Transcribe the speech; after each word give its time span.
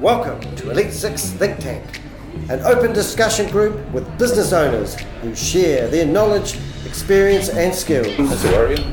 Welcome 0.00 0.40
to 0.56 0.70
Elite 0.70 0.92
Six 0.94 1.26
Think 1.26 1.58
Tank, 1.58 2.00
an 2.48 2.60
open 2.60 2.94
discussion 2.94 3.50
group 3.50 3.86
with 3.92 4.18
business 4.18 4.50
owners 4.54 4.94
who 5.20 5.34
share 5.34 5.88
their 5.88 6.06
knowledge, 6.06 6.58
experience, 6.86 7.50
and 7.50 7.74
skills. 7.74 8.16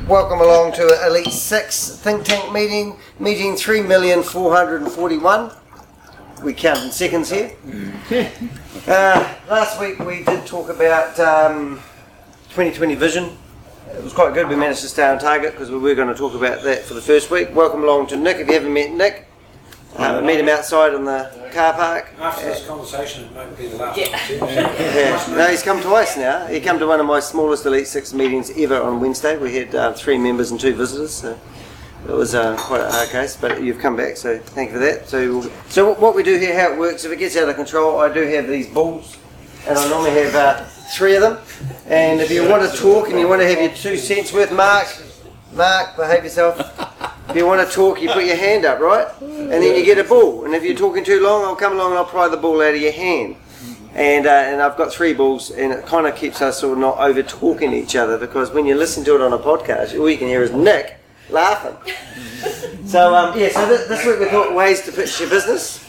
Welcome 0.06 0.42
along 0.42 0.74
to 0.74 1.06
Elite 1.08 1.32
Six 1.32 1.92
Think 2.00 2.26
Tank 2.26 2.52
meeting, 2.52 2.98
meeting 3.20 3.56
3,441. 3.56 5.52
We 6.44 6.54
count 6.54 6.80
in 6.80 6.92
seconds 6.92 7.30
here. 7.30 7.54
Uh, 8.86 9.34
last 9.50 9.80
week 9.80 10.00
we 10.00 10.26
did 10.26 10.46
talk 10.46 10.68
about 10.68 11.18
um, 11.22 11.80
2020 12.50 12.96
vision. 12.96 13.38
It 13.94 14.04
was 14.04 14.12
quite 14.12 14.34
good. 14.34 14.50
We 14.50 14.58
managed 14.58 14.82
to 14.82 14.90
stay 14.90 15.08
on 15.08 15.20
target 15.20 15.54
because 15.54 15.72
we 15.72 15.78
were 15.78 15.96
going 15.96 16.10
to 16.10 16.16
talk 16.16 16.34
about 16.34 16.64
that 16.64 16.84
for 16.84 16.96
the 16.96 17.02
first 17.02 17.32
week. 17.32 17.56
Welcome 17.56 17.84
along 17.84 18.08
to 18.08 18.18
Nick. 18.18 18.40
If 18.40 18.48
you 18.48 18.56
haven't 18.56 18.74
met 18.74 18.92
Nick, 18.92 19.27
uh, 19.98 20.22
meet 20.22 20.40
him 20.40 20.50
outside 20.50 20.94
in 20.94 21.04
the 21.04 21.30
car 21.54 21.74
park. 21.74 22.14
After 22.20 22.46
this 22.46 22.66
conversation, 22.68 23.26
it 23.26 23.32
won't 23.32 23.58
be 23.58 23.68
the 23.68 23.78
last 23.78 23.98
Yeah. 23.98 24.18
Yeah. 24.30 25.36
No, 25.36 25.48
he's 25.48 25.64
come 25.64 25.82
twice 25.82 26.18
now. 26.18 26.46
He 26.48 26.60
came 26.60 26.80
to 26.80 26.88
one 26.88 27.00
of 27.00 27.06
my 27.06 27.20
smallest 27.20 27.66
Elite 27.66 27.88
Six 27.88 28.14
meetings 28.14 28.52
ever 28.58 28.82
on 28.82 29.00
Wednesday. 29.00 29.38
We 29.38 29.56
had 29.56 29.74
uh, 29.74 29.94
three 29.94 30.18
members 30.18 30.52
and 30.52 30.60
two 30.60 30.74
visitors. 30.76 31.14
So 31.14 31.40
it 32.08 32.12
was 32.12 32.36
uh, 32.36 32.56
quite 32.58 32.82
a 32.82 32.90
hard 32.90 33.10
case, 33.10 33.36
but 33.36 33.62
you've 33.62 33.80
come 33.80 33.96
back, 33.98 34.18
so 34.18 34.38
thank 34.38 34.70
you 34.70 34.76
for 34.76 34.80
that. 34.80 35.10
So, 35.10 35.42
so 35.68 35.94
what 35.96 36.16
we 36.16 36.24
do 36.24 36.38
here, 36.38 36.58
how 36.58 36.74
it 36.74 36.80
works, 36.80 37.04
if 37.04 37.12
it 37.12 37.18
gets 37.18 37.36
out 37.36 37.50
of 37.50 37.56
control, 37.56 38.00
I 38.00 38.14
do 38.14 38.22
have 38.22 38.48
these 38.48 38.68
balls, 38.68 39.18
and 39.68 39.78
I 39.78 39.90
normally 39.90 40.12
have 40.12 40.36
uh, 40.36 40.64
three 40.96 41.16
of 41.16 41.22
them. 41.22 41.38
And 41.88 42.22
if 42.22 42.32
you 42.32 42.48
want 42.48 42.70
to 42.72 42.78
talk 42.78 43.10
and 43.10 43.20
you 43.20 43.28
want 43.28 43.42
to 43.42 43.48
have 43.48 43.60
your 43.60 43.72
two 43.72 43.98
cents 43.98 44.32
worth, 44.32 44.52
Mark, 44.54 44.88
Mark, 45.54 45.96
behave 45.98 46.24
yourself. 46.24 47.04
If 47.30 47.36
you 47.36 47.46
want 47.46 47.68
to 47.68 47.74
talk, 47.74 48.02
you 48.02 48.10
put 48.10 48.26
your 48.26 48.38
hand 48.38 48.66
up, 48.66 48.80
right? 48.80 49.08
And 49.22 49.52
then 49.52 49.76
you 49.76 49.84
get 49.84 49.98
a 49.98 50.04
ball. 50.04 50.46
And 50.46 50.56
if 50.56 50.64
you're 50.64 50.76
talking 50.76 51.04
too 51.04 51.22
long, 51.22 51.44
I'll 51.44 51.56
come 51.56 51.74
along 51.74 51.92
and 51.92 51.98
I'll 52.00 52.06
pry 52.06 52.28
the 52.30 52.38
ball 52.38 52.62
out 52.62 52.74
of 52.74 52.82
your 52.82 52.94
hand. 52.94 53.36
And, 53.94 54.28
uh, 54.28 54.30
and 54.30 54.62
I've 54.62 54.78
got 54.78 54.94
three 54.94 55.14
balls, 55.14 55.50
and 55.52 55.74
it 55.74 55.86
kind 55.86 56.06
of 56.08 56.16
keeps 56.16 56.42
us 56.42 56.64
all 56.64 56.76
not 56.76 57.00
over 57.00 57.24
talking 57.24 57.74
each 57.74 57.96
other 57.96 58.18
because 58.18 58.52
when 58.52 58.66
you 58.66 58.76
listen 58.76 59.04
to 59.06 59.16
it 59.16 59.22
on 59.22 59.34
a 59.34 59.40
podcast, 59.40 60.00
all 60.00 60.10
you 60.10 60.18
can 60.18 60.28
hear 60.28 60.44
is 60.44 60.52
Nick 60.52 60.98
laughing. 61.30 61.76
so, 62.86 63.16
um, 63.16 63.38
yeah, 63.38 63.50
so 63.50 63.68
th- 63.68 63.88
this 63.88 64.06
week 64.06 64.20
we 64.20 64.26
thought 64.26 64.54
ways 64.54 64.84
to 64.84 64.92
pitch 64.92 65.20
your 65.20 65.30
business. 65.30 65.84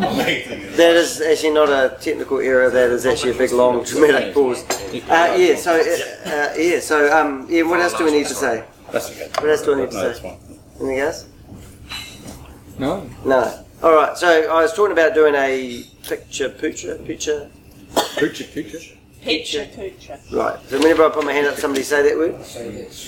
That 0.00 0.96
is 0.96 1.20
actually 1.20 1.50
not 1.50 1.68
a 1.68 1.96
technical 2.00 2.38
error. 2.40 2.70
That 2.70 2.90
is 2.90 3.04
actually 3.06 3.32
a 3.32 3.34
big, 3.38 3.52
long, 3.52 3.84
dramatic 3.84 4.34
pause. 4.34 4.64
Uh, 5.08 5.36
yeah. 5.38 5.56
So, 5.56 5.72
uh, 5.74 6.30
uh, 6.30 6.54
yeah. 6.56 6.80
So, 6.80 7.12
um, 7.16 7.46
yeah. 7.50 7.62
What 7.62 7.80
else 7.80 7.94
do 7.94 8.04
we 8.04 8.12
need 8.12 8.26
to 8.26 8.34
say? 8.34 8.64
That's 8.90 9.10
okay. 9.10 9.28
What 9.40 9.50
else 9.50 9.62
do 9.62 9.74
I 9.74 9.80
need 9.80 9.90
to 9.90 9.96
No, 9.96 10.02
that's 10.04 10.20
say? 10.20 10.28
fine. 10.28 10.58
Anything 10.80 10.98
else? 11.00 11.26
No. 12.78 13.10
No. 13.24 13.64
All 13.82 13.94
right. 13.94 14.16
So 14.16 14.28
I 14.50 14.62
was 14.62 14.72
talking 14.72 14.92
about 14.92 15.14
doing 15.14 15.34
a 15.34 15.84
picture, 16.08 16.48
picture, 16.48 16.96
picture. 16.96 17.50
Picture, 18.16 18.44
picture. 18.44 18.78
Picture, 19.22 19.66
picture, 19.66 20.18
Right. 20.32 20.58
So 20.68 20.78
whenever 20.78 21.04
I 21.04 21.10
put 21.10 21.26
my 21.26 21.32
hand 21.32 21.46
up, 21.46 21.56
somebody 21.56 21.82
say 21.82 22.02
that 22.02 22.16
word. 22.16 22.36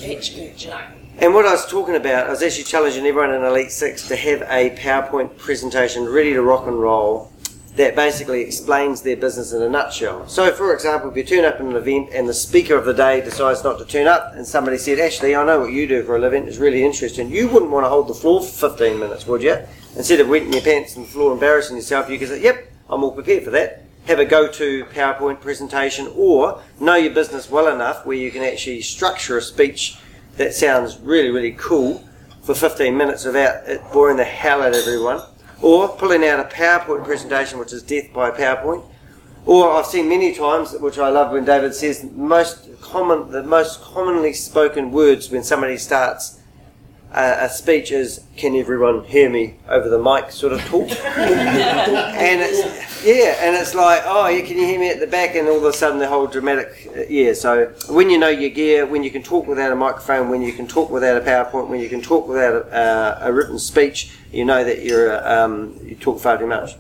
picture, 0.07 0.35
picture. 0.37 0.93
And 1.19 1.35
what 1.35 1.47
I 1.47 1.53
was 1.53 1.67
talking 1.67 1.95
about, 1.95 2.27
I 2.27 2.31
was 2.31 2.43
actually 2.43 2.65
challenging 2.65 3.07
everyone 3.07 3.35
in 3.35 3.45
Elite 3.45 3.71
Six 3.71 4.09
to 4.09 4.17
have 4.17 4.43
a 4.43 4.71
PowerPoint 4.77 5.37
presentation 5.37 6.09
ready 6.09 6.33
to 6.33 6.43
rock 6.43 6.67
and 6.67 6.81
roll 6.81 7.31
that 7.77 7.95
basically 7.95 8.41
explains 8.41 9.03
their 9.03 9.17
business 9.17 9.53
in 9.53 9.63
a 9.63 9.69
nutshell. 9.69 10.27
So, 10.27 10.51
for 10.53 10.75
example, 10.75 11.11
if 11.11 11.17
you 11.17 11.25
turn 11.25 11.45
up 11.45 11.57
at 11.57 11.61
an 11.61 11.77
event 11.77 12.11
and 12.13 12.29
the 12.29 12.35
speaker 12.35 12.77
of 12.77 12.87
the 12.87 12.95
day 12.95 13.21
decides 13.21 13.63
not 13.63 13.79
to 13.79 13.85
turn 13.85 14.07
up, 14.07 14.35
and 14.35 14.47
somebody 14.47 14.79
said, 14.79 14.99
Ashley, 14.99 15.37
I 15.37 15.45
know 15.45 15.61
what 15.61 15.73
you 15.73 15.87
do 15.87 16.03
for 16.03 16.17
a 16.17 16.19
living, 16.19 16.49
it's 16.49 16.59
really 16.59 16.85
interesting, 16.85 17.31
you 17.31 17.49
wouldn't 17.49 17.71
want 17.71 17.85
to 17.85 17.91
hold 17.91 18.09
the 18.09 18.15
floor 18.15 18.43
for 18.43 18.71
15 18.71 18.99
minutes, 18.99 19.27
would 19.27 19.43
you? 19.43 19.59
Instead 19.97 20.21
of 20.21 20.29
wetting 20.29 20.53
your 20.53 20.63
pants 20.63 20.97
on 20.97 21.03
the 21.03 21.09
floor 21.09 21.33
embarrassing 21.33 21.77
yourself, 21.77 22.09
you 22.09 22.19
could 22.19 22.29
say, 22.29 22.43
Yep, 22.43 22.73
I'm 22.89 23.05
all 23.05 23.13
prepared 23.13 23.45
for 23.45 23.51
that. 23.51 23.85
Have 24.07 24.19
a 24.19 24.25
go 24.25 24.49
to 24.49 24.85
PowerPoint 24.87 25.41
presentation, 25.41 26.11
or 26.17 26.61
know 26.81 26.97
your 26.97 27.15
business 27.15 27.51
well 27.51 27.69
enough 27.69 28.05
where 28.05 28.17
you 28.17 28.31
can 28.31 28.43
actually 28.43 28.83
structure 28.83 29.39
a 29.39 29.43
speech 29.43 29.97
that 30.37 30.55
sounds 30.55 30.99
really, 30.99 31.31
really 31.31 31.53
cool 31.53 32.05
for 32.43 32.55
15 32.55 32.97
minutes 32.97 33.25
without 33.25 33.67
it 33.69 33.81
boring 33.93 34.17
the 34.17 34.25
hell 34.25 34.63
out 34.63 34.75
of 34.75 34.77
everyone. 34.77 35.23
Or 35.61 35.89
pulling 35.89 36.25
out 36.25 36.41
a 36.41 36.45
PowerPoint 36.45 37.05
presentation, 37.05 37.59
which 37.59 37.73
is 37.73 37.83
death 37.83 38.13
by 38.13 38.31
PowerPoint. 38.31 38.85
Or 39.47 39.71
I've 39.71 39.87
seen 39.87 40.09
many 40.09 40.35
times, 40.35 40.73
which 40.73 40.99
I 40.99 41.09
love 41.09 41.33
when 41.33 41.45
David 41.45 41.75
says 41.75 42.05
most 42.13 42.69
common, 42.81 43.31
the 43.31 43.43
most 43.43 43.81
commonly 43.81 44.33
spoken 44.33 44.91
words 44.91 45.31
when 45.31 45.43
somebody 45.43 45.77
starts 45.77 46.41
a, 47.13 47.45
a 47.45 47.49
speech 47.49 47.91
is, 47.91 48.25
"Can 48.37 48.57
everyone 48.57 49.05
hear 49.05 49.29
me 49.29 49.57
over 49.69 49.89
the 49.89 49.99
mic?" 49.99 50.31
sort 50.31 50.53
of 50.53 50.61
talk. 50.63 50.91
and 51.07 52.41
it's 52.41 53.05
yeah, 53.05 53.37
and 53.41 53.57
it's 53.57 53.75
like, 53.75 54.03
"Oh, 54.05 54.29
yeah, 54.29 54.45
can 54.45 54.57
you 54.59 54.65
hear 54.67 54.79
me 54.79 54.91
at 54.91 55.01
the 55.01 55.07
back?" 55.07 55.35
And 55.35 55.49
all 55.49 55.57
of 55.57 55.65
a 55.65 55.73
sudden, 55.73 55.99
the 55.99 56.09
whole 56.09 56.27
dramatic 56.27 56.89
uh, 56.97 57.03
yeah. 57.09 57.33
So 57.33 57.73
when 57.89 58.11
you 58.11 58.19
know 58.19 58.29
your 58.29 58.51
gear, 58.51 58.87
when 58.87 59.03
you 59.03 59.11
can 59.11 59.23
talk 59.23 59.47
without 59.47 59.73
a 59.73 59.77
microphone, 59.77 60.29
when 60.29 60.43
you 60.43 60.53
can 60.53 60.69
talk 60.69 60.91
without 60.91 61.17
a 61.17 61.25
PowerPoint, 61.25 61.69
when 61.69 61.81
you 61.81 61.89
can 61.89 62.01
talk 62.01 62.29
without 62.29 62.55
a, 62.55 62.75
uh, 62.75 63.19
a 63.23 63.33
written 63.33 63.59
speech, 63.59 64.17
you 64.33 64.45
know 64.45 64.63
that 64.63 64.85
you're 64.85 65.27
um, 65.29 65.79
you 65.83 65.97
talk 65.97 66.21
far 66.21 66.39
too 66.39 66.47
much. 66.47 66.77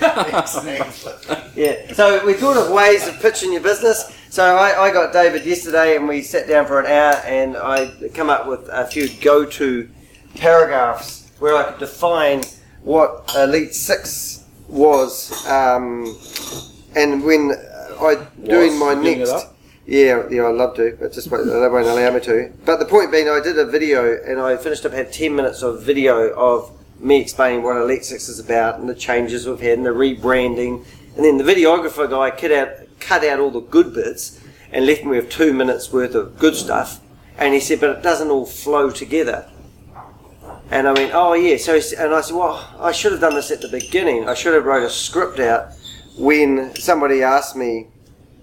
Yeah. 1.56 1.92
So 1.92 2.24
we 2.24 2.34
thought 2.34 2.56
of 2.56 2.72
ways 2.72 3.06
of 3.06 3.20
pitching 3.20 3.52
your 3.52 3.60
business. 3.62 4.16
So 4.30 4.56
I, 4.56 4.86
I 4.86 4.92
got 4.92 5.12
David 5.12 5.44
yesterday, 5.44 5.96
and 5.96 6.06
we 6.06 6.22
sat 6.22 6.48
down 6.48 6.66
for 6.66 6.80
an 6.80 6.86
hour, 6.86 7.14
and 7.26 7.56
I 7.56 7.92
come 8.14 8.30
up 8.30 8.46
with 8.46 8.68
a 8.70 8.86
few 8.86 9.08
go-to 9.20 9.88
paragraphs 10.36 11.30
where 11.38 11.56
I 11.56 11.64
could 11.70 11.80
define 11.80 12.42
what 12.82 13.32
Elite 13.36 13.74
Six 13.74 14.44
was, 14.68 15.46
um, 15.46 16.16
and 16.96 17.24
when 17.24 17.52
I 18.00 18.26
doing 18.42 18.78
my 18.78 18.94
Was? 18.94 19.02
Bring 19.02 19.06
it 19.12 19.18
next. 19.18 19.46
Yeah, 19.86 20.28
yeah, 20.30 20.46
I'd 20.46 20.54
love 20.54 20.76
to, 20.76 20.96
but 21.00 21.12
just 21.12 21.30
won't, 21.30 21.46
they 21.46 21.52
won't 21.52 21.86
allow 21.86 22.12
me 22.12 22.20
to. 22.20 22.52
But 22.64 22.78
the 22.78 22.84
point 22.84 23.10
being, 23.10 23.28
I 23.28 23.40
did 23.40 23.58
a 23.58 23.66
video, 23.66 24.22
and 24.24 24.40
I 24.40 24.56
finished 24.56 24.84
up 24.86 24.92
had 24.92 25.12
ten 25.12 25.34
minutes 25.34 25.62
of 25.62 25.82
video 25.82 26.30
of 26.34 26.70
me 27.00 27.20
explaining 27.20 27.62
what 27.62 27.76
Elite 27.76 28.04
Six 28.04 28.28
is 28.28 28.38
about 28.38 28.78
and 28.78 28.88
the 28.88 28.94
changes 28.94 29.46
we've 29.46 29.60
had 29.60 29.78
and 29.78 29.86
the 29.86 29.90
rebranding. 29.90 30.84
And 31.16 31.24
then 31.24 31.38
the 31.38 31.44
videographer 31.44 32.08
guy 32.08 32.30
cut 32.30 32.52
out 32.52 32.68
cut 33.00 33.24
out 33.24 33.40
all 33.40 33.50
the 33.50 33.60
good 33.60 33.94
bits 33.94 34.40
and 34.70 34.86
left 34.86 35.04
me 35.04 35.16
with 35.16 35.30
two 35.30 35.52
minutes 35.52 35.92
worth 35.92 36.14
of 36.14 36.38
good 36.38 36.54
stuff. 36.54 37.00
And 37.36 37.54
he 37.54 37.60
said, 37.60 37.80
but 37.80 37.90
it 37.90 38.02
doesn't 38.02 38.30
all 38.30 38.46
flow 38.46 38.90
together. 38.90 39.48
And 40.70 40.86
I 40.86 40.94
mean, 40.94 41.10
oh 41.12 41.34
yeah. 41.34 41.56
So 41.56 41.74
and 41.98 42.14
I 42.14 42.20
said, 42.20 42.36
well, 42.36 42.68
I 42.78 42.92
should 42.92 43.12
have 43.12 43.20
done 43.20 43.34
this 43.34 43.50
at 43.50 43.60
the 43.60 43.68
beginning. 43.68 44.28
I 44.28 44.34
should 44.34 44.54
have 44.54 44.64
wrote 44.64 44.84
a 44.84 44.90
script 44.90 45.40
out 45.40 45.72
when 46.16 46.74
somebody 46.76 47.22
asked 47.22 47.56
me 47.56 47.88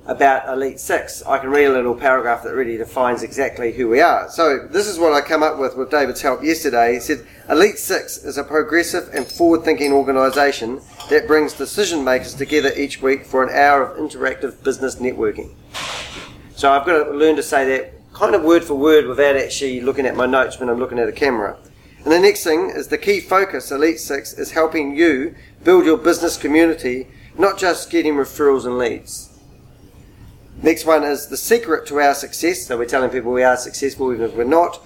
about 0.05 0.47
Elite 0.47 0.79
Six. 0.79 1.21
I 1.23 1.37
can 1.37 1.49
read 1.49 1.65
a 1.65 1.73
little 1.73 1.95
paragraph 1.95 2.43
that 2.43 2.53
really 2.53 2.77
defines 2.77 3.23
exactly 3.23 3.73
who 3.73 3.89
we 3.89 3.99
are. 3.99 4.29
So 4.29 4.67
this 4.71 4.87
is 4.87 4.97
what 4.97 5.13
I 5.13 5.21
come 5.21 5.43
up 5.43 5.59
with 5.59 5.75
with 5.75 5.89
David's 5.89 6.21
help 6.21 6.43
yesterday. 6.43 6.93
He 6.93 6.99
said, 6.99 7.25
Elite 7.49 7.77
Six 7.77 8.17
is 8.17 8.37
a 8.37 8.43
progressive 8.43 9.09
and 9.13 9.25
forward-thinking 9.25 9.91
organisation 9.91 10.81
that 11.09 11.27
brings 11.27 11.53
decision 11.53 12.03
makers 12.03 12.33
together 12.33 12.71
each 12.75 13.01
week 13.01 13.25
for 13.25 13.43
an 13.43 13.49
hour 13.53 13.83
of 13.83 13.97
interactive 13.97 14.63
business 14.63 14.95
networking. 14.95 15.53
So 16.55 16.71
I've 16.71 16.85
got 16.85 17.03
to 17.03 17.11
learn 17.11 17.35
to 17.35 17.43
say 17.43 17.65
that 17.77 17.93
kind 18.13 18.33
of 18.33 18.43
word 18.43 18.63
for 18.63 18.75
word 18.75 19.07
without 19.07 19.35
actually 19.35 19.81
looking 19.81 20.05
at 20.05 20.15
my 20.15 20.25
notes 20.25 20.59
when 20.59 20.69
I'm 20.69 20.79
looking 20.79 20.99
at 20.99 21.07
a 21.07 21.13
camera. 21.13 21.57
And 22.07 22.13
the 22.13 22.19
next 22.19 22.45
thing 22.45 22.69
is 22.69 22.87
the 22.87 22.97
key 22.97 23.19
focus, 23.19 23.69
Elite 23.69 23.99
Six, 23.99 24.31
is 24.31 24.51
helping 24.51 24.95
you 24.95 25.35
build 25.65 25.83
your 25.83 25.97
business 25.97 26.37
community, 26.37 27.07
not 27.37 27.57
just 27.57 27.89
getting 27.89 28.13
referrals 28.13 28.65
and 28.65 28.77
leads. 28.77 29.37
Next 30.63 30.85
one 30.85 31.03
is 31.03 31.27
the 31.27 31.35
secret 31.35 31.85
to 31.87 31.99
our 31.99 32.13
success. 32.13 32.65
So 32.65 32.77
we're 32.77 32.85
telling 32.85 33.09
people 33.09 33.33
we 33.33 33.43
are 33.43 33.57
successful 33.57 34.13
even 34.13 34.23
if 34.23 34.35
we're 34.35 34.45
not. 34.45 34.81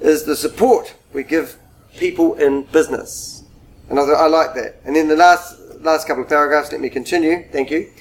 Is 0.00 0.24
the 0.24 0.34
support 0.34 0.96
we 1.12 1.22
give 1.22 1.56
people 1.98 2.34
in 2.34 2.64
business. 2.64 3.44
And 3.88 4.00
I, 4.00 4.02
I 4.02 4.26
like 4.26 4.56
that. 4.56 4.80
And 4.84 4.96
then 4.96 5.06
the 5.06 5.14
last 5.14 5.60
last 5.82 6.08
couple 6.08 6.24
of 6.24 6.28
paragraphs. 6.28 6.72
Let 6.72 6.80
me 6.80 6.90
continue. 6.90 7.44
Thank 7.52 7.70
you. 7.70 7.92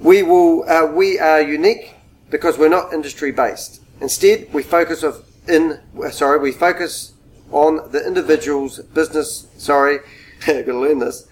We 0.00 0.22
will. 0.22 0.66
Uh, 0.66 0.86
we 0.86 1.18
are 1.18 1.42
unique 1.42 1.94
because 2.30 2.56
we're 2.56 2.70
not 2.70 2.94
industry 2.94 3.30
based. 3.30 3.82
Instead, 4.00 4.50
we 4.54 4.62
focus 4.62 5.02
of 5.02 5.22
in. 5.46 5.80
Sorry, 6.12 6.38
we 6.38 6.52
focus 6.52 7.12
on 7.50 7.90
the 7.92 8.06
individual's 8.06 8.78
business. 8.78 9.46
Sorry, 9.56 9.98
I've 10.46 10.66
got 10.66 10.72
to 10.72 10.78
learn 10.78 10.98
this. 10.98 11.28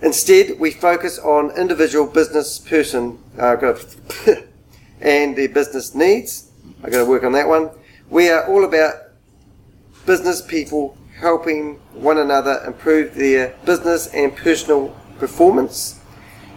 Instead, 0.00 0.58
we 0.60 0.70
focus 0.70 1.18
on 1.18 1.50
individual 1.58 2.06
business 2.06 2.58
person. 2.58 3.18
Uh, 3.38 3.74
and 5.00 5.36
their 5.36 5.48
business 5.48 5.94
needs. 5.94 6.50
I've 6.82 6.92
got 6.92 6.98
to 6.98 7.06
work 7.06 7.24
on 7.24 7.32
that 7.32 7.48
one. 7.48 7.70
We 8.10 8.28
are 8.28 8.46
all 8.46 8.64
about 8.64 8.94
business 10.06 10.40
people 10.42 10.96
helping 11.18 11.74
one 11.92 12.18
another 12.18 12.62
improve 12.66 13.14
their 13.14 13.54
business 13.64 14.06
and 14.08 14.34
personal 14.34 14.96
performance. 15.18 16.00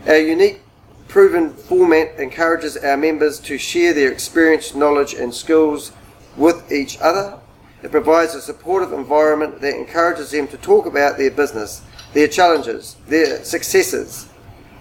Our 0.08 0.18
unique 0.18 0.62
proven 1.08 1.54
format 1.54 2.20
encourages 2.20 2.78
our 2.78 2.96
members 2.96 3.40
to 3.42 3.58
share 3.58 3.94
their 3.94 4.12
experience, 4.12 4.74
knowledge, 4.74 5.14
and 5.14 5.34
skills 5.34 5.92
with 6.38 6.72
each 6.72 7.00
other. 7.02 7.41
It 7.84 7.92
provides 7.92 8.36
a 8.36 8.42
supportive 8.42 8.94
environment 8.94 9.60
that 9.62 9.76
encourages 9.76 10.32
them 10.32 10.48
to 10.50 10.58
talk 10.58 10.86
about 10.86 11.18
their 11.18 11.32
business, 11.32 11.82
their 12.14 12.28
challenges, 12.28 12.96
their 13.08 13.44
successes. 13.44 14.30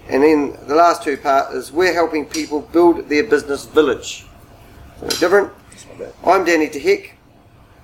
And 0.08 0.22
then 0.22 0.58
the 0.66 0.74
last 0.74 1.02
two 1.02 1.16
part 1.16 1.54
is 1.54 1.72
we're 1.72 1.94
helping 1.94 2.26
people 2.26 2.60
build 2.60 3.08
their 3.08 3.24
business 3.24 3.64
village. 3.64 4.26
Something 4.98 5.18
different. 5.18 5.52
I'm 6.24 6.44
Danny 6.44 6.68
DeHeck. 6.68 7.12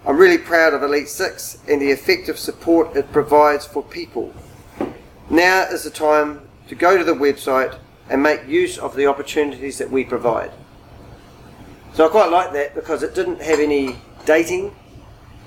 I'm 0.05 0.19
really 0.19 0.39
proud 0.39 0.75
of 0.75 0.83
Elite 0.83 1.09
Six 1.09 1.59
and 1.67 1.81
the 1.81 1.91
effective 1.91 2.39
support 2.39 2.95
it 2.95 3.11
provides 3.11 3.67
for 3.67 3.83
people. 3.83 4.35
Now 5.31 5.63
is 5.63 5.85
the 5.85 5.91
time 5.91 6.43
to 6.69 6.75
go 6.75 6.99
to 6.99 7.05
the 7.05 7.15
website 7.15 7.79
and 8.09 8.23
make 8.23 8.47
use 8.47 8.79
of 8.79 8.95
the 8.95 9.07
opportunities 9.07 9.79
that 9.79 9.91
we 9.91 10.05
provide. 10.05 10.53
So 11.95 12.07
I 12.07 12.09
quite 12.09 12.31
like 12.31 12.53
that 12.53 12.75
because 12.75 13.03
it 13.03 13.15
didn't 13.15 13.41
have 13.41 13.59
any 13.59 13.97
dating, 14.27 14.75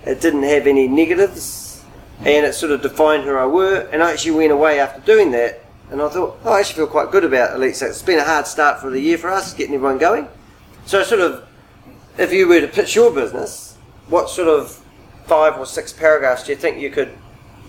it 0.06 0.22
didn't 0.22 0.44
have 0.44 0.68
any 0.68 0.88
negatives, 0.88 1.84
and 2.20 2.46
it 2.46 2.54
sort 2.54 2.72
of 2.72 2.82
defined 2.82 3.24
who 3.24 3.36
I 3.36 3.46
were. 3.46 3.88
And 3.92 4.02
I 4.04 4.12
actually 4.12 4.32
went 4.32 4.52
away 4.52 4.80
after 4.80 5.02
doing 5.02 5.32
that, 5.32 5.64
and 5.92 6.02
I 6.02 6.10
thought, 6.10 6.40
oh, 6.44 6.54
I 6.54 6.60
actually 6.60 6.76
feel 6.76 6.88
quite 6.88 7.12
good 7.12 7.24
about 7.24 7.56
Elite 7.56 7.76
Six. 7.76 7.92
It's 7.92 8.02
been 8.02 8.20
a 8.20 8.24
hard 8.24 8.48
start 8.48 8.80
for 8.80 8.90
the 8.90 9.00
year 9.00 9.18
for 9.18 9.30
us, 9.30 9.54
getting 9.54 9.76
everyone 9.76 9.98
going. 9.98 10.28
So 10.86 11.04
sort 11.04 11.22
of, 11.22 11.48
if 12.18 12.34
you 12.34 12.48
were 12.48 12.62
to 12.62 12.68
pitch 12.68 12.96
your 12.96 13.14
business, 13.14 13.78
what 14.08 14.30
sort 14.30 14.48
of 14.48 14.84
five 15.26 15.58
or 15.58 15.66
six 15.66 15.94
paragraphs 15.94 16.44
do 16.44 16.52
you 16.52 16.58
think 16.58 16.80
you 16.80 16.90
could 16.90 17.16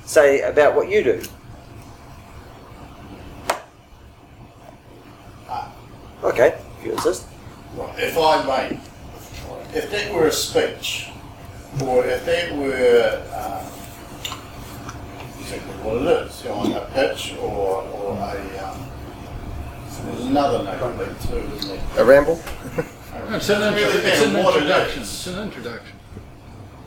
say 0.07 0.41
about 0.41 0.75
what 0.75 0.89
you 0.89 1.05
do? 1.05 1.23
Uh, 5.49 5.71
okay, 6.25 6.59
if 6.79 6.87
you 6.87 6.93
insist. 6.93 7.27
If 7.99 8.17
I 8.17 8.45
may, 8.47 8.81
if 9.75 9.91
that 9.91 10.13
were 10.13 10.27
a 10.27 10.33
speech, 10.33 11.10
or 11.83 12.05
if 12.05 12.25
that 12.27 12.57
were, 12.57 13.23
um, 13.35 13.67
exactly 15.41 15.75
what 15.83 16.03
it 16.03 16.27
is, 16.27 16.43
you 16.43 16.49
know, 16.51 16.57
on 16.57 16.73
a 16.73 16.81
pitch 16.93 17.35
or, 17.41 17.83
or 17.83 18.17
a, 18.17 18.59
um, 18.67 18.91
there's 20.05 20.27
another 20.27 20.65
name 20.65 21.17
too, 21.29 21.37
isn't 21.57 21.81
there? 21.95 22.03
A 22.03 22.07
ramble? 22.07 22.41
It's 23.33 23.49
an, 23.49 23.61
Doesn't 23.61 23.75
really 23.75 23.99
it's 23.99 24.23
an 24.23 24.33
matter 24.33 24.59
introduction. 24.59 25.03
It's 25.03 25.27
an 25.27 25.43
introduction. 25.45 25.97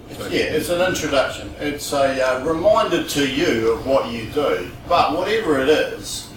Yeah, 0.09 0.43
it's 0.43 0.69
an 0.69 0.81
introduction. 0.81 1.53
It's 1.59 1.93
a 1.93 2.21
uh, 2.21 2.43
reminder 2.43 3.03
to 3.03 3.27
you 3.27 3.71
of 3.71 3.85
what 3.85 4.11
you 4.11 4.29
do. 4.31 4.69
But 4.87 5.17
whatever 5.17 5.59
it 5.59 5.69
is, 5.69 6.29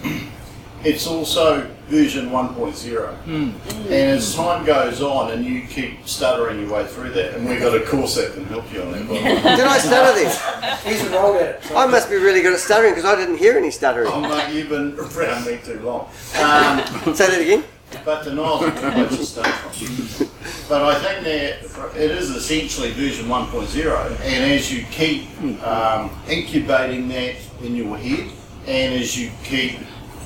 it's 0.83 1.07
also 1.07 1.69
version 1.87 2.29
1.0. 2.29 3.17
And 3.27 3.91
as 3.93 4.35
time 4.35 4.65
goes 4.65 5.01
on 5.01 5.31
and 5.31 5.45
you 5.45 5.61
keep 5.67 6.05
stuttering 6.07 6.59
your 6.61 6.69
way 6.73 6.85
through 6.85 7.11
that, 7.11 7.35
and 7.35 7.47
we've 7.47 7.59
got 7.59 7.75
a 7.75 7.85
course 7.85 8.15
that 8.15 8.33
can 8.33 8.45
help 8.45 8.71
you 8.73 8.81
on 8.81 8.91
that. 8.91 9.07
by. 9.07 9.15
Did 9.55 9.59
I 9.65 9.77
stutter 9.77 10.13
this? 10.19 10.83
He's 10.83 11.05
enrolled 11.05 11.37
at 11.37 11.55
it. 11.55 11.63
so- 11.63 11.77
I 11.77 11.85
must 11.87 12.09
be 12.09 12.15
really 12.17 12.41
good 12.41 12.53
at 12.53 12.59
stuttering 12.59 12.93
because 12.93 13.05
I 13.05 13.15
didn't 13.15 13.37
hear 13.37 13.57
any 13.57 13.71
stuttering. 13.71 14.09
Oh, 14.11 14.21
mate, 14.21 14.53
you've 14.53 14.69
been 14.69 14.97
around 14.99 15.45
me 15.45 15.59
too 15.63 15.79
long. 15.79 16.01
Um, 16.39 16.79
Say 17.15 17.27
that 17.29 17.41
again. 17.41 17.63
but 18.03 18.25
the 18.25 18.33
Niles 18.33 18.63
is 18.63 18.67
a 18.67 18.71
good 18.81 18.93
place 18.93 19.17
to 19.17 19.25
start 19.25 19.47
from. 19.47 20.27
But 20.67 20.81
I 20.83 20.99
think 21.01 21.23
that 21.23 21.95
it 21.95 22.11
is 22.11 22.29
essentially 22.31 22.91
version 22.91 23.27
1.0, 23.27 24.09
and 24.21 24.51
as 24.51 24.73
you 24.73 24.83
keep 24.91 25.29
um, 25.63 26.11
incubating 26.27 27.07
that 27.07 27.35
in 27.61 27.75
your 27.77 27.97
head, 27.97 28.29
and 28.67 28.93
as 28.95 29.17
you 29.17 29.31
keep 29.45 29.79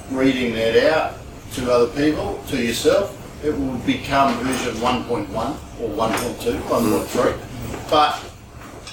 reading 0.09 0.53
that 0.55 0.91
out 0.91 1.17
to 1.53 1.71
other 1.71 1.87
people, 1.93 2.41
to 2.47 2.61
yourself, 2.61 3.17
it 3.43 3.57
will 3.57 3.77
become 3.79 4.33
version 4.43 4.75
1.1 4.75 5.29
or 5.81 5.89
1.2, 5.89 6.61
1.3. 6.61 7.89
But 7.89 8.23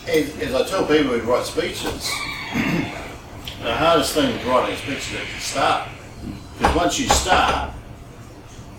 as, 0.08 0.36
as 0.38 0.54
I 0.54 0.64
tell 0.66 0.86
people 0.86 1.18
who 1.18 1.30
write 1.30 1.44
speeches, 1.44 2.10
the 3.62 3.74
hardest 3.74 4.14
thing 4.14 4.32
with 4.32 4.44
writing 4.46 4.74
a 4.74 4.78
speech 4.78 5.12
is 5.12 5.34
the 5.34 5.40
start. 5.40 5.88
Because 6.56 6.76
once 6.76 6.98
you 6.98 7.08
start, 7.08 7.72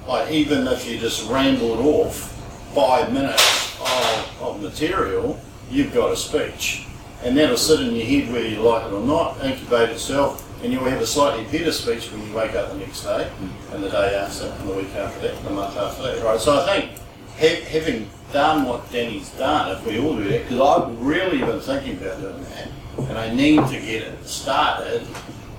like 0.07 0.31
even 0.31 0.67
if 0.67 0.89
you 0.89 0.97
just 0.97 1.29
rambled 1.29 1.79
off 1.79 2.35
five 2.73 3.13
minutes 3.13 3.79
of, 3.79 4.41
of 4.41 4.61
material, 4.61 5.39
you've 5.69 5.93
got 5.93 6.11
a 6.11 6.17
speech. 6.17 6.85
And 7.23 7.37
that'll 7.37 7.57
sit 7.57 7.81
in 7.81 7.95
your 7.95 8.05
head 8.05 8.33
whether 8.33 8.47
you 8.47 8.61
like 8.61 8.85
it 8.87 8.93
or 8.93 9.05
not, 9.05 9.43
incubate 9.43 9.89
itself, 9.89 10.48
and 10.63 10.73
you'll 10.73 10.83
have 10.85 11.01
a 11.01 11.07
slightly 11.07 11.43
better 11.45 11.71
speech 11.71 12.11
when 12.11 12.27
you 12.27 12.33
wake 12.33 12.53
up 12.55 12.71
the 12.71 12.77
next 12.77 13.03
day, 13.03 13.31
and 13.71 13.83
the 13.83 13.89
day 13.89 14.15
after, 14.15 14.47
and 14.47 14.69
the 14.69 14.73
week 14.73 14.93
after 14.95 15.21
that, 15.21 15.35
and 15.37 15.45
the 15.45 15.51
month 15.51 15.77
after 15.77 16.03
that, 16.03 16.23
right? 16.23 16.39
So 16.39 16.59
I 16.59 16.65
think 16.65 16.99
ha- 17.37 17.63
having 17.69 18.09
done 18.33 18.65
what 18.65 18.91
Danny's 18.91 19.29
done, 19.31 19.75
if 19.75 19.85
we 19.85 19.99
all 19.99 20.15
do 20.15 20.23
that, 20.25 20.43
because 20.43 20.59
I've 20.61 21.01
really 21.01 21.39
been 21.39 21.59
thinking 21.59 21.97
about 21.97 22.19
doing 22.21 22.43
that, 22.43 22.69
and 23.09 23.17
I 23.17 23.33
need 23.33 23.65
to 23.67 23.79
get 23.79 24.03
it 24.03 24.25
started, 24.25 25.07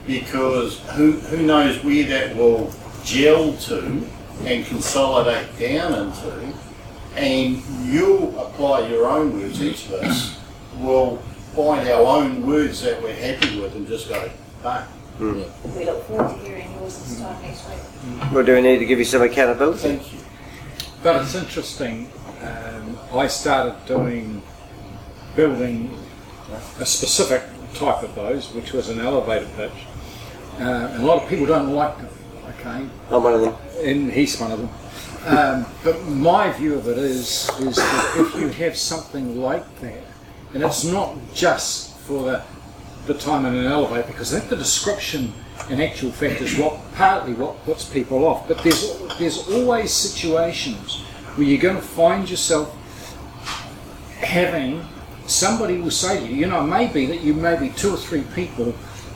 because 0.06 0.80
who, 0.90 1.12
who 1.12 1.42
knows 1.46 1.82
where 1.82 2.06
that 2.08 2.36
will 2.36 2.72
gel 3.04 3.54
to 3.54 4.06
and 4.44 4.66
consolidate 4.66 5.46
down 5.58 5.94
into, 5.94 6.52
and 7.16 7.62
you'll 7.84 8.38
apply 8.38 8.86
your 8.88 9.06
own 9.06 9.38
words, 9.40 9.62
each 9.62 9.86
of 9.86 9.92
us 9.94 10.38
will 10.78 11.16
find 11.54 11.88
our 11.88 12.06
own 12.18 12.46
words 12.46 12.82
that 12.82 13.02
we're 13.02 13.14
happy 13.14 13.60
with 13.60 13.74
and 13.74 13.86
just 13.88 14.08
go, 14.08 14.30
bang. 14.62 14.86
We 15.18 15.84
look 15.84 16.04
forward 16.04 16.30
to 16.30 16.48
hearing 16.48 16.72
yours 16.74 16.98
this 16.98 17.20
time 17.20 17.42
next 17.42 17.68
week. 17.68 18.32
Well, 18.32 18.44
do 18.44 18.54
we 18.54 18.62
need 18.62 18.78
to 18.78 18.86
give 18.86 18.98
you 18.98 19.04
some 19.04 19.22
accountability? 19.22 19.80
Thank 19.80 20.12
you. 20.12 20.20
But 21.02 21.22
it's 21.22 21.34
interesting. 21.34 22.10
Um, 22.42 22.98
I 23.12 23.26
started 23.26 23.74
doing 23.86 24.42
building 25.36 25.96
a 26.78 26.86
specific 26.86 27.42
type 27.74 28.02
of 28.02 28.14
those, 28.14 28.52
which 28.54 28.72
was 28.72 28.88
an 28.88 29.00
elevator 29.00 29.48
pitch. 29.56 29.72
Uh, 30.58 30.90
and 30.92 31.02
a 31.02 31.06
lot 31.06 31.22
of 31.22 31.28
people 31.28 31.46
don't 31.46 31.70
like 31.74 31.96
them. 31.98 32.08
Okay, 32.58 32.86
I'm 33.10 33.22
one 33.22 33.34
of 33.34 33.40
them. 33.42 33.54
and 33.84 34.12
he's 34.12 34.38
one 34.40 34.52
of 34.52 34.58
them. 34.58 34.70
Um, 35.26 35.66
but 35.84 36.02
my 36.06 36.50
view 36.52 36.74
of 36.74 36.88
it 36.88 36.98
is, 36.98 37.48
is 37.60 37.76
that 37.76 38.14
if 38.16 38.40
you 38.40 38.48
have 38.48 38.76
something 38.76 39.40
like 39.40 39.80
that, 39.80 40.02
and 40.54 40.62
it's 40.62 40.84
not 40.84 41.16
just 41.34 41.96
for 41.98 42.24
the, 42.24 42.42
the 43.12 43.18
time 43.18 43.44
in 43.44 43.56
an 43.56 43.66
elevator, 43.66 44.06
because 44.06 44.30
think 44.30 44.48
the 44.48 44.56
description 44.56 45.32
in 45.68 45.80
actual 45.80 46.12
fact 46.12 46.40
is 46.40 46.56
what 46.56 46.78
partly 46.94 47.34
what 47.34 47.62
puts 47.64 47.84
people 47.84 48.24
off. 48.24 48.46
But 48.46 48.58
there's 48.62 48.98
there's 49.18 49.48
always 49.48 49.92
situations 49.92 51.00
where 51.34 51.46
you're 51.46 51.60
going 51.60 51.76
to 51.76 51.82
find 51.82 52.30
yourself 52.30 52.74
having 54.18 54.84
somebody 55.26 55.78
will 55.78 55.90
say 55.90 56.20
to 56.20 56.26
you, 56.26 56.36
you 56.36 56.46
know, 56.46 56.62
maybe 56.62 57.06
that 57.06 57.20
you 57.20 57.34
may 57.34 57.58
be 57.58 57.70
two 57.70 57.94
or 57.94 57.96
three 57.96 58.22
people 58.34 58.72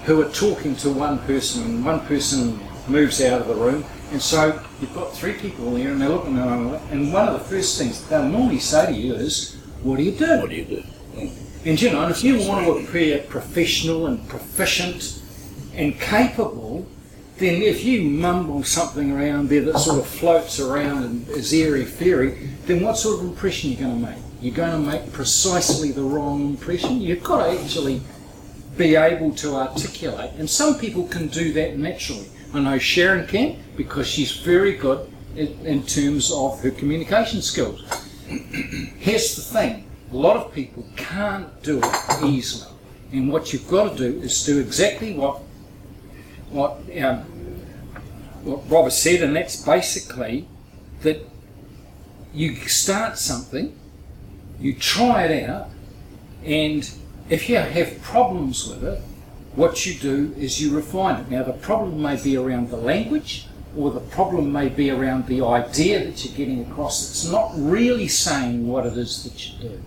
who 0.06 0.20
are 0.20 0.30
talking 0.30 0.74
to 0.76 0.90
one 0.90 1.18
person, 1.20 1.62
and 1.64 1.84
one 1.84 2.00
person 2.00 2.58
moves 2.88 3.20
out 3.22 3.40
of 3.40 3.48
the 3.48 3.54
room, 3.54 3.84
and 4.10 4.20
so 4.20 4.60
you've 4.80 4.94
got 4.94 5.12
three 5.12 5.34
people 5.34 5.72
there, 5.74 5.90
and 5.90 6.00
they're 6.00 6.08
looking 6.08 6.36
at 6.36 6.46
one 6.46 6.58
another, 6.58 6.80
and 6.90 7.12
one 7.12 7.28
of 7.28 7.34
the 7.34 7.44
first 7.44 7.78
things 7.78 8.06
they'll 8.08 8.28
normally 8.28 8.58
say 8.58 8.86
to 8.86 8.92
you 8.92 9.14
is, 9.14 9.56
"What 9.82 9.96
do 9.98 10.02
you 10.02 10.12
do?" 10.12 10.40
What 10.40 10.50
do 10.50 10.56
you 10.56 10.64
do? 10.64 10.82
And 11.64 11.80
you 11.80 11.90
know, 11.90 12.08
if 12.08 12.22
you 12.22 12.46
want 12.46 12.66
to 12.66 12.72
appear 12.72 13.20
professional 13.20 14.06
and 14.06 14.28
proficient 14.28 15.22
and 15.74 15.98
capable, 15.98 16.86
then 17.38 17.62
if 17.62 17.84
you 17.84 18.02
mumble 18.02 18.62
something 18.64 19.10
around 19.10 19.48
there 19.48 19.62
that 19.62 19.78
sort 19.78 19.98
of 19.98 20.06
floats 20.06 20.60
around 20.60 21.04
and 21.04 21.28
is 21.30 21.52
airy 21.54 21.86
fairy, 21.86 22.50
then 22.66 22.82
what 22.82 22.98
sort 22.98 23.20
of 23.20 23.26
impression 23.26 23.70
are 23.70 23.72
you 23.72 23.78
going 23.78 24.00
to 24.00 24.10
make? 24.10 24.18
You're 24.42 24.54
going 24.54 24.72
to 24.72 24.90
make 24.90 25.10
precisely 25.12 25.90
the 25.90 26.02
wrong 26.02 26.50
impression. 26.50 27.00
You've 27.00 27.24
got 27.24 27.46
to 27.46 27.58
actually 27.58 28.02
be 28.76 28.94
able 28.94 29.34
to 29.36 29.54
articulate, 29.54 30.32
and 30.36 30.48
some 30.50 30.78
people 30.78 31.08
can 31.08 31.28
do 31.28 31.52
that 31.54 31.78
naturally. 31.78 32.28
I 32.52 32.60
know 32.60 32.78
Sharon 32.78 33.26
can 33.26 33.58
because 33.76 34.06
she's 34.06 34.32
very 34.32 34.76
good 34.76 35.10
in, 35.34 35.48
in 35.64 35.82
terms 35.84 36.30
of 36.30 36.60
her 36.60 36.70
communication 36.70 37.40
skills. 37.40 37.82
Here's 38.28 39.34
the 39.36 39.42
thing 39.42 39.86
a 40.14 40.16
lot 40.16 40.36
of 40.36 40.54
people 40.54 40.86
can't 40.96 41.62
do 41.64 41.80
it 41.82 42.24
easily. 42.24 42.72
And 43.10 43.32
what 43.32 43.52
you've 43.52 43.68
got 43.68 43.96
to 43.96 43.96
do 43.96 44.20
is 44.20 44.44
do 44.46 44.60
exactly 44.60 45.12
what 45.12 45.40
what 46.50 46.80
um, 47.02 47.18
what 48.44 48.70
Robert 48.70 48.92
said, 48.92 49.22
and 49.22 49.34
that's 49.34 49.56
basically 49.64 50.46
that 51.02 51.18
you 52.32 52.54
start 52.54 53.18
something, 53.18 53.76
you 54.60 54.74
try 54.74 55.24
it 55.24 55.48
out, 55.48 55.68
and 56.44 56.88
if 57.28 57.48
you 57.48 57.56
have 57.56 58.00
problems 58.02 58.68
with 58.68 58.84
it, 58.84 59.00
what 59.56 59.84
you 59.84 59.94
do 59.94 60.32
is 60.38 60.60
you 60.62 60.76
refine 60.76 61.22
it. 61.22 61.30
Now, 61.30 61.42
the 61.42 61.54
problem 61.54 62.00
may 62.00 62.22
be 62.22 62.36
around 62.36 62.70
the 62.70 62.76
language, 62.76 63.48
or 63.76 63.90
the 63.90 64.00
problem 64.00 64.52
may 64.52 64.68
be 64.68 64.90
around 64.90 65.26
the 65.26 65.44
idea 65.44 66.04
that 66.04 66.24
you're 66.24 66.36
getting 66.36 66.70
across. 66.70 67.10
It's 67.10 67.30
not 67.30 67.52
really 67.56 68.08
saying 68.08 68.68
what 68.68 68.86
it 68.86 68.96
is 68.96 69.24
that 69.24 69.46
you 69.46 69.70
do. 69.70 69.80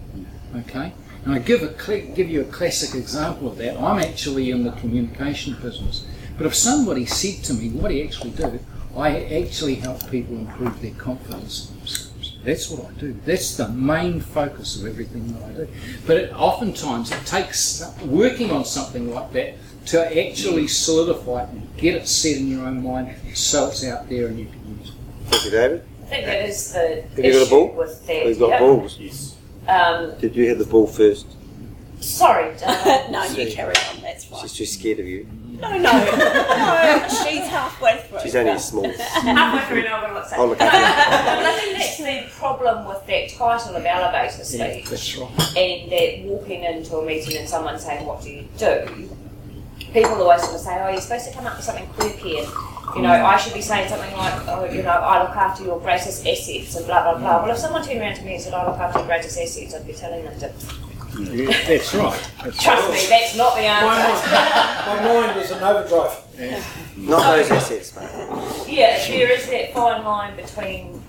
Okay? 0.60 0.94
And 1.26 1.34
I 1.36 1.40
give, 1.40 1.62
a 1.64 1.78
cl- 1.82 2.14
give 2.16 2.30
you 2.30 2.42
a 2.42 2.46
classic 2.46 2.96
example 2.96 3.50
of 3.50 3.58
that. 3.58 3.78
I'm 3.80 4.00
actually 4.00 4.52
in 4.52 4.64
the 4.64 4.72
communication 4.72 5.56
business. 5.62 6.06
But 6.38 6.46
if 6.48 6.56
somebody 6.56 7.06
said 7.06 7.44
to 7.46 7.54
me, 7.54 7.70
what 7.70 7.90
do 7.90 7.96
you 7.96 8.06
actually 8.06 8.32
do? 8.32 8.60
I 8.96 9.24
actually 9.44 9.76
help 9.76 10.10
people 10.10 10.36
improve 10.36 10.82
their 10.82 10.92
confidence 10.94 11.70
in 11.72 11.78
themselves. 11.80 12.38
That's 12.44 12.70
what 12.70 12.90
I 12.90 12.94
do. 13.00 13.14
That's 13.26 13.58
the 13.58 13.68
main 13.70 14.22
focus 14.22 14.80
of 14.80 14.88
everything 14.88 15.34
that 15.34 15.44
I 15.44 15.52
do. 15.54 15.68
But 16.06 16.18
it, 16.18 16.34
oftentimes 16.34 17.12
it 17.12 17.26
takes 17.26 17.84
working 18.06 18.52
on 18.52 18.64
something 18.64 19.14
like 19.14 19.32
that 19.34 19.56
to 19.88 20.28
actually 20.28 20.68
solidify 20.68 21.44
it 21.44 21.50
and 21.50 21.78
get 21.78 21.96
it 21.96 22.08
set 22.08 22.38
in 22.38 22.48
your 22.50 22.66
own 22.66 22.84
mind 22.84 23.16
so 23.36 23.68
it's 23.68 23.84
out 23.86 24.08
there 24.10 24.28
and 24.28 24.40
you 24.40 24.46
can 24.46 24.78
use 24.80 24.90
it. 24.90 24.96
Thank 25.26 25.46
you, 25.46 25.52
David. 25.52 25.84
I 26.04 26.06
think 26.06 26.26
that 26.26 26.46
is 26.50 26.72
the 26.74 27.04
Have 27.16 27.26
you 27.26 27.34
got 27.34 27.48
a 27.48 27.50
ball? 27.50 27.68
with 27.76 28.08
that. 28.08 28.26
We've 28.26 28.40
got 28.40 28.50
Yep. 28.50 28.60
balls. 28.60 28.98
Yes. 29.00 29.37
Um, 29.67 30.17
Did 30.19 30.36
you 30.36 30.45
hit 30.45 30.57
the 30.57 30.65
ball 30.65 30.88
first? 30.88 31.27
sorry, 32.00 32.55
Dana. 32.59 33.09
no, 33.12 33.24
you 33.25 33.51
carry 33.51 33.74
on. 33.89 34.01
That's 34.03 34.25
fine. 34.25 34.41
She's 34.41 34.53
too 34.53 34.65
scared 34.67 35.00
of 35.00 35.07
you. 35.07 35.27
No, 35.59 35.69
no, 35.71 35.77
no. 35.91 37.07
She's 37.09 37.47
halfway 37.47 37.97
through. 38.01 38.19
She's 38.21 38.36
only 38.36 38.59
small. 38.59 38.88
Halfway 38.88 39.65
through 39.81 39.89
now, 39.89 39.95
I'm 39.97 40.01
going 40.12 40.13
to 40.13 40.29
look 40.29 40.38
Oh, 40.39 40.45
look 40.45 40.62
at 40.62 40.71
But 40.71 41.45
I 41.45 41.59
think 41.59 41.77
that's 41.77 41.97
the 41.97 42.39
problem 42.39 42.86
with 42.88 43.03
that 43.07 43.29
title 43.29 43.75
of 43.75 43.83
elevator 43.83 44.43
speech. 44.43 44.86
That's 44.88 45.17
right. 45.17 45.57
and 45.57 45.91
that 45.91 46.21
walking 46.25 46.63
into 46.63 46.97
a 46.97 47.05
meeting 47.05 47.38
and 47.38 47.50
someone 47.50 47.79
saying, 47.79 48.05
What 48.05 48.21
do 48.21 48.29
you 48.29 48.47
do? 48.59 49.09
People 49.91 50.21
always 50.21 50.43
sort 50.43 50.53
of 50.53 50.62
say, 50.62 50.77
Oh, 50.79 50.89
you're 50.89 51.01
supposed 51.01 51.27
to 51.29 51.33
come 51.33 51.47
up 51.47 51.55
with 51.57 51.65
something 51.65 51.88
quirky 51.88 52.38
and 52.38 52.47
you 52.96 53.01
know, 53.01 53.12
I 53.12 53.38
should 53.38 53.53
be 53.53 53.62
saying 53.62 53.89
something 53.89 54.12
like, 54.15 54.34
Oh, 54.48 54.65
you 54.65 54.82
know, 54.84 54.89
I 54.91 55.22
look 55.24 55.36
after 55.36 55.63
your 55.63 55.79
greatest 55.79 56.25
assets 56.25 56.75
and 56.75 56.86
blah 56.86 57.03
blah 57.03 57.20
blah. 57.20 57.44
Well 57.44 57.51
if 57.51 57.58
someone 57.58 57.84
turned 57.86 58.00
around 58.00 58.15
to 58.15 58.24
me 58.24 58.36
and 58.36 58.41
said, 58.44 58.53
I 58.53 58.65
look 58.70 58.79
after 58.79 59.00
your 59.00 59.08
greatest 59.08 59.38
assets, 59.38 59.74
I'd 59.75 59.86
be 59.86 59.94
telling 59.94 60.24
them 60.24 60.39
to 60.39 60.51
That's 61.67 61.94
right. 61.96 62.32
That's 62.44 62.63
trust 62.63 62.91
me, 62.91 63.06
that's 63.10 63.36
not 63.36 63.56
the 63.56 63.62
My 63.63 63.96
answer. 63.96 64.29
mind, 65.01 65.03
my 65.03 65.13
mind 65.32 65.39
is 65.41 65.51
an 65.51 65.63
overdrive. 65.63 66.24
Not 66.98 67.36
those 67.36 67.51
assets, 67.51 67.96
mate. 67.96 68.65
Yeah, 68.74 68.98
there 69.08 69.32
is 69.32 69.50
that 69.50 69.74
fine 69.74 70.03
line 70.03 70.36
between 70.36 71.01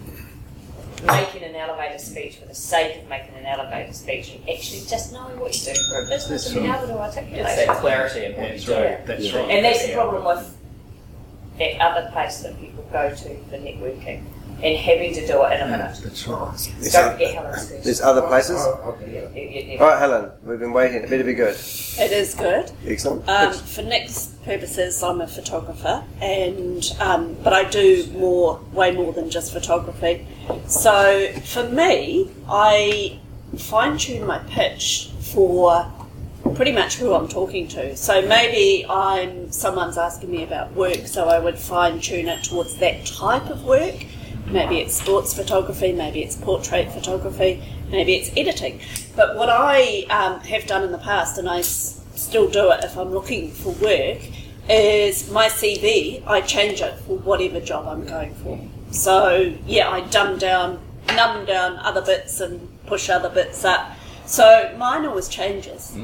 making 1.07 1.43
an 1.45 1.55
elevator 1.55 1.99
speech 1.99 2.37
for 2.37 2.47
the 2.47 2.55
sake 2.55 3.03
of 3.03 3.09
making 3.09 3.35
an 3.37 3.47
elevator 3.47 3.93
speech 3.93 4.33
and 4.35 4.49
actually 4.51 4.81
just 4.89 5.13
knowing 5.13 5.39
what 5.39 5.55
you 5.57 5.73
do 5.73 5.81
for 5.91 6.05
a 6.05 6.09
business 6.09 6.47
and 6.47 6.57
being 6.57 6.75
able 6.75 6.87
to 6.89 6.99
articulate 6.99 7.47
It's 7.47 7.59
it. 7.63 7.67
that 7.69 7.77
clarity 7.79 8.25
in 8.27 8.33
what 8.37 8.53
you 8.55 8.61
do. 8.67 8.73
Yeah. 8.73 9.05
That's 9.05 9.33
right. 9.33 9.51
And 9.51 9.65
that's 9.65 9.87
the 9.87 9.93
problem 9.93 10.25
with 10.25 10.57
that 11.59 11.81
other 11.81 12.11
place 12.13 12.39
that 12.41 12.59
people 12.61 12.85
go 12.93 13.11
to 13.11 13.17
for 13.17 13.57
networking 13.59 14.25
and 14.63 14.77
having 14.77 15.15
to 15.15 15.25
do 15.25 15.41
it 15.45 15.53
in 15.53 15.61
a 15.61 15.71
minute. 15.71 16.01
That's 16.03 16.27
right. 16.27 16.73
There's, 16.81 16.93
Don't 16.93 17.13
forget 17.13 17.35
Helen's 17.35 17.71
first. 17.71 17.85
there's 17.85 18.01
other 18.01 18.23
places. 18.23 18.57
Oh, 18.61 18.99
Yeah, 19.01 19.07
yeah, 19.33 19.41
yeah, 19.41 19.61
yeah. 19.75 19.81
All 19.81 19.87
right, 19.89 19.99
Helen, 20.01 20.31
we've 20.43 20.59
been 20.59 20.73
waiting. 20.73 21.03
It 21.05 21.09
better 21.11 21.23
be 21.23 21.35
good. 21.35 21.55
It 21.55 22.11
is 22.11 22.35
good. 22.35 22.73
Excellent. 22.85 23.29
Um, 23.29 23.53
for 23.53 23.83
Nick's 23.83 24.35
purposes, 24.45 25.01
I'm 25.01 25.21
a 25.21 25.29
photographer, 25.29 26.03
and 26.21 26.85
um, 26.99 27.37
but 27.45 27.53
I 27.53 27.65
do 27.71 28.05
more, 28.15 28.61
way 28.73 28.91
more 28.91 29.13
than 29.13 29.31
just 29.31 29.53
photography. 29.53 30.27
So 30.67 31.33
for 31.45 31.69
me, 31.69 32.29
I 32.49 33.21
fine 33.57 33.97
tune 33.97 34.27
my 34.27 34.39
pitch 34.41 35.11
for 35.21 35.89
pretty 36.55 36.73
much 36.73 36.97
who 36.97 37.15
I'm 37.15 37.29
talking 37.29 37.69
to. 37.69 37.97
So 37.97 38.23
maybe 38.23 38.87
I'm 38.89 39.51
someone's 39.53 39.99
asking 39.99 40.31
me 40.31 40.43
about 40.43 40.73
work, 40.75 41.07
so 41.07 41.29
I 41.29 41.39
would 41.39 41.59
fine 41.59 42.01
tune 42.01 42.29
it 42.29 42.45
towards 42.45 42.77
that 42.79 43.07
type 43.07 43.49
of 43.51 43.65
work. 43.65 43.95
Maybe 44.47 44.79
it's 44.79 44.95
sports 44.95 45.35
photography, 45.35 45.93
maybe 45.93 46.23
it's 46.23 46.35
portrait 46.37 46.91
photography, 46.91 47.63
maybe 47.91 48.15
it's 48.15 48.31
editing. 48.37 48.81
But 49.15 49.37
what 49.37 49.51
I 49.51 50.07
um, 50.09 50.41
have 50.41 50.67
done 50.67 50.85
in 50.85 50.93
the 50.93 50.99
past, 50.99 51.37
and 51.39 51.49
I 51.49 51.59
s- 51.59 52.01
still 52.15 52.49
do 52.49 52.71
it 52.71 52.83
if 52.83 52.97
I'm 52.97 53.13
looking 53.13 53.51
for 53.51 53.73
work, 53.75 54.19
is 54.71 55.31
my 55.31 55.49
CV, 55.49 56.23
I 56.27 56.41
change 56.41 56.81
it 56.81 56.95
for 57.01 57.19
whatever 57.19 57.61
job 57.61 57.87
I'm 57.87 58.07
going 58.07 58.35
for. 58.37 58.59
So, 58.91 59.55
yeah, 59.67 59.91
I 59.91 60.01
dumb 60.01 60.39
down, 60.39 60.81
numb 61.15 61.45
down 61.45 61.77
other 61.77 62.01
bits 62.01 62.41
and 62.41 62.69
push 62.87 63.11
other 63.11 63.29
bits 63.29 63.65
up. 63.67 63.93
So 64.25 64.75
mine 64.79 65.05
always 65.07 65.29
changes. 65.29 65.95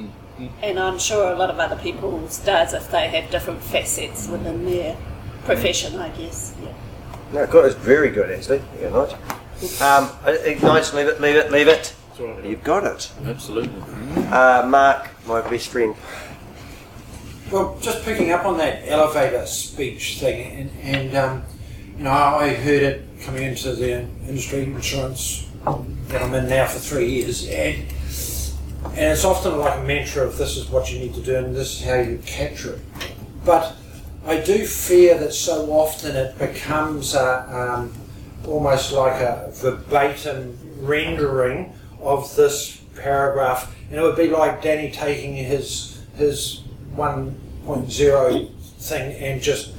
And 0.62 0.78
I'm 0.80 0.98
sure 0.98 1.32
a 1.32 1.36
lot 1.36 1.50
of 1.50 1.58
other 1.58 1.76
people's 1.76 2.38
does 2.40 2.72
if 2.72 2.90
they 2.90 3.08
have 3.08 3.30
different 3.30 3.62
facets 3.62 4.28
within 4.28 4.64
their 4.64 4.96
profession, 5.44 5.98
I 5.98 6.08
guess. 6.10 6.54
Yeah. 6.62 6.72
No, 7.32 7.46
good. 7.46 7.66
It's 7.66 7.74
very 7.76 8.10
good, 8.10 8.30
actually. 8.30 8.62
Yeah, 8.80 8.90
nice. 8.90 9.80
Um, 9.80 10.10
ignite, 10.26 10.92
leave 10.92 11.06
it, 11.06 11.20
leave 11.20 11.36
it, 11.36 11.52
leave 11.52 11.68
it. 11.68 11.94
You've 12.44 12.62
got 12.62 12.84
it. 12.84 13.10
Absolutely. 13.24 13.82
Uh, 14.26 14.66
Mark, 14.66 15.10
my 15.26 15.40
best 15.48 15.68
friend. 15.68 15.94
Well, 17.50 17.78
just 17.80 18.04
picking 18.04 18.30
up 18.30 18.44
on 18.44 18.58
that 18.58 18.88
elevator 18.88 19.46
speech 19.46 20.18
thing, 20.18 20.60
and, 20.60 20.70
and 20.82 21.16
um, 21.16 21.42
you 21.96 22.04
know, 22.04 22.10
I 22.10 22.54
heard 22.54 22.82
it 22.82 23.08
coming 23.22 23.44
into 23.44 23.74
the 23.74 24.00
industry, 24.26 24.64
insurance 24.64 25.48
that 25.64 26.22
I'm 26.22 26.34
in 26.34 26.48
now 26.48 26.66
for 26.66 26.78
three 26.78 27.10
years, 27.10 27.46
and 27.48 27.84
and 28.96 29.12
it's 29.12 29.24
often 29.24 29.58
like 29.58 29.78
a 29.78 29.82
mantra 29.82 30.24
of 30.24 30.38
this 30.38 30.56
is 30.56 30.70
what 30.70 30.92
you 30.92 31.00
need 31.00 31.14
to 31.14 31.20
do 31.20 31.36
and 31.36 31.54
this 31.54 31.80
is 31.80 31.84
how 31.84 31.96
you 31.96 32.18
capture 32.24 32.74
it. 32.74 32.80
But 33.44 33.74
I 34.24 34.40
do 34.40 34.64
fear 34.64 35.18
that 35.18 35.34
so 35.34 35.70
often 35.72 36.14
it 36.14 36.38
becomes 36.38 37.14
a, 37.14 37.74
um, 37.76 37.92
almost 38.46 38.92
like 38.92 39.20
a 39.20 39.50
verbatim 39.52 40.58
rendering 40.80 41.72
of 42.00 42.34
this 42.36 42.80
paragraph, 42.96 43.74
and 43.90 43.98
it 43.98 44.02
would 44.02 44.16
be 44.16 44.28
like 44.28 44.62
Danny 44.62 44.90
taking 44.90 45.34
his 45.34 46.02
his 46.16 46.62
1.0 46.94 48.50
thing 48.78 49.12
and 49.16 49.42
just 49.42 49.72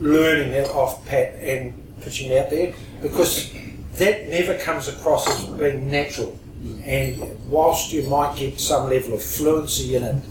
learning 0.00 0.52
it 0.52 0.68
off 0.70 1.04
Pat 1.06 1.34
and 1.34 1.74
pitching 2.00 2.30
it 2.30 2.44
out 2.44 2.50
there 2.50 2.74
because 3.02 3.52
that 3.96 4.28
never 4.28 4.56
comes 4.58 4.88
across 4.88 5.28
as 5.28 5.44
being 5.58 5.90
natural. 5.90 6.38
And 6.84 7.48
whilst 7.48 7.92
you 7.92 8.02
might 8.08 8.36
get 8.36 8.60
some 8.60 8.88
level 8.90 9.14
of 9.14 9.22
fluency 9.22 9.96
in 9.96 10.02
it, 10.02 10.22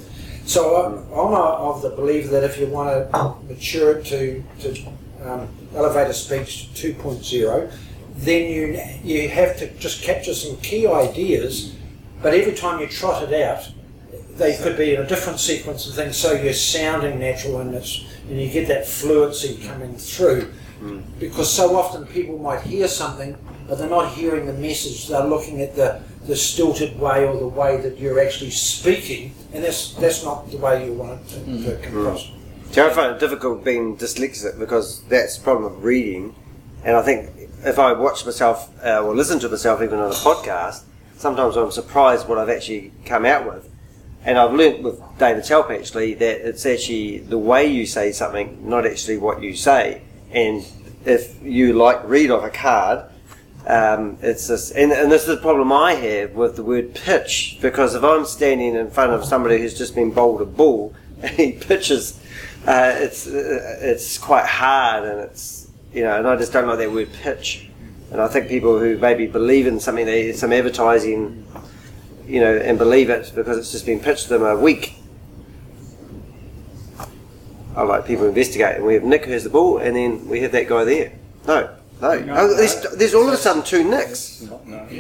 so 0.46 0.86
I'm, 0.86 0.94
I'm 1.12 1.34
a, 1.34 1.70
of 1.70 1.82
the 1.82 1.90
belief 1.90 2.30
that 2.30 2.44
if 2.44 2.60
you 2.60 2.68
want 2.68 2.90
to 3.12 3.36
mature 3.48 3.98
it 3.98 4.06
to, 4.06 4.44
to 4.62 4.88
um, 5.24 5.50
elevator 5.76 6.14
speech 6.14 6.70
2.0, 6.76 7.72
then 8.18 8.50
you 8.50 8.82
you 9.04 9.28
have 9.28 9.58
to 9.58 9.70
just 9.78 10.04
capture 10.04 10.34
some 10.34 10.56
key 10.58 10.88
ideas, 10.88 11.76
but 12.22 12.34
every 12.34 12.54
time 12.54 12.80
you 12.80 12.88
trot 12.88 13.24
it 13.24 13.42
out, 13.42 13.70
they 14.36 14.56
could 14.58 14.78
be 14.78 14.96
in 14.96 15.02
a 15.02 15.08
different 15.08 15.40
sequence 15.40 15.88
of 15.88 15.96
things, 15.96 16.16
so 16.16 16.32
you're 16.32 16.54
sounding 16.54 17.20
natural 17.20 17.60
and 17.60 17.76
it's 17.76 18.06
and 18.30 18.40
you 18.40 18.50
get 18.50 18.68
that 18.68 18.88
fluency 18.88 19.58
coming 19.68 19.96
through. 19.96 20.52
Because 21.20 21.52
so 21.52 21.76
often 21.76 22.06
people 22.06 22.38
might 22.38 22.62
hear 22.62 22.88
something, 22.88 23.38
but 23.68 23.78
they're 23.78 23.90
not 23.90 24.14
hearing 24.14 24.46
the 24.46 24.54
message. 24.54 25.08
They're 25.08 25.26
looking 25.26 25.62
at 25.62 25.76
the, 25.76 26.02
the 26.26 26.36
stilted 26.36 27.00
way 27.00 27.26
or 27.26 27.38
the 27.38 27.48
way 27.48 27.78
that 27.78 27.98
you're 28.00 28.20
actually 28.20 28.52
speaking, 28.52 29.34
and 29.54 29.64
that's 29.64 29.94
that's 29.94 30.24
not 30.24 30.50
the 30.52 30.58
way 30.58 30.86
you 30.86 30.94
want 30.94 31.22
it 31.22 31.46
to, 31.46 31.64
to 31.64 31.78
come 31.82 31.98
across. 32.00 32.32
See, 32.72 32.82
I 32.82 32.90
find 32.90 33.16
it 33.16 33.20
difficult 33.20 33.64
being 33.64 33.96
dyslexic 33.96 34.60
because 34.60 35.02
that's 35.04 35.38
the 35.38 35.44
problem 35.44 35.72
of 35.72 35.84
reading. 35.84 36.36
And 36.84 36.98
I 36.98 37.02
think 37.02 37.30
if 37.64 37.80
I 37.80 37.94
watch 37.94 38.26
myself 38.26 38.70
uh, 38.84 39.04
or 39.04 39.16
listen 39.16 39.40
to 39.40 39.50
myself 39.50 39.82
even 39.82 40.00
on 40.00 40.12
a 40.12 40.16
podcast, 40.16 40.84
sometimes 41.18 41.56
I'm 41.56 41.72
surprised 41.72 42.28
what 42.28 42.38
I've 42.38 42.50
actually 42.50 42.92
come 43.06 43.26
out 43.26 43.46
with. 43.46 43.70
And 44.24 44.38
I've 44.38 44.54
learnt 44.54 44.82
with 44.82 45.00
David's 45.20 45.50
help 45.50 45.70
actually 45.70 46.16
that 46.16 46.48
it's 46.48 46.66
actually 46.66 47.20
the 47.20 47.38
way 47.38 47.68
you 47.68 47.86
say 47.86 48.12
something, 48.12 48.68
not 48.68 48.86
actually 48.86 49.18
what 49.20 49.42
you 49.42 49.56
say. 49.56 50.02
And 50.32 50.66
if 51.06 51.42
you 51.44 51.74
like 51.74 52.04
read 52.08 52.32
off 52.32 52.44
a 52.44 52.50
card, 52.50 53.10
um, 53.68 54.18
it's 54.22 54.48
this, 54.48 54.72
and, 54.72 54.92
and 54.92 55.12
this 55.12 55.24
is 55.24 55.28
the 55.28 55.38
problem 55.38 55.72
I 55.72 55.94
have 55.94 56.34
with 56.34 56.56
the 56.56 56.64
word 56.64 56.94
pitch 56.94 57.58
because 57.62 57.96
if 57.96 58.04
I'm 58.04 58.26
standing 58.26 58.76
in 58.76 58.92
front 58.92 59.12
of 59.14 59.26
somebody 59.26 59.58
who's 59.58 59.76
just 59.76 59.96
been 59.96 60.12
bowled 60.12 60.42
a 60.42 60.46
ball 60.46 60.94
and 61.22 61.32
he 61.32 61.52
pitches, 61.54 62.20
uh, 62.68 62.94
it's 62.96 63.26
uh, 63.28 63.78
it's 63.82 64.18
quite 64.18 64.46
hard 64.46 65.04
and 65.04 65.20
it's 65.22 65.72
you 65.94 66.04
know, 66.04 66.18
and 66.18 66.28
I 66.28 66.36
just 66.36 66.52
don't 66.54 66.68
like 66.68 66.78
that 66.78 66.92
word 66.92 67.12
pitch. 67.14 67.70
And 68.12 68.22
I 68.22 68.28
think 68.28 68.50
people 68.50 68.78
who 68.80 68.98
maybe 68.98 69.26
believe 69.26 69.66
in 69.66 69.80
something, 69.80 70.06
they 70.06 70.34
some 70.34 70.54
advertising, 70.54 71.48
you 72.28 72.40
know, 72.42 72.56
and 72.56 72.78
believe 72.78 73.10
it 73.10 73.32
because 73.34 73.58
it's 73.58 73.72
just 73.72 73.86
been 73.86 74.00
pitched 74.00 74.24
to 74.24 74.30
them 74.30 74.44
are 74.44 74.58
weak. 74.58 74.96
I 77.76 77.82
like 77.82 78.06
people 78.06 78.28
investigate, 78.28 78.78
and 78.78 78.86
we 78.86 78.94
have 78.94 79.04
Nick 79.04 79.26
who 79.26 79.32
has 79.32 79.44
the 79.44 79.50
ball, 79.50 79.80
and 79.80 79.96
then 79.96 80.30
we 80.30 80.42
have 80.42 80.52
that 80.52 80.68
guy 80.68 80.84
there. 80.84 81.14
No, 81.48 81.76
no. 82.14 82.34
oh, 82.34 82.38
oh 82.38 82.56
there's, 82.56 82.76
there's 82.98 83.14
all 83.14 83.28
of 83.28 83.34
a 83.34 83.38
sudden 83.38 83.64
two 83.64 83.84
Nicks. 83.84 84.48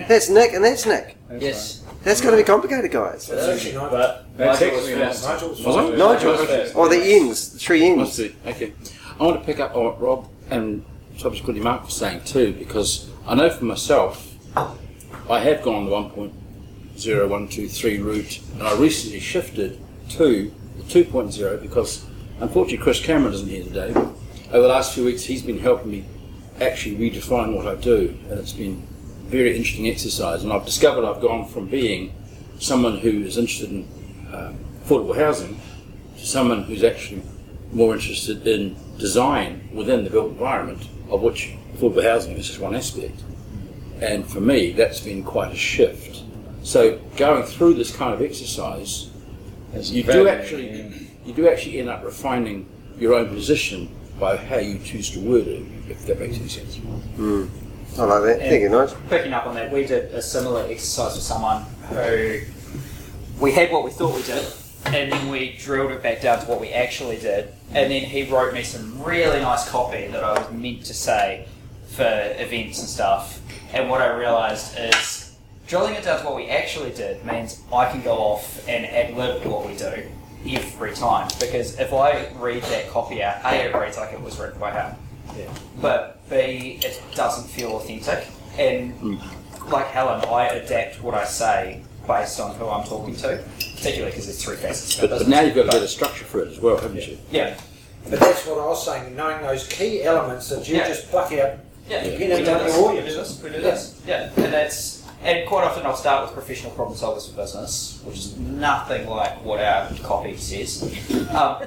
That's 0.07 0.29
Nick 0.29 0.53
and 0.53 0.63
that's 0.63 0.85
Nick. 0.85 1.17
Yes. 1.39 1.81
That's 2.03 2.21
going 2.21 2.35
to 2.37 2.41
be 2.41 2.45
complicated, 2.45 2.91
guys. 2.91 3.29
It's 3.31 3.47
actually 3.47 3.73
not 3.73 3.89
But 3.89 4.25
That's 4.37 4.61
Nigel 4.61 4.77
actually 4.77 4.93
was 4.95 5.07
first. 5.07 5.23
Nigel's 5.27 5.63
Was 5.65 5.75
it? 5.89 5.97
Nigel. 5.97 6.37
first. 6.37 6.73
Oh, 6.75 6.87
the 6.87 7.01
ends, 7.03 7.49
the 7.53 7.59
three 7.59 7.83
I 7.83 7.87
ends. 7.87 8.13
see. 8.13 8.35
Okay. 8.45 8.73
I 9.19 9.23
want 9.23 9.39
to 9.39 9.45
pick 9.45 9.59
up 9.59 9.75
on 9.75 9.85
what 9.85 9.99
Rob 9.99 10.27
and 10.51 10.85
subsequently 11.17 11.63
Mark 11.63 11.85
was 11.85 11.95
saying 11.95 12.21
too, 12.25 12.53
because 12.53 13.09
I 13.27 13.33
know 13.33 13.49
for 13.49 13.65
myself, 13.65 14.35
I 14.55 15.39
have 15.39 15.63
gone 15.63 15.85
the 15.85 15.91
1.0123 15.91 18.03
route, 18.03 18.39
and 18.53 18.63
I 18.63 18.75
recently 18.75 19.19
shifted 19.19 19.79
to 20.11 20.51
the 20.77 20.83
2.0 20.83 21.61
because 21.61 22.05
unfortunately 22.39 22.77
Chris 22.77 23.03
Cameron 23.03 23.33
isn't 23.33 23.49
here 23.49 23.63
today. 23.63 23.91
Over 24.49 24.61
the 24.61 24.67
last 24.67 24.93
few 24.93 25.05
weeks, 25.05 25.23
he's 25.23 25.41
been 25.41 25.59
helping 25.59 25.91
me 25.91 26.05
actually 26.61 26.95
redefine 26.97 27.55
what 27.55 27.67
I 27.67 27.75
do, 27.75 28.17
and 28.29 28.39
it's 28.39 28.53
been 28.53 28.83
a 29.27 29.29
very 29.29 29.55
interesting 29.55 29.87
exercise, 29.87 30.43
and 30.43 30.53
I've 30.53 30.65
discovered 30.65 31.05
I've 31.05 31.21
gone 31.21 31.47
from 31.47 31.67
being 31.67 32.13
someone 32.59 32.99
who 32.99 33.23
is 33.23 33.37
interested 33.37 33.69
in 33.71 33.87
um, 34.33 34.57
affordable 34.83 35.15
housing 35.15 35.59
to 36.17 36.25
someone 36.25 36.63
who's 36.63 36.83
actually 36.83 37.21
more 37.71 37.93
interested 37.93 38.47
in 38.47 38.75
design 38.97 39.69
within 39.73 40.03
the 40.03 40.09
built 40.09 40.31
environment, 40.31 40.87
of 41.09 41.21
which 41.21 41.53
affordable 41.73 42.03
housing 42.03 42.37
is 42.37 42.47
just 42.47 42.59
one 42.59 42.75
aspect. 42.75 43.21
And 44.01 44.25
for 44.25 44.41
me, 44.41 44.71
that's 44.71 44.99
been 44.99 45.23
quite 45.23 45.51
a 45.51 45.57
shift. 45.57 46.23
So 46.63 46.99
going 47.17 47.43
through 47.43 47.75
this 47.75 47.95
kind 47.95 48.13
of 48.13 48.21
exercise, 48.21 49.09
It's 49.73 49.89
you 49.91 50.03
do 50.03 50.27
actually 50.27 50.69
yeah. 50.69 50.89
you 51.25 51.33
do 51.33 51.49
actually 51.49 51.79
end 51.79 51.89
up 51.89 52.03
refining 52.03 52.67
your 52.97 53.13
own 53.13 53.29
position 53.29 53.89
by 54.19 54.37
how 54.37 54.57
you 54.57 54.79
choose 54.79 55.11
to 55.11 55.19
word 55.19 55.47
it, 55.47 55.63
if 55.89 56.05
that 56.05 56.19
makes 56.19 56.37
any 56.37 56.47
sense. 56.47 56.77
Hmm. 56.77 57.45
I 57.97 58.03
like 58.03 58.23
that. 58.23 58.39
Thank 58.39 58.61
you, 58.61 58.69
Nigel. 58.69 58.97
Picking 59.09 59.31
up 59.31 59.47
on 59.47 59.55
that, 59.55 59.71
we 59.71 59.85
did 59.85 60.13
a 60.13 60.21
similar 60.21 60.65
exercise 60.69 61.15
with 61.15 61.23
someone 61.23 61.63
who 61.89 62.41
we 63.39 63.51
had 63.53 63.71
what 63.71 63.85
we 63.85 63.91
thought 63.91 64.15
we 64.15 64.23
did, 64.23 64.45
and 64.85 65.11
then 65.11 65.29
we 65.29 65.55
drilled 65.57 65.91
it 65.91 66.03
back 66.03 66.21
down 66.21 66.39
to 66.39 66.45
what 66.45 66.59
we 66.59 66.69
actually 66.69 67.17
did, 67.17 67.53
and 67.73 67.91
then 67.91 68.03
he 68.03 68.29
wrote 68.29 68.53
me 68.53 68.63
some 68.63 69.01
really 69.01 69.39
nice 69.39 69.69
copy 69.69 70.07
that 70.07 70.23
I 70.23 70.37
was 70.37 70.51
meant 70.51 70.83
to 70.85 70.93
say 70.93 71.47
for 71.87 72.03
events 72.03 72.79
and 72.79 72.89
stuff. 72.89 73.41
And 73.73 73.89
what 73.89 74.01
I 74.01 74.13
realised 74.17 74.77
is 74.77 75.37
drilling 75.67 75.95
it 75.95 76.03
down 76.03 76.19
to 76.19 76.25
what 76.25 76.35
we 76.35 76.49
actually 76.49 76.91
did 76.91 77.25
means 77.25 77.61
I 77.73 77.89
can 77.89 78.01
go 78.01 78.17
off 78.17 78.67
and 78.67 78.85
ad 78.85 79.15
lib 79.15 79.45
what 79.45 79.65
we 79.65 79.75
do 79.75 80.03
every 80.49 80.93
time. 80.93 81.29
Because 81.39 81.79
if 81.79 81.93
I 81.93 82.29
read 82.35 82.63
that 82.63 82.89
copy 82.89 83.23
out, 83.23 83.37
A, 83.45 83.55
it 83.55 83.75
reads 83.75 83.97
like 83.97 84.11
it 84.11 84.21
was 84.21 84.37
written 84.37 84.59
by 84.59 84.71
him 84.71 84.95
but 85.81 86.27
B, 86.29 86.79
it 86.83 87.01
doesn't 87.15 87.47
feel 87.49 87.71
authentic. 87.77 88.27
And 88.57 89.19
like 89.69 89.87
Helen, 89.87 90.23
I 90.29 90.47
adapt 90.47 91.01
what 91.01 91.13
I 91.15 91.25
say 91.25 91.81
based 92.07 92.39
on 92.39 92.55
who 92.55 92.67
I'm 92.67 92.85
talking 92.85 93.15
to, 93.17 93.43
particularly 93.75 94.11
because 94.11 94.25
there's 94.25 94.43
three 94.43 94.55
facets. 94.55 94.99
But, 94.99 95.09
but 95.09 95.27
now 95.27 95.41
you've 95.41 95.55
got 95.55 95.61
a 95.61 95.65
But- 95.67 95.71
better 95.73 95.87
structure 95.87 96.25
for 96.25 96.41
it 96.41 96.49
as 96.49 96.59
well, 96.59 96.77
haven't 96.77 97.01
you? 97.07 97.17
Yeah, 97.31 97.55
But 98.09 98.19
that's 98.19 98.45
what 98.45 98.59
I 98.59 98.65
was 98.67 98.85
saying, 98.85 99.15
knowing 99.15 99.41
those 99.41 99.67
key 99.67 100.03
elements 100.03 100.49
that 100.49 100.67
you 100.67 100.77
Yeah. 100.77 100.87
just 100.87 101.09
pluck 101.09 101.31
out. 101.33 101.53
yeah. 101.89 102.03
You 102.05 102.17
We 102.19 102.27
know, 102.27 102.37
do 102.37 102.45
tell 102.45 102.59
this. 102.63 102.75
your 102.75 102.87
We 102.89 102.93
do 102.93 102.99
audience. 103.07 103.15
this. 103.15 103.43
We 103.43 103.49
do 103.49 103.61
this. 103.61 103.95
Yeah, 104.07 104.29
and 104.37 104.53
that's 104.53 105.01
and 105.23 105.47
quite 105.47 105.63
often 105.63 105.83
I'll 105.87 105.95
start 105.95 106.23
with 106.25 106.33
professional 106.33 106.71
problem 106.73 106.95
solvers 106.95 107.27
for 107.27 107.35
business, 107.41 107.99
which 108.05 108.17
is 108.17 108.37
nothing 108.37 109.09
like 109.09 109.43
what 109.43 109.59
our 109.59 109.89
copy 110.03 110.37
says. 110.37 110.83
Um, 111.33 111.63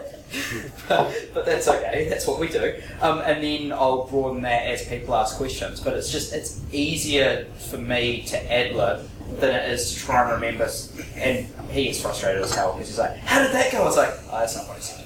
but, 0.88 1.14
but 1.35 1.47
that's 1.47 1.68
okay. 1.68 2.06
That's 2.08 2.26
what 2.26 2.38
we 2.40 2.49
do. 2.49 2.80
Um, 3.00 3.20
and 3.20 3.42
then 3.42 3.73
I'll 3.73 4.06
broaden 4.06 4.42
that 4.42 4.66
as 4.66 4.87
people 4.87 5.14
ask 5.14 5.37
questions. 5.37 5.80
But 5.80 5.94
it's 5.94 6.11
just 6.11 6.32
it's 6.32 6.61
easier 6.73 7.47
for 7.70 7.78
me 7.78 8.23
to 8.28 8.52
ad 8.52 8.75
lib 8.75 9.08
than 9.40 9.54
it 9.54 9.70
is 9.70 9.92
to 9.94 10.00
try 10.00 10.23
and 10.23 10.32
remember. 10.32 10.68
And 11.16 11.47
he 11.70 11.85
gets 11.85 12.00
frustrated 12.00 12.42
as 12.42 12.54
hell 12.54 12.73
because 12.73 12.88
he's 12.88 12.99
like, 12.99 13.16
"How 13.18 13.42
did 13.42 13.52
that 13.52 13.73
go?" 13.73 13.82
I 13.82 13.85
was 13.85 13.97
like, 13.97 14.11
oh, 14.30 14.38
"That's 14.40 14.56
not 14.56 14.68
what 14.68 14.76
I 14.76 14.80
said." 14.80 15.04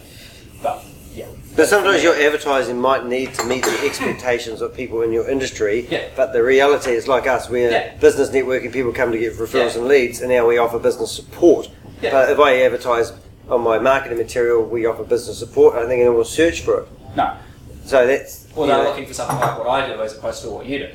But 0.62 0.84
yeah, 1.14 1.26
But 1.56 1.68
sometimes 1.68 2.02
your 2.02 2.14
advertising 2.14 2.80
might 2.80 3.04
need 3.06 3.34
to 3.34 3.44
meet 3.44 3.64
the 3.64 3.84
expectations 3.84 4.62
of 4.62 4.74
people 4.74 5.02
in 5.02 5.12
your 5.12 5.28
industry. 5.28 5.86
Yeah. 5.90 6.08
But 6.16 6.32
the 6.32 6.42
reality 6.42 6.92
is, 6.92 7.06
like 7.06 7.26
us, 7.26 7.50
we're 7.50 7.70
Yeah. 7.70 7.96
business 7.96 8.30
networking. 8.30 8.72
People 8.72 8.92
come 8.92 9.12
to 9.12 9.18
get 9.18 9.34
referrals 9.34 9.74
Yeah. 9.74 9.78
and 9.80 9.88
leads, 9.88 10.20
and 10.20 10.30
now 10.30 10.46
we 10.48 10.56
offer 10.58 10.78
business 10.78 11.12
support. 11.12 11.68
Yeah. 12.00 12.12
But 12.12 12.30
if 12.30 12.38
I 12.40 12.62
advertise 12.62 13.12
on 13.48 13.60
my 13.62 13.78
marketing 13.78 14.18
material, 14.18 14.62
we 14.64 14.86
offer 14.86 15.04
business 15.04 15.38
support. 15.38 15.74
I 15.76 15.80
think 15.86 16.00
anyone 16.00 16.16
will 16.16 16.24
search 16.24 16.62
for 16.62 16.80
it. 16.80 16.88
no. 17.16 17.36
So 17.84 18.06
that's 18.06 18.46
Well, 18.54 18.68
they're 18.68 18.78
know, 18.78 18.90
looking 18.90 19.06
for 19.06 19.14
something 19.14 19.38
like 19.40 19.58
what 19.58 19.66
I 19.68 19.86
do 19.92 20.00
as 20.00 20.16
opposed 20.16 20.42
to 20.42 20.50
what 20.50 20.66
you 20.66 20.78
do 20.78 20.88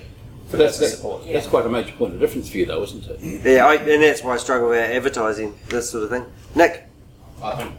for 0.48 0.56
That's, 0.56 0.78
business 0.78 0.92
that- 0.92 0.98
support. 0.98 1.24
that's 1.30 1.46
quite 1.48 1.66
a 1.66 1.70
major 1.70 1.92
point 1.92 2.14
of 2.14 2.20
difference 2.22 2.50
for 2.50 2.58
you, 2.58 2.66
though, 2.66 2.82
isn't 2.84 3.06
it? 3.08 3.20
yeah, 3.46 3.66
I, 3.66 3.76
and 3.76 4.02
that's 4.02 4.24
why 4.24 4.36
I 4.36 4.38
struggle 4.38 4.70
with 4.70 4.80
advertising 4.80 5.54
this 5.68 5.90
sort 5.90 6.06
of 6.06 6.10
thing. 6.12 6.26
Nick, 6.56 6.86
I 7.44 7.56
think. 7.58 7.72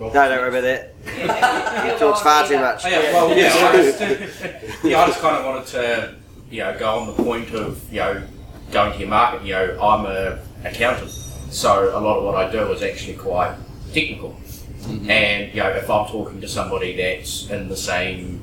no, 0.00 0.10
don't 0.12 0.28
worry 0.38 0.48
about 0.48 0.62
that. 0.62 0.94
He 1.92 1.98
talks 2.00 2.20
far 2.20 2.48
too 2.48 2.58
much. 2.58 2.84
Oh, 2.84 2.88
yeah, 2.88 3.12
well, 3.12 3.38
yeah, 3.38 3.52
I 3.54 3.72
just, 3.76 4.00
yeah, 4.84 5.02
I 5.02 5.06
just 5.06 5.20
kind 5.20 5.36
of 5.36 5.44
wanted 5.44 5.66
to, 5.68 6.14
you 6.50 6.58
know, 6.64 6.76
go 6.76 6.98
on 6.98 7.06
the 7.06 7.12
point 7.22 7.50
of, 7.54 7.80
you 7.92 8.00
know, 8.00 8.22
going 8.72 8.92
to 8.94 8.98
your 8.98 9.08
market. 9.08 9.42
You 9.46 9.52
know, 9.52 9.78
I'm 9.80 10.04
a 10.04 10.40
accountant, 10.64 11.10
so 11.10 11.96
a 11.96 12.00
lot 12.00 12.18
of 12.18 12.24
what 12.24 12.34
I 12.34 12.50
do 12.50 12.70
is 12.72 12.82
actually 12.82 13.14
quite 13.14 13.54
technical. 13.92 14.36
And 15.08 15.52
you 15.54 15.62
know, 15.62 15.70
if 15.70 15.90
I'm 15.90 16.06
talking 16.06 16.40
to 16.40 16.48
somebody 16.48 16.96
that's 16.96 17.50
in 17.50 17.68
the 17.68 17.76
same 17.76 18.42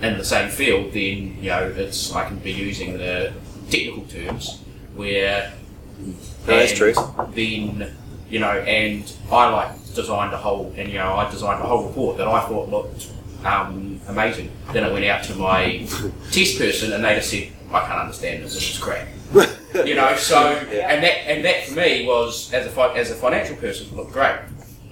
in 0.00 0.16
the 0.16 0.24
same 0.24 0.48
field, 0.48 0.92
then 0.92 1.36
you 1.40 1.50
know, 1.50 1.72
it's 1.76 2.14
I 2.14 2.26
can 2.26 2.38
be 2.38 2.52
using 2.52 2.98
the 2.98 3.32
technical 3.70 4.04
terms 4.04 4.60
where. 4.94 5.52
that's 6.46 6.72
true. 6.72 6.94
Then 7.30 7.94
you 8.30 8.38
know, 8.38 8.50
and 8.50 9.10
I 9.30 9.48
like 9.48 9.94
designed 9.94 10.32
a 10.32 10.36
whole, 10.36 10.72
and 10.76 10.88
you 10.88 10.98
know, 10.98 11.14
I 11.14 11.30
designed 11.30 11.62
a 11.62 11.66
whole 11.66 11.88
report 11.88 12.18
that 12.18 12.28
I 12.28 12.46
thought 12.46 12.68
looked 12.68 13.10
um, 13.44 14.00
amazing. 14.08 14.50
Then 14.72 14.84
I 14.84 14.92
went 14.92 15.04
out 15.04 15.24
to 15.24 15.34
my 15.34 15.86
test 16.30 16.58
person, 16.58 16.92
and 16.92 17.04
they 17.04 17.16
just 17.16 17.30
said, 17.30 17.48
"I 17.72 17.80
can't 17.80 18.00
understand 18.00 18.44
this. 18.44 18.54
This 18.54 18.70
is 18.70 18.78
crap." 18.78 19.08
you 19.84 19.94
know, 19.94 20.16
so 20.16 20.38
and 20.38 21.02
that 21.02 21.28
and 21.28 21.44
that 21.44 21.66
for 21.66 21.74
me 21.74 22.06
was 22.06 22.52
as 22.52 22.66
a 22.66 22.80
as 22.96 23.10
a 23.10 23.14
financial 23.14 23.56
person 23.56 23.94
looked 23.96 24.12
great. 24.12 24.38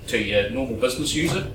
To 0.09 0.19
your 0.19 0.51
normal 0.51 0.77
business 0.77 1.15
user, 1.15 1.47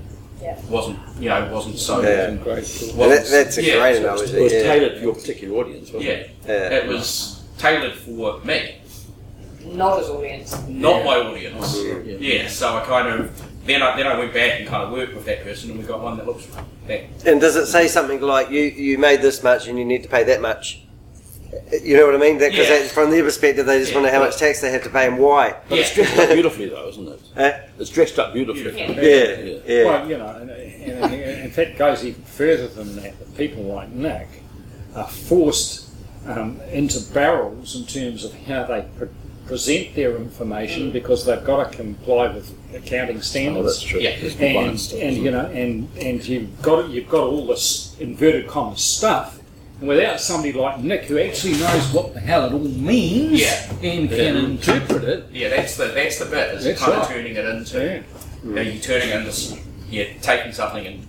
Yeah. 0.42 0.58
wasn't 0.68 0.98
you 1.18 1.28
know 1.30 1.48
wasn't 1.52 1.78
so. 1.78 2.02
Yeah. 2.02 2.30
Great. 2.34 2.56
wasn't- 2.58 2.96
That, 2.98 3.26
that's 3.30 3.56
a 3.58 3.62
yeah, 3.62 3.76
great 3.78 3.96
so 3.96 4.02
it 4.08 4.12
was- 4.12 4.20
analogy. 4.30 4.36
It 4.36 4.42
was 4.42 4.52
yeah. 4.52 4.62
tailored 4.62 4.96
for 4.98 5.02
your 5.04 5.14
particular 5.14 5.58
audience, 5.60 5.86
wasn't 5.92 6.02
Yeah, 6.04 6.10
it? 6.10 6.30
Yeah. 6.46 6.52
it 6.78 6.88
was 6.88 7.42
tailored 7.58 7.94
for 7.94 8.40
me, 8.44 8.74
Not 9.64 10.00
his 10.00 10.08
audience. 10.10 10.56
not 10.68 10.98
Yeah. 10.98 11.04
my 11.04 11.16
audience. 11.16 11.76
Yeah. 11.78 12.16
Yeah, 12.18 12.48
so 12.48 12.76
I 12.76 12.80
kind 12.84 13.08
of 13.08 13.30
then 13.64 13.80
I 13.82 13.96
then 13.96 14.06
I 14.06 14.18
went 14.18 14.34
back 14.34 14.58
and 14.60 14.68
kind 14.68 14.82
of 14.82 14.90
worked 14.92 15.14
with 15.14 15.24
that 15.26 15.44
person, 15.44 15.70
and 15.70 15.78
we 15.80 15.86
got 15.86 16.02
one 16.02 16.16
that 16.18 16.26
looks 16.26 16.46
that 16.88 17.00
And 17.24 17.40
does 17.40 17.56
it 17.56 17.66
say 17.66 17.88
something 17.88 18.20
like 18.20 18.50
you 18.50 18.62
you 18.62 18.98
made 18.98 19.22
this 19.22 19.42
much 19.42 19.66
and 19.68 19.78
you 19.78 19.84
need 19.84 20.02
to 20.02 20.08
pay 20.08 20.24
that 20.24 20.42
much? 20.42 20.82
You 21.82 21.96
know 21.96 22.06
what 22.06 22.14
I 22.14 22.18
mean? 22.18 22.38
Because 22.38 22.68
Yeah. 22.68 22.86
from 22.88 23.10
their 23.10 23.22
perspective, 23.22 23.66
they 23.66 23.78
just 23.78 23.92
Yeah. 23.92 23.98
want 23.98 24.06
to 24.08 24.12
know 24.12 24.18
how 24.18 24.24
much 24.24 24.38
tax 24.38 24.60
they 24.60 24.70
have 24.70 24.82
to 24.84 24.90
pay 24.90 25.06
and 25.06 25.18
why. 25.18 25.54
But 25.68 25.78
it's 25.80 25.94
dressed 25.94 26.18
up 26.18 26.30
beautifully, 26.30 26.68
though, 26.68 26.88
isn't 26.88 27.08
it? 27.08 27.20
Eh? 27.36 27.52
It's 27.78 27.90
dressed 27.90 28.18
up 28.18 28.32
beautifully. 28.32 28.78
Yeah. 28.78 29.00
Yeah, 29.00 29.58
yeah. 29.66 29.84
Well, 29.84 30.08
you 30.08 30.18
know, 30.18 30.28
and, 30.28 30.50
and, 30.50 31.04
and 31.14 31.46
if 31.46 31.56
that 31.56 31.76
goes 31.76 32.04
even 32.04 32.22
further 32.22 32.68
than 32.68 32.96
that, 32.96 33.18
that 33.18 33.36
people 33.36 33.64
like 33.64 33.90
Nick 33.90 34.28
are 34.94 35.08
forced 35.08 35.86
um, 36.26 36.60
into 36.70 37.00
barrels 37.12 37.74
in 37.76 37.84
terms 37.84 38.24
of 38.24 38.32
how 38.46 38.64
they 38.64 38.84
pre- 38.96 39.08
present 39.46 39.94
their 39.96 40.16
information 40.16 40.90
because 40.92 41.26
they've 41.26 41.44
got 41.44 41.70
to 41.72 41.76
comply 41.76 42.28
with 42.28 42.54
accounting 42.74 43.20
standards. 43.20 43.22
Oh, 43.22 43.22
standards. 43.22 43.66
that's 43.66 43.82
true. 43.82 44.00
Yeah. 44.00 44.16
There's 44.20 44.32
and, 44.34 44.40
compliance 44.40 44.82
stuff, 44.88 45.00
and 45.02 45.16
you 45.16 45.30
know, 45.32 45.46
and 45.46 45.88
and 46.00 46.26
you've 46.26 46.62
got 46.62 46.88
you've 46.90 47.08
got 47.08 47.24
all 47.26 47.46
this 47.46 47.96
inverted 47.98 48.46
commas 48.46 48.80
stuff, 48.80 49.40
and 49.82 49.88
without 49.88 50.20
somebody 50.20 50.52
like 50.52 50.78
Nick 50.78 51.04
who 51.06 51.18
actually 51.18 51.54
knows 51.58 51.92
what 51.92 52.14
the 52.14 52.20
hell 52.20 52.44
it 52.46 52.52
all 52.52 52.60
means 52.60 53.40
Yeah. 53.40 53.68
and 53.82 54.08
can 54.08 54.10
Yeah. 54.36 54.44
interpret 54.44 55.02
it, 55.04 55.24
yeah 55.32 55.48
that's 55.48 55.76
the 55.76 55.86
that's 55.86 56.18
the 56.20 56.26
bit 56.26 56.54
is 56.54 56.64
That's 56.64 56.80
kind 56.80 56.92
right. 56.92 57.02
of 57.02 57.08
turning 57.08 57.34
it 57.34 57.44
into 57.44 57.78
yeah. 57.84 58.02
you 58.44 58.54
know, 58.54 58.60
you're 58.62 58.80
turning 58.82 59.08
it 59.08 59.26
into 59.26 59.58
you're 59.90 60.06
taking 60.22 60.52
something 60.52 60.86
and 60.86 61.06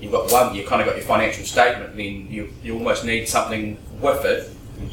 you've 0.00 0.12
got 0.12 0.32
one 0.32 0.54
you 0.54 0.66
kind 0.66 0.80
of 0.80 0.86
got 0.88 0.96
your 0.96 1.04
financial 1.04 1.44
statement 1.44 1.94
then 1.94 2.26
you 2.30 2.48
you 2.62 2.72
almost 2.74 3.04
need 3.04 3.28
something 3.28 3.76
with 4.00 4.24
it 4.24 4.50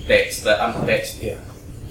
that's 0.07 0.41
the 0.43 0.61
um, 0.63 0.85
that's 0.85 1.17
Yeah. 1.23 1.35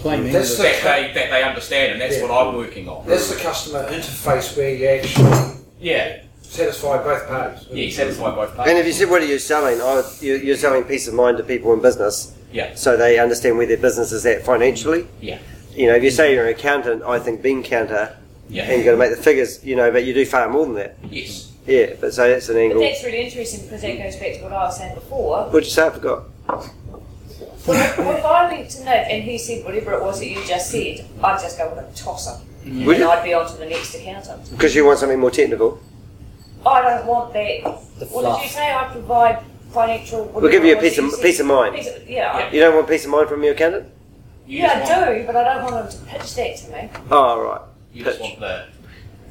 plain 0.01 0.31
That's 0.31 0.57
the- 0.59 0.65
that 0.65 0.83
they 0.85 1.13
that 1.15 1.31
they 1.31 1.43
understand 1.43 1.93
and 1.93 2.01
that's 2.01 2.17
Yeah. 2.19 2.23
what 2.27 2.31
I'm 2.47 2.55
working 2.57 2.89
on. 2.91 3.07
That's 3.07 3.31
the 3.35 3.41
customer 3.41 3.89
interface 3.91 4.55
where 4.57 4.75
you 4.75 4.87
actually 4.87 5.55
Yeah, 5.81 6.19
satisfy 6.55 7.03
both 7.03 7.29
parties. 7.29 7.67
yeah, 7.71 7.85
you 7.85 7.91
satisfy 7.93 8.35
both 8.35 8.55
parties. 8.57 8.71
And 8.71 8.79
if 8.79 8.87
you 8.87 8.93
said, 8.93 9.09
what 9.09 9.23
are 9.23 9.27
you 9.27 9.39
selling? 9.39 9.79
Oh, 9.81 10.05
you- 10.21 10.37
you're 10.37 10.57
selling 10.57 10.85
peace 10.85 11.07
of 11.07 11.15
mind 11.15 11.37
to 11.39 11.45
people 11.45 11.73
in 11.73 11.81
business 11.81 12.33
Yeah, 12.53 12.75
so 12.75 12.97
they 12.97 13.19
understand 13.21 13.57
where 13.59 13.67
their 13.67 13.77
business 13.77 14.11
is 14.11 14.27
at 14.27 14.45
financially. 14.45 15.07
yeah, 15.21 15.39
You 15.75 15.87
know, 15.87 15.95
if 15.95 16.03
you 16.03 16.11
say 16.11 16.35
you're 16.35 16.47
an 16.49 16.55
accountant, 16.55 17.05
I 17.05 17.21
think 17.21 17.43
bean 17.43 17.63
counter, 17.63 18.17
yeah. 18.49 18.65
and 18.65 18.73
you've 18.77 18.85
got 18.85 18.91
to 18.93 18.97
make 18.97 19.11
the 19.17 19.23
figures, 19.23 19.65
you 19.65 19.77
know, 19.77 19.93
but 19.93 20.05
you 20.05 20.13
do 20.13 20.27
far 20.27 20.49
more 20.49 20.65
than 20.67 20.75
that. 20.75 20.97
Yes. 21.09 21.53
Yeah, 21.67 21.95
but 22.01 22.13
so 22.13 22.29
that's 22.29 22.49
an 22.49 22.57
But 22.57 22.61
angle. 22.63 22.81
that's 22.81 23.05
really 23.05 23.21
interesting 23.25 23.63
because 23.63 23.83
that 23.83 23.97
goes 23.99 24.17
back 24.17 24.35
to 24.39 24.43
what 24.43 24.53
I 24.53 24.65
was 24.65 24.77
saying 24.79 24.95
before. 24.97 25.45
What'd 25.45 25.65
you 25.65 25.71
say? 25.71 25.87
I 25.87 25.91
forgot. 25.91 26.25
What 27.67 27.77
if, 27.79 27.99
what 27.99 28.19
if 28.19 28.25
I 28.25 28.51
went 28.53 28.71
to 28.71 28.85
Nick 28.85 29.07
and 29.11 29.23
he 29.23 29.39
said 29.39 29.65
whatever 29.65 29.93
it 29.93 30.03
was 30.03 30.19
that 30.19 30.27
you 30.27 30.43
just 30.47 30.71
said, 30.73 31.05
I'd 31.23 31.41
just 31.41 31.57
go 31.59 31.69
with 31.73 31.79
a 31.79 31.97
tosser. 31.97 32.41
Would 32.65 32.73
and 32.73 32.87
you? 32.99 33.09
I'd 33.09 33.23
be 33.23 33.35
on 33.35 33.47
to 33.49 33.57
the 33.57 33.67
next 33.67 33.95
accountant. 33.95 34.51
Because 34.51 34.75
you 34.75 34.85
want 34.85 34.99
something 34.99 35.21
more 35.21 35.31
technical. 35.31 35.79
I 36.66 36.83
don't 36.83 37.07
want 37.07 37.33
that. 37.33 37.62
The 37.99 38.07
What 38.07 38.37
did 38.37 38.44
you 38.44 38.49
say? 38.51 38.73
I 38.75 38.85
provide 38.92 39.38
financial. 39.73 40.25
We'll 40.27 40.51
give 40.51 40.64
you 40.64 40.73
a 40.73 40.77
whatever 40.77 40.87
it 40.87 40.90
peace 40.90 40.99
was 41.03 41.12
of 41.14 41.20
that 41.20 41.27
peace 41.27 41.40
of 41.40 41.46
mind. 41.46 41.75
Piece 41.77 41.88
of- 41.88 42.09
yeah, 42.09 42.33
I- 42.33 42.51
You 42.53 42.61
don't 42.61 42.75
want 42.75 42.88
peace 42.88 43.05
of 43.05 43.11
mind 43.11 43.29
from 43.29 43.42
your 43.42 43.53
accountant? 43.55 43.87
You 44.46 44.59
yeah, 44.59 44.85
I 44.85 45.18
do, 45.20 45.27
but 45.27 45.37
I 45.37 45.44
don't 45.55 45.73
want 45.73 45.90
them 45.90 46.01
to 46.01 46.07
pitch 46.11 46.35
that 46.35 46.57
to 46.57 46.70
me. 46.73 46.90
Oh, 47.11 47.40
right. 47.40 47.61
You 47.92 48.05
just 48.05 48.18
Pitch. 48.20 48.29
want 48.31 48.40
the. 48.40 48.64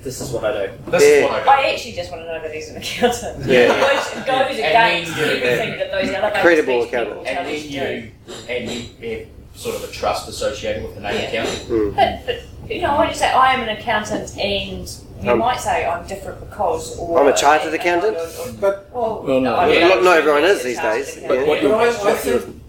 This 0.02 0.22
is 0.22 0.32
what 0.32 0.46
I 0.46 0.68
do. 0.68 0.72
This 0.92 1.04
Yeah. 1.04 1.10
is 1.10 1.24
what 1.26 1.34
I 1.34 1.44
do. 1.44 1.50
I 1.50 1.74
actually 1.74 1.92
just 1.92 2.10
want 2.12 2.24
to 2.24 2.28
know 2.28 2.42
that 2.42 2.54
he's 2.54 2.70
an 2.70 2.78
accountant. 2.78 3.46
Yeah. 3.46 3.68
Which 3.68 4.26
goes 4.26 4.58
And 4.58 4.60
against 4.60 5.16
then 5.18 5.28
you- 5.38 5.44
everything 5.44 5.80
that 5.80 5.92
those 5.92 6.10
elevator 6.10 6.42
Credible 6.42 6.82
speech 6.84 6.92
people 6.92 7.12
accountant. 7.14 7.26
tell 7.28 7.38
and 7.38 7.48
then 7.48 7.70
you 7.70 8.12
and 8.48 8.72
you 8.72 8.86
eh, 9.04 9.26
sort 9.56 9.76
of 9.76 9.84
a 9.84 9.92
trust 9.92 10.30
associated 10.30 10.84
with 10.84 10.96
the 10.96 11.02
name 11.02 11.16
Yeah. 11.16 11.44
accountant. 11.44 11.96
But, 11.98 12.26
but 12.68 12.76
you 12.76 12.82
know, 12.82 12.98
when 12.98 13.10
you 13.10 13.14
say 13.16 13.30
I 13.30 13.54
am 13.56 13.62
an 13.62 13.70
accountant, 13.78 14.38
and 14.38 14.90
you 15.22 15.32
Um, 15.32 15.40
might 15.40 15.60
say 15.60 15.86
I'm 15.86 16.06
different 16.08 16.40
because, 16.50 16.98
or 16.98 17.20
I'm 17.20 17.28
a 17.28 17.36
chartered 17.36 17.74
accountant. 17.74 18.18
But 18.60 18.88
Well, 18.94 19.24
Well, 19.26 19.40
no, 19.42 19.56
I 19.56 19.80
not- 19.88 20.04
not 20.04 20.18
everyone 20.18 20.44
is 20.44 20.64
these 20.64 20.80
days, 20.80 21.18
accountant. 21.18 21.28
But 21.40 21.48
what 21.48 21.62
you're, 21.62 21.76
I, 21.76 21.84
I 21.86 21.90
what 21.90 22.26
you're 22.26 22.40
think, 22.40 22.62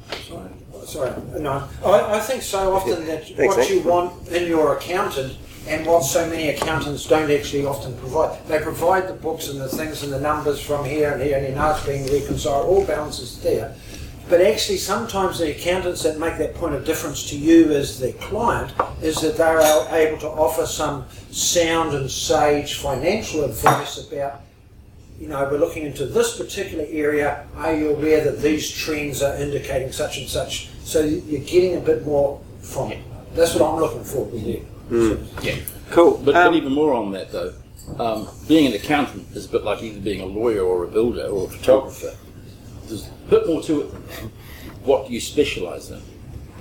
sorry, 0.87 1.13
no, 1.39 1.63
I, 1.85 2.17
I 2.17 2.21
think 2.21 2.43
so 2.43 2.75
often 2.75 3.07
that 3.07 3.25
Thanks, 3.29 3.57
what 3.57 3.59
Nick. 3.59 3.71
you 3.71 3.81
want 3.83 4.29
in 4.29 4.47
your 4.49 4.77
accountant 4.77 5.37
and 5.69 5.87
what 5.87 6.03
so 6.03 6.27
many 6.27 6.49
accountants 6.49 7.07
don't 7.07 7.31
actually 7.31 7.65
often 7.67 7.95
provide, 7.99 8.39
they 8.49 8.59
provide 8.59 9.07
the 9.07 9.13
books 9.13 9.49
and 9.49 9.61
the 9.61 9.69
things 9.69 10.03
and 10.03 10.13
the 10.13 10.19
numbers 10.21 10.61
from 10.61 10.85
here 10.85 11.13
and 11.13 11.23
here 11.23 11.37
and 11.37 11.47
you 11.47 11.55
know 11.55 11.71
it's 11.71 11.87
being 11.87 12.05
reconciled, 12.13 12.67
all 12.67 12.85
balances 12.85 13.41
there. 13.43 13.75
But 14.31 14.40
actually, 14.40 14.79
sometimes 14.79 15.40
the 15.40 15.51
accountants 15.51 16.05
that 16.05 16.19
make 16.19 16.38
that 16.38 16.55
point 16.55 16.75
of 16.77 16.85
difference 16.85 17.29
to 17.31 17.37
you 17.37 17.73
as 17.73 17.99
the 17.99 18.12
client 18.14 18.73
is 19.03 19.21
that 19.23 19.37
they're 19.37 19.61
able 19.93 20.19
to 20.21 20.29
offer 20.29 20.66
some 20.66 21.05
sound 21.33 21.95
and 21.95 22.09
sage 22.09 22.79
financial 22.79 23.45
advice 23.45 23.99
about 24.07 24.43
you 25.21 25.29
know, 25.29 25.47
we're 25.51 25.59
looking 25.59 25.85
into 25.85 26.07
this 26.07 26.38
particular 26.38 26.87
area. 26.88 27.47
Are 27.57 27.75
you 27.75 27.90
aware 27.90 28.25
that 28.25 28.40
these 28.40 28.71
trends 28.71 29.21
are 29.21 29.37
indicating 29.37 29.93
such 29.93 30.16
and 30.16 30.27
such? 30.27 30.71
So 30.83 31.03
you're 31.03 31.43
getting 31.43 31.77
a 31.77 31.81
bit 31.81 32.07
more 32.07 32.40
from 32.62 32.93
it. 32.93 33.03
That's 33.35 33.55
what 33.55 33.71
I'm 33.71 33.79
looking 33.81 34.03
for 34.03 34.25
with 34.25 34.43
you. 34.43 35.27
Yeah, 35.43 35.57
Cool. 35.90 36.23
But, 36.25 36.37
Um, 36.37 36.53
but 36.53 36.57
even 36.57 36.73
more 36.73 36.95
on 36.95 37.12
that 37.12 37.33
though, 37.33 37.53
um, 37.99 38.29
being 38.49 38.66
an 38.66 38.73
accountant 38.73 39.27
is 39.35 39.45
a 39.45 39.49
bit 39.51 39.62
like 39.62 39.83
either 39.83 40.01
being 40.01 40.23
a 40.23 40.27
lawyer 40.27 40.62
or 40.62 40.85
a 40.85 40.88
builder 40.88 41.27
or 41.27 41.49
a 41.49 41.51
photographer. 41.51 42.14
There's 42.90 43.07
a 43.07 43.31
bit 43.31 43.46
more 43.46 43.62
to 43.62 43.83
it. 43.83 43.92
than 43.92 44.07
that. 44.09 44.31
What 44.83 45.07
do 45.07 45.14
you 45.14 45.20
specialise 45.20 45.90
in? 45.90 46.03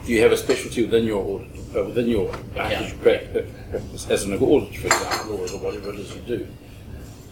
Do 0.05 0.13
you 0.13 0.21
have 0.21 0.31
a 0.31 0.37
specialty 0.37 0.83
within 0.85 1.05
your 1.05 1.23
audit, 1.23 1.47
uh, 1.75 1.83
within 1.85 2.07
your 2.07 2.29
accounting 2.55 2.99
practice 2.99 4.09
as 4.09 4.23
an 4.25 4.33
auditor, 4.35 4.79
for 4.79 4.87
example, 4.87 5.33
or 5.33 5.59
whatever 5.59 5.89
it 5.89 5.99
is 5.99 6.15
you 6.15 6.21
do? 6.21 6.47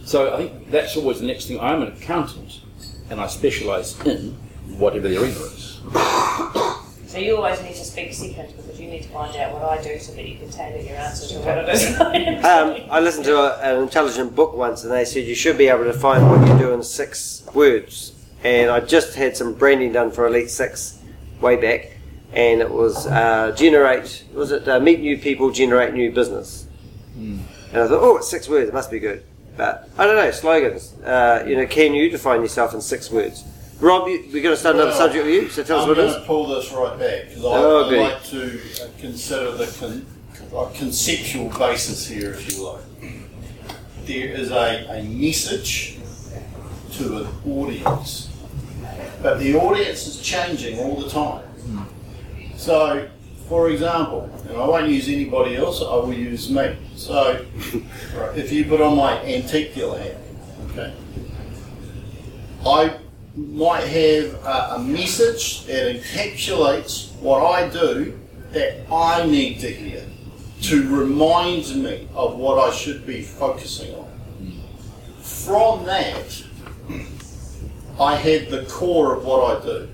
So 0.04 0.34
I 0.34 0.38
think 0.38 0.70
that's 0.70 0.96
always 0.96 1.20
the 1.20 1.26
next 1.26 1.46
thing. 1.46 1.60
I'm 1.60 1.82
an 1.82 1.92
accountant, 1.92 2.60
and 3.08 3.20
I 3.20 3.28
specialise 3.28 4.00
in 4.04 4.36
whatever 4.78 5.08
the 5.08 5.16
arena 5.20 5.38
is. 5.38 5.80
So 7.06 7.18
you 7.18 7.36
always 7.36 7.62
need 7.62 7.74
to 7.74 7.84
speak 7.84 8.12
second 8.12 8.54
because 8.56 8.80
you 8.80 8.88
need 8.88 9.02
to 9.04 9.08
find 9.10 9.34
out 9.36 9.54
what 9.54 9.62
I 9.62 9.82
do 9.82 9.98
so 9.98 10.12
that 10.12 10.28
you 10.28 10.38
can 10.38 10.50
tailor 10.50 10.82
your 10.82 10.96
answer 10.96 11.34
to 11.34 11.40
what 11.40 11.58
it 11.58 11.68
is. 11.68 11.98
Um, 12.44 12.76
I 12.90 13.00
listened 13.00 13.26
to 13.26 13.36
a, 13.36 13.58
an 13.60 13.82
intelligent 13.82 14.34
book 14.34 14.54
once, 14.54 14.82
and 14.82 14.92
they 14.92 15.04
said 15.04 15.24
you 15.24 15.34
should 15.34 15.56
be 15.56 15.68
able 15.68 15.84
to 15.84 15.92
find 15.92 16.28
what 16.28 16.46
you 16.48 16.58
do 16.58 16.72
in 16.72 16.82
six 16.82 17.44
words. 17.54 18.12
And 18.44 18.70
I 18.70 18.80
just 18.80 19.14
had 19.14 19.36
some 19.36 19.54
branding 19.54 19.92
done 19.92 20.10
for 20.10 20.26
Elite 20.26 20.50
Six 20.50 21.00
way 21.40 21.56
back, 21.56 21.90
and 22.32 22.60
it 22.60 22.70
was 22.70 23.06
uh, 23.06 23.52
generate. 23.56 24.24
Was 24.32 24.52
it 24.52 24.68
uh, 24.68 24.78
meet 24.80 25.00
new 25.00 25.18
people, 25.18 25.50
generate 25.50 25.92
new 25.94 26.12
business? 26.12 26.66
And 27.16 27.42
I 27.74 27.88
thought, 27.88 28.00
oh, 28.00 28.16
it's 28.18 28.28
six 28.30 28.48
words. 28.48 28.68
It 28.68 28.74
must 28.74 28.90
be 28.90 29.00
good. 29.00 29.24
But 29.56 29.88
I 29.98 30.06
don't 30.06 30.14
know 30.16 30.30
slogans. 30.30 30.94
Uh, 31.02 31.44
you 31.48 31.56
know, 31.56 31.66
can 31.66 31.94
you 31.94 32.08
define 32.10 32.40
yourself 32.42 32.74
in 32.74 32.80
six 32.80 33.10
words? 33.10 33.44
Rob, 33.80 34.06
you, 34.08 34.20
we're 34.32 34.42
going 34.42 34.54
to 34.54 34.56
start 34.56 34.76
another 34.76 34.90
Well, 34.90 34.98
subject 34.98 35.24
with 35.26 35.34
you. 35.34 35.48
So 35.48 35.62
tell 35.64 35.78
us 35.78 35.82
I'm 35.82 35.88
what 35.88 35.98
it 35.98 36.02
going 36.08 36.20
to 36.20 36.26
pull 36.26 36.46
this 36.46 36.72
right 36.72 36.98
back 36.98 37.28
because 37.28 37.44
I, 37.44 37.48
Oh, 37.48 37.86
I 37.86 37.90
good. 37.90 38.00
like 38.00 38.24
to 38.24 38.60
uh, 38.84 38.88
consider 39.00 39.50
the 39.52 39.66
con, 39.78 40.06
uh, 40.56 40.70
conceptual 40.74 41.48
basis 41.58 42.06
here, 42.06 42.30
if 42.34 42.52
you 42.56 42.64
like. 42.68 42.84
There 44.06 44.28
is 44.28 44.50
a, 44.50 44.86
a 45.00 45.02
message 45.02 45.97
to 46.98 47.18
an 47.18 47.28
audience, 47.46 48.28
but 49.22 49.38
the 49.38 49.54
audience 49.54 50.06
is 50.06 50.20
changing 50.20 50.78
all 50.78 50.96
the 51.00 51.08
time. 51.08 51.44
So, 52.56 53.08
for 53.48 53.70
example, 53.70 54.28
and 54.48 54.56
I 54.56 54.66
won't 54.66 54.88
use 54.88 55.08
anybody 55.08 55.56
else, 55.56 55.80
I 55.80 55.94
will 55.94 56.12
use 56.12 56.50
me. 56.50 56.76
So, 56.96 57.46
if 58.34 58.52
you 58.52 58.64
put 58.64 58.80
on 58.80 58.96
my 58.96 59.16
antiquula 59.18 60.00
hat, 60.00 60.16
okay, 60.70 60.94
I 62.66 62.98
might 63.36 63.84
have 63.84 64.34
a, 64.44 64.74
a 64.74 64.78
message 64.80 65.66
that 65.66 65.94
encapsulates 65.94 67.14
what 67.20 67.44
I 67.44 67.68
do 67.68 68.18
that 68.50 68.90
I 68.90 69.24
need 69.24 69.60
to 69.60 69.70
hear 69.70 70.04
to 70.62 70.96
remind 70.96 71.76
me 71.76 72.08
of 72.14 72.36
what 72.36 72.58
I 72.58 72.74
should 72.74 73.06
be 73.06 73.22
focusing 73.22 73.94
on. 73.94 74.04
Hmm. 74.04 75.22
From 75.22 75.84
that, 75.84 76.42
I 78.00 78.16
have 78.16 78.50
the 78.50 78.64
core 78.68 79.16
of 79.16 79.24
what 79.24 79.58
I 79.58 79.64
do. 79.64 79.88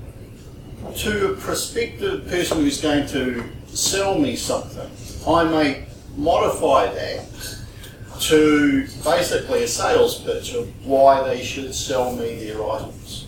To 0.97 1.33
a 1.33 1.37
prospective 1.37 2.29
person 2.29 2.59
who's 2.59 2.81
going 2.81 3.07
to 3.09 3.45
sell 3.67 4.19
me 4.19 4.37
something, 4.37 4.91
I 5.27 5.45
may 5.45 5.87
modify 6.17 6.93
that 6.93 7.25
to 8.21 8.87
basically 9.03 9.65
a 9.65 9.69
sales 9.69 10.21
pitch 10.21 10.55
of 10.55 10.87
why 10.87 11.27
they 11.27 11.43
should 11.43 11.75
sell 11.75 12.15
me 12.15 12.45
their 12.45 12.63
items. 12.71 13.27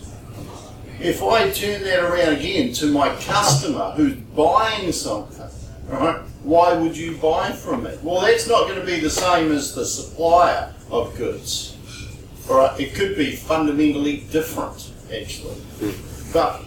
If 0.99 1.21
I 1.21 1.51
turn 1.51 1.83
that 1.83 1.99
around 1.99 2.37
again 2.37 2.73
to 2.73 2.91
my 2.91 3.09
customer 3.17 3.91
who's 3.91 4.15
buying 4.15 4.91
something, 4.91 5.49
right? 5.87 6.21
Why 6.43 6.73
would 6.73 6.95
you 6.97 7.17
buy 7.17 7.51
from 7.51 7.83
me? 7.83 7.91
Well, 8.01 8.21
that's 8.21 8.47
not 8.47 8.67
going 8.67 8.79
to 8.79 8.85
be 8.85 8.99
the 8.99 9.09
same 9.09 9.51
as 9.51 9.75
the 9.75 9.85
supplier 9.85 10.73
of 10.89 11.15
goods. 11.17 11.76
All 12.49 12.57
right, 12.57 12.79
it 12.79 12.95
could 12.95 13.17
be 13.17 13.35
fundamentally 13.35 14.25
different, 14.31 14.91
actually. 15.13 15.57
But 16.31 16.63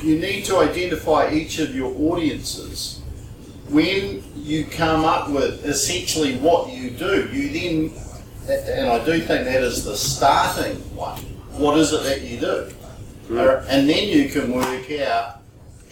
you 0.00 0.18
need 0.18 0.44
to 0.44 0.58
identify 0.58 1.30
each 1.30 1.58
of 1.58 1.74
your 1.74 1.92
audiences. 2.12 3.02
When 3.68 4.22
you 4.36 4.64
come 4.64 5.04
up 5.04 5.30
with 5.30 5.64
essentially 5.64 6.36
what 6.38 6.70
you 6.70 6.90
do, 6.90 7.28
you 7.32 7.48
then, 7.50 7.92
and 8.48 8.88
I 8.88 9.04
do 9.04 9.20
think 9.20 9.44
that 9.44 9.62
is 9.62 9.84
the 9.84 9.96
starting 9.96 10.76
one. 10.96 11.18
What 11.52 11.76
is 11.78 11.92
it 11.92 12.02
that 12.04 12.22
you 12.22 12.38
do? 12.38 12.72
Uh, 13.30 13.62
and 13.68 13.88
then 13.88 14.08
you 14.08 14.28
can 14.28 14.52
work 14.52 14.90
out 14.92 15.42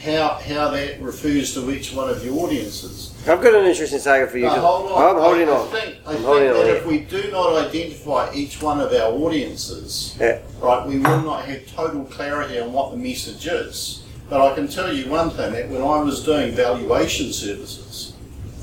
how 0.00 0.34
how 0.34 0.70
that 0.70 1.00
refers 1.00 1.54
to 1.54 1.70
each 1.70 1.92
one 1.92 2.08
of 2.10 2.24
your 2.24 2.38
audiences. 2.44 3.14
I've 3.26 3.42
got 3.42 3.54
an 3.54 3.64
interesting 3.66 3.98
saga 3.98 4.26
for 4.26 4.38
you. 4.38 4.48
Hold 4.48 4.92
on. 4.92 5.16
I'm 5.16 5.22
holding 5.22 5.48
I, 5.48 5.52
on. 5.52 5.68
I 5.68 5.70
think, 5.70 5.96
I 6.06 6.10
I'm 6.10 6.14
think 6.16 6.26
holding 6.26 6.48
that 6.48 6.70
on. 6.70 6.76
if 6.76 6.86
we 6.86 6.98
do 7.00 7.30
not 7.30 7.66
identify 7.66 8.32
each 8.34 8.62
one 8.62 8.80
of 8.80 8.92
our 8.92 9.12
audiences, 9.12 10.16
Yeah. 10.20 10.38
right, 10.60 10.86
we 10.86 10.98
will 10.98 11.22
not 11.22 11.44
have 11.46 11.66
total 11.74 12.04
clarity 12.04 12.60
on 12.60 12.72
what 12.72 12.90
the 12.92 12.96
message 12.96 13.46
is. 13.46 14.02
But 14.28 14.40
I 14.40 14.54
can 14.54 14.68
tell 14.68 14.92
you 14.92 15.08
one 15.10 15.30
thing: 15.30 15.52
that 15.52 15.68
when 15.68 15.82
I 15.82 16.00
was 16.00 16.24
doing 16.24 16.52
valuation 16.54 17.32
services, 17.32 18.12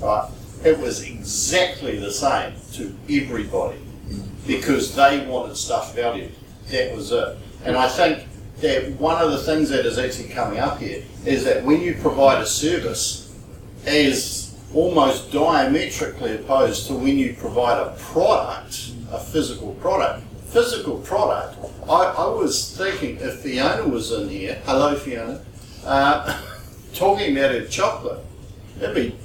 right, 0.01 0.29
it 0.63 0.77
was 0.79 1.03
exactly 1.03 1.97
the 1.99 2.11
same 2.11 2.53
to 2.73 2.93
everybody 3.09 3.79
because 4.45 4.95
they 4.95 5.25
wanted 5.25 5.55
stuff 5.57 5.95
valued. 5.95 6.31
That 6.71 6.95
was 6.95 7.11
it. 7.11 7.37
And 7.65 7.75
I 7.77 7.87
think 7.87 8.23
that 8.63 8.91
one 8.99 9.21
of 9.21 9.31
the 9.31 9.37
things 9.37 9.69
that 9.69 9.85
is 9.85 9.99
actually 9.99 10.29
coming 10.29 10.59
up 10.59 10.79
here 10.79 11.03
is 11.25 11.43
that 11.43 11.63
when 11.63 11.81
you 11.81 11.93
provide 12.01 12.41
a 12.41 12.45
service, 12.45 13.23
is 13.85 14.55
almost 14.73 15.31
diametrically 15.31 16.35
opposed 16.35 16.87
to 16.87 16.93
when 16.93 17.17
you 17.17 17.33
provide 17.33 17.79
a 17.79 17.95
product, 17.99 18.91
a 19.11 19.19
physical 19.19 19.73
product. 19.75 20.23
Physical 20.47 20.99
product. 20.99 21.57
I, 21.89 22.03
I 22.17 22.27
was 22.27 22.75
thinking 22.77 23.17
if 23.17 23.39
Fiona 23.39 23.87
was 23.87 24.11
in 24.11 24.29
here, 24.29 24.61
hello 24.65 24.95
Fiona, 24.95 25.41
uh, 25.85 26.41
talking 26.93 27.35
about 27.37 27.51
her 27.51 27.65
chocolate, 27.65 28.19
it'd 28.79 28.95
be 28.95 29.15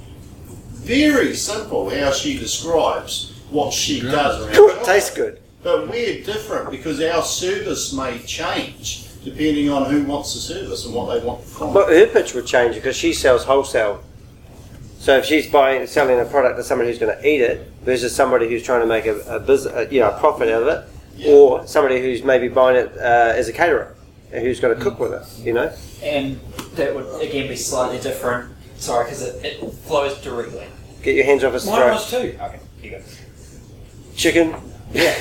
very 0.73 1.35
simple 1.35 1.89
how 1.89 2.11
she 2.11 2.37
describes 2.37 3.33
what 3.51 3.73
she 3.73 4.01
does 4.01 4.41
around 4.43 4.77
it 4.77 4.83
tastes 4.83 5.15
good. 5.15 5.39
But 5.61 5.89
we're 5.89 6.23
different 6.23 6.71
because 6.71 7.01
our 7.01 7.21
service 7.21 7.93
may 7.93 8.19
change 8.19 9.08
depending 9.23 9.69
on 9.69 9.89
who 9.89 10.03
wants 10.03 10.33
the 10.33 10.39
service 10.39 10.85
and 10.85 10.93
what 10.95 11.13
they 11.13 11.25
want 11.25 11.43
from 11.43 11.73
But 11.73 11.89
her 11.89 12.07
pitch 12.07 12.33
would 12.33 12.45
change 12.45 12.75
because 12.75 12.95
she 12.95 13.13
sells 13.13 13.43
wholesale. 13.43 14.01
So 14.99 15.17
if 15.17 15.25
she's 15.25 15.47
buying, 15.49 15.87
selling 15.87 16.19
a 16.19 16.25
product 16.25 16.57
to 16.57 16.63
somebody 16.63 16.89
who's 16.89 16.99
going 16.99 17.15
to 17.17 17.27
eat 17.27 17.41
it 17.41 17.71
versus 17.83 18.13
somebody 18.15 18.49
who's 18.49 18.63
trying 18.63 18.81
to 18.81 18.87
make 18.87 19.05
a, 19.05 19.19
a 19.35 19.39
business, 19.39 19.73
a, 19.73 19.93
you 19.93 20.01
know, 20.01 20.09
a 20.11 20.19
profit 20.19 20.49
out 20.49 20.63
of 20.63 20.67
it, 20.67 20.85
Yeah. 21.15 21.31
or 21.33 21.67
somebody 21.67 22.01
who's 22.01 22.23
maybe 22.23 22.47
buying 22.49 22.75
it 22.77 22.91
uh, 22.97 23.33
as 23.35 23.47
a 23.47 23.53
caterer 23.53 23.95
and 24.31 24.43
who's 24.43 24.59
going 24.59 24.77
to 24.77 24.81
cook 24.83 24.99
with 24.99 25.13
it, 25.13 25.45
you 25.45 25.53
know. 25.53 25.71
and 26.03 26.39
that 26.75 26.93
would 26.93 27.21
again 27.21 27.47
be 27.47 27.55
slightly 27.55 27.99
different. 27.99 28.53
Sorry, 28.77 29.05
because 29.05 29.21
it, 29.23 29.43
it 29.43 29.73
flows 29.73 30.21
directly. 30.21 30.65
Get 31.01 31.15
your 31.15 31.25
hands 31.25 31.43
off 31.43 31.53
his 31.53 31.65
Mine 31.65 31.91
was 31.91 32.09
too. 32.09 32.37
Okay, 32.41 32.59
here 32.81 32.91
you 32.91 32.97
go. 32.99 33.03
Chicken. 34.15 34.55
Yeah. 34.91 35.13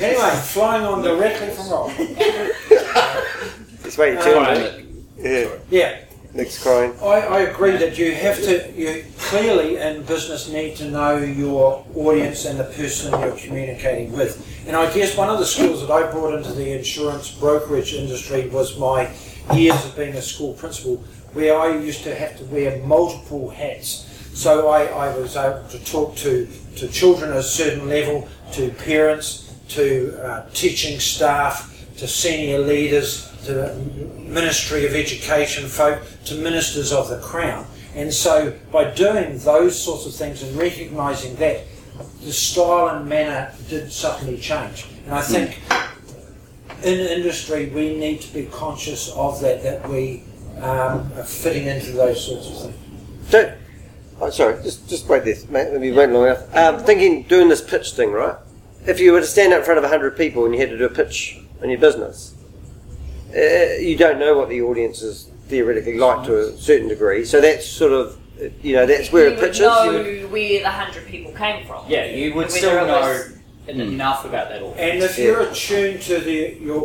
Anyway, 0.00 0.30
flying 0.44 0.84
on 0.84 1.02
directly 1.02 1.50
from 1.50 1.68
Rob. 1.70 1.92
It's 3.84 3.96
way 3.98 4.14
too 4.16 4.30
Um, 4.30 4.42
much. 4.42 4.72
Yeah. 5.18 5.48
Yeah, 5.70 5.98
Nick's 6.32 6.62
crying. 6.62 6.94
I, 7.02 7.04
I 7.20 7.40
agree 7.40 7.72
that 7.76 7.98
you 7.98 8.14
have 8.14 8.36
to, 8.38 8.72
you 8.74 9.04
clearly 9.18 9.76
in 9.76 10.02
business 10.04 10.48
need 10.48 10.76
to 10.76 10.86
know 10.90 11.18
your 11.18 11.84
audience 11.94 12.44
and 12.46 12.58
the 12.58 12.64
person 12.64 13.12
you're 13.20 13.36
communicating 13.36 14.12
with. 14.12 14.46
And 14.66 14.74
I 14.76 14.92
guess 14.92 15.16
one 15.16 15.28
of 15.28 15.38
the 15.38 15.44
skills 15.44 15.80
that 15.86 15.90
I 15.92 16.10
brought 16.10 16.34
into 16.34 16.52
the 16.52 16.72
insurance 16.78 17.30
brokerage 17.30 17.92
industry 17.92 18.48
was 18.48 18.78
my 18.78 19.10
years 19.54 19.84
of 19.84 19.96
being 19.96 20.14
a 20.14 20.22
school 20.22 20.54
principal. 20.54 20.96
where 21.32 21.56
I 21.58 21.76
used 21.76 22.02
to 22.04 22.14
have 22.14 22.36
to 22.38 22.44
wear 22.46 22.78
multiple 22.84 23.50
hats. 23.50 24.06
So 24.34 24.68
I, 24.68 24.84
I 24.86 25.16
was 25.16 25.36
able 25.36 25.62
to 25.68 25.78
talk 25.84 26.16
to, 26.16 26.48
to 26.76 26.88
children 26.88 27.30
at 27.32 27.36
a 27.36 27.42
certain 27.42 27.88
level, 27.88 28.26
to 28.52 28.70
parents, 28.70 29.54
to 29.68 30.18
uh, 30.22 30.48
teaching 30.52 30.98
staff, 30.98 31.86
to 31.96 32.06
senior 32.08 32.58
leaders, 32.58 33.30
to 33.44 33.74
Ministry 34.18 34.86
of 34.86 34.94
Education 34.94 35.68
folk, 35.68 36.02
to 36.26 36.34
ministers 36.34 36.92
of 36.92 37.08
the 37.08 37.18
Crown. 37.18 37.66
And 37.94 38.12
so 38.12 38.56
by 38.70 38.90
doing 38.90 39.38
those 39.38 39.80
sorts 39.80 40.06
of 40.06 40.14
things 40.14 40.42
and 40.42 40.56
recognising 40.56 41.36
that, 41.36 41.64
the 42.22 42.32
style 42.32 42.96
and 42.96 43.08
manner 43.08 43.52
did 43.68 43.92
suddenly 43.92 44.38
change. 44.38 44.86
And 45.06 45.14
I 45.14 45.22
think 45.22 45.60
in 46.82 46.98
industry 46.98 47.68
we 47.70 47.96
need 47.96 48.20
to 48.22 48.32
be 48.32 48.46
conscious 48.46 49.10
of 49.10 49.40
that, 49.40 49.62
that 49.62 49.88
we 49.88 50.22
um, 50.58 51.10
are 51.16 51.24
fitting 51.24 51.66
into 51.66 51.92
those 51.92 52.24
sorts 52.24 52.48
of 52.48 52.56
things. 52.62 53.30
Don't. 53.30 53.59
Oh, 54.20 54.28
sorry, 54.30 54.62
just 54.62 54.88
just 54.88 55.06
wait 55.08 55.24
there, 55.24 55.34
mate. 55.48 55.70
Let 55.72 55.80
me 55.80 55.92
wait 55.92 56.10
long 56.10 56.24
enough. 56.24 56.54
Um, 56.54 56.78
thinking 56.80 57.22
doing 57.22 57.48
this 57.48 57.62
pitch 57.62 57.92
thing, 57.92 58.12
right? 58.12 58.36
If 58.86 59.00
you 59.00 59.12
were 59.12 59.20
to 59.20 59.26
stand 59.26 59.52
up 59.52 59.60
in 59.60 59.64
front 59.64 59.82
of 59.82 59.90
hundred 59.90 60.16
people 60.16 60.44
and 60.44 60.54
you 60.54 60.60
had 60.60 60.70
to 60.70 60.78
do 60.78 60.84
a 60.84 60.90
pitch 60.90 61.38
on 61.62 61.70
your 61.70 61.78
business, 61.78 62.34
uh, 63.34 63.40
you 63.78 63.96
don't 63.96 64.18
know 64.18 64.36
what 64.36 64.48
the 64.48 64.60
audience 64.62 65.02
is 65.02 65.30
theoretically 65.48 65.96
like 65.96 66.24
to 66.26 66.38
a 66.48 66.56
certain 66.56 66.88
degree. 66.88 67.24
So 67.24 67.40
that's 67.40 67.66
sort 67.66 67.92
of, 67.92 68.18
you 68.62 68.74
know, 68.76 68.86
that's 68.86 69.10
where 69.10 69.24
you 69.28 69.28
a 69.28 69.34
would 69.36 69.40
pitch 69.40 69.54
is. 69.56 69.60
know 69.60 69.84
You 69.84 70.22
would- 70.22 70.32
where 70.32 70.60
the 70.62 70.68
hundred 70.70 71.06
people 71.06 71.32
came 71.32 71.66
from. 71.66 71.84
Yeah, 71.88 72.04
you 72.04 72.34
would 72.34 72.50
still 72.50 72.86
know 72.86 73.00
was- 73.00 73.32
enough 73.68 74.24
about 74.24 74.48
that 74.50 74.62
audience. 74.62 74.78
And 74.80 75.02
if 75.02 75.18
you're 75.18 75.42
attuned 75.42 76.02
to 76.02 76.18
the, 76.18 76.56
your 76.60 76.80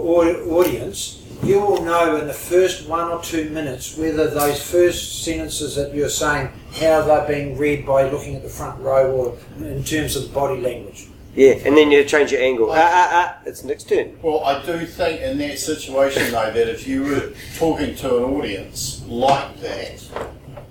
audience, 0.54 1.22
you 1.46 1.60
will 1.60 1.84
know 1.84 2.16
in 2.18 2.28
the 2.28 2.34
first 2.34 2.88
one 2.88 3.10
or 3.10 3.22
two 3.22 3.50
minutes 3.52 3.98
whether 3.98 4.28
those 4.28 4.62
first 4.62 5.24
sentences 5.24 5.76
that 5.76 5.94
you're 5.94 6.10
saying, 6.10 6.50
how 6.74 7.02
they're 7.04 7.28
being 7.28 7.58
read 7.58 7.86
by 7.86 8.10
looking 8.10 8.36
at 8.36 8.44
the 8.44 8.50
front 8.50 8.80
row 8.82 9.12
or 9.12 9.38
in 9.66 9.84
terms 9.84 10.16
of 10.16 10.24
the 10.24 10.30
body 10.34 10.60
language. 10.60 11.08
Yeah, 11.36 11.56
and 11.66 11.76
then 11.76 11.92
you 11.92 12.04
change 12.06 12.32
your 12.32 12.42
angle. 12.42 12.72
Ah, 12.72 12.76
ah, 12.78 13.10
ah, 13.12 13.42
it's 13.46 13.64
Nick's 13.64 13.84
turn. 13.84 14.18
Well, 14.22 14.44
I 14.46 14.66
do 14.66 14.86
think 14.86 15.20
in 15.22 15.38
that 15.40 15.60
situation 15.60 16.32
though 16.32 16.52
that 16.52 16.70
if 16.70 16.88
you 16.88 17.04
were 17.04 17.34
talking 17.58 17.94
to 17.96 18.18
an 18.18 18.24
audience 18.24 19.04
like 19.08 19.60
that, 19.60 20.02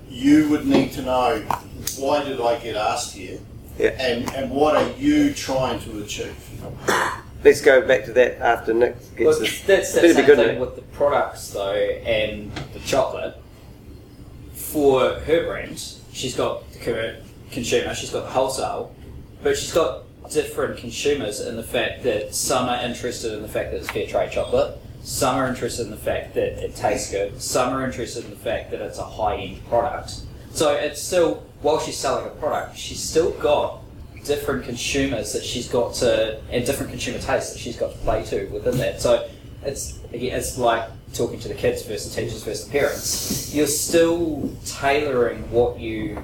you 0.09 0.49
would 0.49 0.67
need 0.67 0.93
to 0.93 1.03
know 1.03 1.41
why 1.99 2.25
did 2.25 2.41
I 2.41 2.59
get 2.61 2.77
asked 2.77 3.15
here, 3.15 3.39
Yeah. 3.79 3.91
and 4.01 4.33
and 4.35 4.51
what 4.51 4.75
are 4.75 4.91
you 4.99 5.35
trying 5.35 5.81
to 5.81 6.03
achieve? 6.03 6.35
Let's 7.45 7.61
go 7.61 7.87
back 7.87 8.07
to 8.07 8.13
that 8.13 8.39
after 8.41 8.73
Nick 8.73 8.97
Well, 9.19 9.39
gets 9.39 9.39
this. 9.39 9.61
that's 9.67 9.93
the 9.93 10.15
same 10.15 10.25
good, 10.25 10.39
thing 10.39 10.59
with 10.59 10.77
the 10.77 10.83
products 10.83 11.51
though 11.51 11.75
and 11.75 12.51
the 12.73 12.81
chocolate. 12.81 13.37
For 14.55 15.11
her 15.21 15.47
brand, 15.47 15.79
she's 16.11 16.35
got 16.35 16.73
the 16.73 16.79
current 16.79 17.23
consumer, 17.51 17.95
she's 17.95 18.09
got 18.11 18.25
the 18.25 18.31
wholesale, 18.31 18.95
but 19.43 19.59
she's 19.59 19.73
got 19.75 20.05
different 20.31 20.79
consumers 20.79 21.41
in 21.41 21.57
the 21.57 21.63
fact 21.63 22.03
that 22.05 22.35
some 22.35 22.67
are 22.67 22.83
interested 22.83 23.35
in 23.35 23.43
the 23.43 23.49
fact 23.49 23.73
that 23.73 23.77
it's 23.77 23.91
fair 23.91 24.07
trade 24.07 24.33
chocolate, 24.33 24.79
some 25.03 25.37
are 25.37 25.47
interested 25.47 25.85
in 25.85 25.91
the 25.91 25.99
fact 25.99 26.33
that 26.33 26.65
it 26.65 26.75
tastes 26.75 27.11
good, 27.11 27.41
some 27.43 27.75
are 27.75 27.85
interested 27.85 28.25
in 28.25 28.31
the 28.31 28.37
fact 28.37 28.71
that 28.71 28.81
it's 28.81 28.99
a 28.99 29.05
high 29.05 29.37
end 29.37 29.69
product. 29.69 30.23
So 30.55 30.73
it's 30.73 31.03
still, 31.03 31.45
while 31.61 31.79
she's 31.79 31.99
selling 31.99 32.27
a 32.27 32.31
product, 32.31 32.79
she's 32.79 33.03
still 33.03 33.33
got 33.33 33.83
different 34.25 34.65
consumers 34.65 35.33
that 35.33 35.45
she's 35.45 35.69
got 35.69 35.95
to, 35.95 36.41
and 36.51 36.65
different 36.65 36.91
consumer 36.91 37.19
tastes 37.19 37.53
that 37.53 37.59
she's 37.59 37.77
got 37.77 37.93
to 37.93 37.99
play 37.99 38.25
to 38.25 38.47
within 38.47 38.79
that. 38.79 39.01
So 39.01 39.29
it's 39.63 39.99
it's 40.13 40.59
like 40.59 40.89
talking 41.13 41.39
to 41.41 41.49
the 41.49 41.55
kids 41.55 41.83
versus 41.83 42.15
teachers 42.15 42.43
versus 42.43 42.69
parents. 42.69 43.55
You're 43.55 43.67
still 43.67 44.51
tailoring 44.65 45.51
what 45.51 45.79
you 45.79 46.23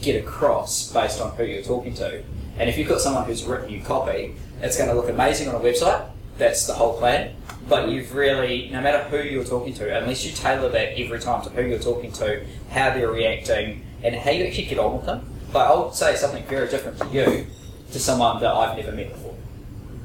get 0.00 0.24
across 0.24 0.92
based 0.92 1.20
on 1.20 1.36
who 1.36 1.44
you're 1.44 1.62
talking 1.62 1.94
to. 1.94 2.22
And 2.58 2.68
if 2.68 2.78
you've 2.78 2.88
got 2.88 3.00
someone 3.00 3.24
who's 3.24 3.44
written 3.44 3.70
you 3.70 3.82
copy, 3.82 4.34
it's 4.62 4.76
going 4.76 4.88
to 4.88 4.94
look 4.94 5.08
amazing 5.08 5.48
on 5.48 5.54
a 5.54 5.60
website. 5.60 6.08
That's 6.38 6.66
the 6.66 6.74
whole 6.74 6.98
plan. 6.98 7.34
But 7.68 7.88
you've 7.90 8.14
really, 8.14 8.70
no 8.72 8.80
matter 8.80 9.04
who 9.04 9.18
you're 9.18 9.44
talking 9.44 9.74
to, 9.74 9.98
unless 9.98 10.24
you 10.24 10.32
tailor 10.32 10.70
that 10.70 10.98
every 10.98 11.20
time 11.20 11.42
to 11.44 11.50
who 11.50 11.62
you're 11.62 11.78
talking 11.78 12.10
to, 12.12 12.44
how 12.70 12.90
they're 12.94 13.10
reacting, 13.10 13.84
and 14.02 14.14
how 14.14 14.30
you 14.30 14.44
actually 14.44 14.66
get 14.66 14.78
on 14.78 14.96
with 14.96 15.06
them. 15.06 15.37
Like 15.52 15.66
I'll 15.66 15.92
say 15.92 16.14
something 16.16 16.44
very 16.44 16.68
different 16.68 16.98
to 16.98 17.06
you 17.08 17.46
to 17.92 17.98
someone 17.98 18.40
that 18.40 18.54
I've 18.54 18.76
never 18.76 18.92
met 18.92 19.10
before. 19.12 19.34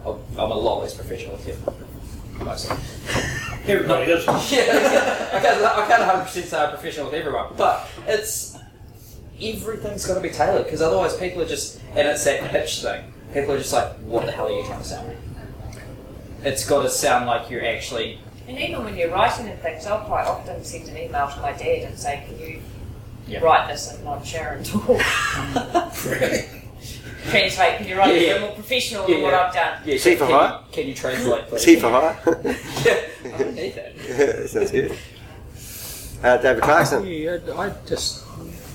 I'll- 0.06 0.21
I'm 0.38 0.51
a 0.51 0.56
lot 0.56 0.82
less 0.82 0.93
professional 0.93 1.36
with 1.36 1.47
you. 1.47 1.58
Mostly. 2.43 2.75
Everybody 3.65 4.06
does. 4.08 4.25
yeah, 4.51 5.29
I 5.34 5.39
can't, 5.39 5.63
I 5.63 5.88
can't 5.88 6.27
100% 6.27 6.43
say 6.43 6.58
I'm 6.58 6.69
professional 6.71 7.06
with 7.06 7.13
everyone, 7.15 7.53
but 7.56 7.88
it's 8.08 8.58
everything's 9.41 10.06
got 10.06 10.15
to 10.15 10.19
be 10.19 10.29
tailored 10.29 10.65
because 10.65 10.82
otherwise 10.82 11.15
people 11.17 11.41
are 11.41 11.45
just, 11.47 11.79
and 11.95 12.08
it's 12.08 12.23
that 12.25 12.49
pitch 12.51 12.82
thing. 12.82 13.13
People 13.34 13.53
are 13.53 13.58
just 13.58 13.71
like, 13.73 13.93
what 13.99 14.25
the 14.25 14.32
hell 14.32 14.47
are 14.47 14.51
you 14.51 14.65
trying 14.65 14.79
to 14.79 14.86
sound 14.86 15.08
like? 15.08 15.17
It's 16.43 16.67
got 16.67 16.84
to 16.84 16.89
sound 16.89 17.25
like 17.25 17.49
you're 17.49 17.65
actually. 17.65 18.19
And 18.47 18.58
even 18.60 18.84
when 18.84 18.97
you're 18.97 19.12
writing 19.12 19.47
and 19.47 19.58
things, 19.62 19.86
I'll 19.86 20.03
quite 20.06 20.25
often 20.27 20.62
send 20.65 20.89
an 20.89 20.97
email 20.97 21.29
to 21.29 21.39
my 21.39 21.53
dad 21.53 21.84
and 21.88 21.97
say, 21.97 22.25
"Can 22.27 22.38
you 22.38 22.60
Yeah. 23.27 23.39
write 23.39 23.67
this 23.69 23.93
in 23.95 24.03
non-Sharon 24.03 24.63
talk?" 24.63 24.99
Translate. 27.29 27.77
Can 27.77 27.88
you 27.88 27.97
write 27.97 28.09
Yeah, 28.09 28.13
it 28.15 28.21
yeah. 28.27 28.31
a 28.31 28.33
bit 28.33 28.41
more 28.41 28.51
professional 28.55 29.07
Yeah, 29.09 29.15
than 29.15 29.23
what. 29.23 29.33
I've 29.33 29.53
done? 29.53 29.81
Yeah, 29.86 29.97
See 29.97 30.15
for 30.15 30.27
can, 30.27 30.36
hire? 30.36 30.59
Can 30.73 30.88
you 30.88 30.93
translate? 30.93 31.47
please? 31.47 31.63
T 31.63 31.75
for 31.77 31.89
hire. 31.89 32.17
yeah, 32.86 33.33
I 33.33 33.38
don't 33.38 33.55
need 33.55 33.75
that. 33.75 33.93
yeah, 33.95 34.45
sounds 34.47 34.71
good. 34.71 34.97
Uh, 36.21 36.38
David 36.38 36.63
Clarkson. 36.63 37.05
Yeah, 37.05 37.38
I 37.55 37.67
I 37.67 37.71
just, 37.88 38.25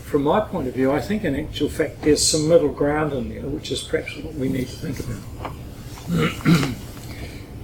from 0.06 0.22
my 0.22 0.40
point 0.40 0.66
of 0.68 0.74
view, 0.74 0.90
I 0.92 1.00
think 1.00 1.24
in 1.24 1.37
actual 1.37 1.68
fact 1.68 2.00
there's 2.02 2.26
some 2.26 2.48
middle 2.48 2.68
ground 2.68 3.12
in 3.12 3.28
there, 3.28 3.42
which 3.42 3.70
is 3.70 3.82
perhaps 3.82 4.16
what 4.16 4.34
we 4.34 4.48
need 4.48 4.66
to 4.68 4.76
think 4.76 4.98
about. 5.00 5.52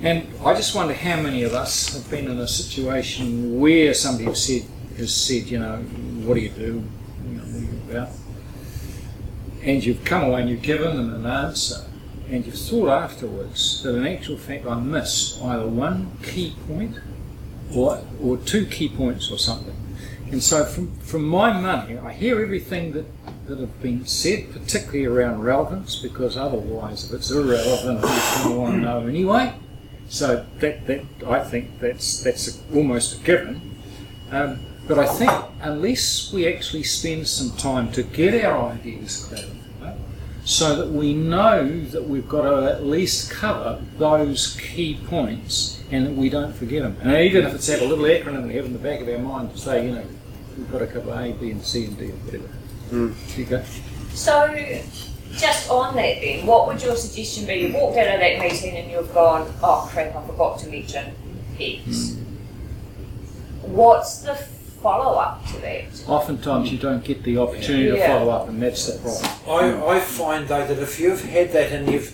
and 0.02 0.26
I 0.44 0.54
just 0.54 0.74
wonder 0.74 0.92
how 0.94 1.16
many 1.20 1.42
of 1.44 1.54
us 1.54 1.94
have 1.94 2.10
been 2.10 2.26
in 2.30 2.38
a 2.38 2.48
situation 2.48 3.58
where 3.58 3.94
somebody 3.94 4.26
has 4.26 4.44
said, 4.44 4.62
has 4.96 5.14
said, 5.14 5.44
you 5.44 5.58
know, 5.58 5.76
what 5.78 6.34
do 6.34 6.40
you 6.40 6.50
do? 6.50 6.84
You 7.26 7.34
know, 7.34 7.42
what 7.42 7.56
are 7.56 7.64
you 7.64 7.90
about? 7.90 8.08
And 9.62 9.84
you've 9.84 10.04
come 10.04 10.24
away 10.24 10.42
and 10.42 10.50
you've 10.50 10.62
given 10.62 10.96
them 10.96 11.14
an 11.14 11.26
answer, 11.26 11.86
and 12.28 12.44
you've 12.44 12.58
thought 12.58 12.88
afterwards 12.88 13.82
that 13.82 13.94
in 13.94 14.06
actual 14.06 14.36
fact 14.36 14.66
I 14.66 14.78
missed 14.78 15.42
either 15.42 15.66
one 15.66 16.18
key 16.22 16.54
point 16.66 16.98
or, 17.74 18.02
or 18.22 18.36
two 18.36 18.66
key 18.66 18.88
points 18.88 19.30
or 19.30 19.38
something. 19.38 19.74
And 20.30 20.42
so, 20.42 20.64
from, 20.64 20.96
from 20.98 21.24
my 21.24 21.52
money, 21.52 21.98
I 21.98 22.12
hear 22.12 22.40
everything 22.40 22.92
that, 22.92 23.06
that 23.46 23.58
have 23.58 23.80
been 23.82 24.06
said, 24.06 24.52
particularly 24.52 25.04
around 25.04 25.42
relevance, 25.42 25.96
because 25.96 26.36
otherwise, 26.36 27.04
if 27.04 27.12
it's 27.12 27.30
irrelevant, 27.30 28.00
going 28.02 28.42
to 28.42 28.58
want 28.58 28.74
to 28.74 28.80
know 28.80 29.06
anyway? 29.06 29.54
So 30.08 30.46
that, 30.58 30.86
that 30.86 31.04
I 31.26 31.44
think 31.44 31.80
that's 31.80 32.22
that's 32.22 32.48
a, 32.48 32.76
almost 32.76 33.20
a 33.20 33.24
given. 33.24 33.76
Um, 34.30 34.60
but 34.86 34.98
I 34.98 35.06
think 35.06 35.32
unless 35.60 36.32
we 36.32 36.46
actually 36.46 36.82
spend 36.82 37.26
some 37.26 37.56
time 37.56 37.90
to 37.92 38.02
get 38.02 38.44
our 38.44 38.72
ideas 38.72 39.24
clarified, 39.24 39.98
so 40.44 40.76
that 40.76 40.88
we 40.90 41.14
know 41.14 41.80
that 41.86 42.06
we've 42.06 42.28
got 42.28 42.42
to 42.42 42.70
at 42.70 42.84
least 42.84 43.30
cover 43.30 43.82
those 43.96 44.58
key 44.60 45.00
points 45.06 45.82
and 45.90 46.06
that 46.06 46.12
we 46.12 46.28
don't 46.28 46.54
forget 46.54 46.82
them. 46.82 46.96
And 47.00 47.16
even 47.16 47.46
if 47.46 47.54
it's 47.54 47.66
that 47.68 47.80
a 47.80 47.86
little 47.86 48.04
acronym 48.04 48.46
we 48.46 48.54
have 48.56 48.66
in 48.66 48.74
the 48.74 48.78
back 48.78 49.00
of 49.00 49.08
our 49.08 49.18
mind 49.18 49.52
to 49.52 49.58
say, 49.58 49.86
you 49.86 49.94
know, 49.94 50.04
we've 50.58 50.70
got 50.70 50.80
to 50.80 50.86
cover 50.86 51.12
A, 51.12 51.32
B, 51.32 51.50
and 51.50 51.62
C, 51.62 51.86
and 51.86 51.98
D, 51.98 52.10
or 52.10 52.12
whatever. 52.12 52.48
Mm. 52.90 53.38
You 53.38 53.44
go. 53.46 53.62
So, 54.12 54.54
just 55.32 55.70
on 55.70 55.96
that 55.96 56.20
then, 56.20 56.46
what 56.46 56.66
would 56.66 56.82
your 56.82 56.96
suggestion 56.96 57.46
be? 57.46 57.54
You 57.54 57.72
walked 57.72 57.96
out 57.96 58.14
of 58.14 58.20
that 58.20 58.38
meeting 58.38 58.76
and 58.76 58.90
you've 58.90 59.12
gone, 59.14 59.50
oh 59.62 59.88
crap, 59.90 60.14
I 60.14 60.26
forgot 60.26 60.58
to 60.60 60.68
mention 60.68 61.14
X. 61.58 62.16
What's 63.62 64.18
the 64.18 64.34
follow 64.84 65.18
up 65.18 65.44
to 65.46 65.56
that? 65.62 65.84
Oftentimes 66.06 66.70
you 66.70 66.76
don't 66.78 67.02
get 67.02 67.22
the 67.22 67.38
opportunity 67.38 67.88
to 67.90 68.06
follow 68.06 68.30
up, 68.30 68.48
and 68.50 68.62
that's 68.62 68.86
the 68.86 68.98
problem. 69.00 69.86
I, 69.88 69.96
I 69.96 70.00
find 70.00 70.46
though 70.46 70.66
that 70.66 70.78
if 70.78 71.00
you've 71.00 71.24
had 71.24 71.52
that 71.52 71.72
and 71.72 71.90
you've 71.90 72.12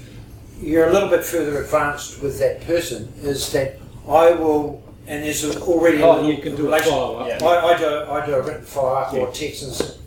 you're 0.62 0.88
a 0.88 0.92
little 0.92 1.08
bit 1.08 1.24
further 1.24 1.62
advanced 1.62 2.22
with 2.22 2.38
that 2.38 2.60
person, 2.62 3.12
is 3.22 3.50
that 3.52 3.78
I 4.08 4.30
will 4.32 4.82
and 5.08 5.24
there's 5.24 5.44
already 5.56 6.00
a 6.00 6.06
Oh, 6.06 6.12
little 6.16 6.30
you 6.30 6.40
can 6.40 6.54
do 6.54 6.72
a 6.72 6.78
follow 6.80 7.16
up. 7.16 7.28
Yeah. 7.28 7.44
I, 7.44 7.74
I 7.74 7.78
do 7.78 7.88
I 8.12 8.26
do 8.26 8.34
a 8.34 8.42
written 8.42 8.62
follow 8.62 8.94
up 8.94 9.12
or 9.14 9.32
text 9.32 9.62
and 9.64 9.98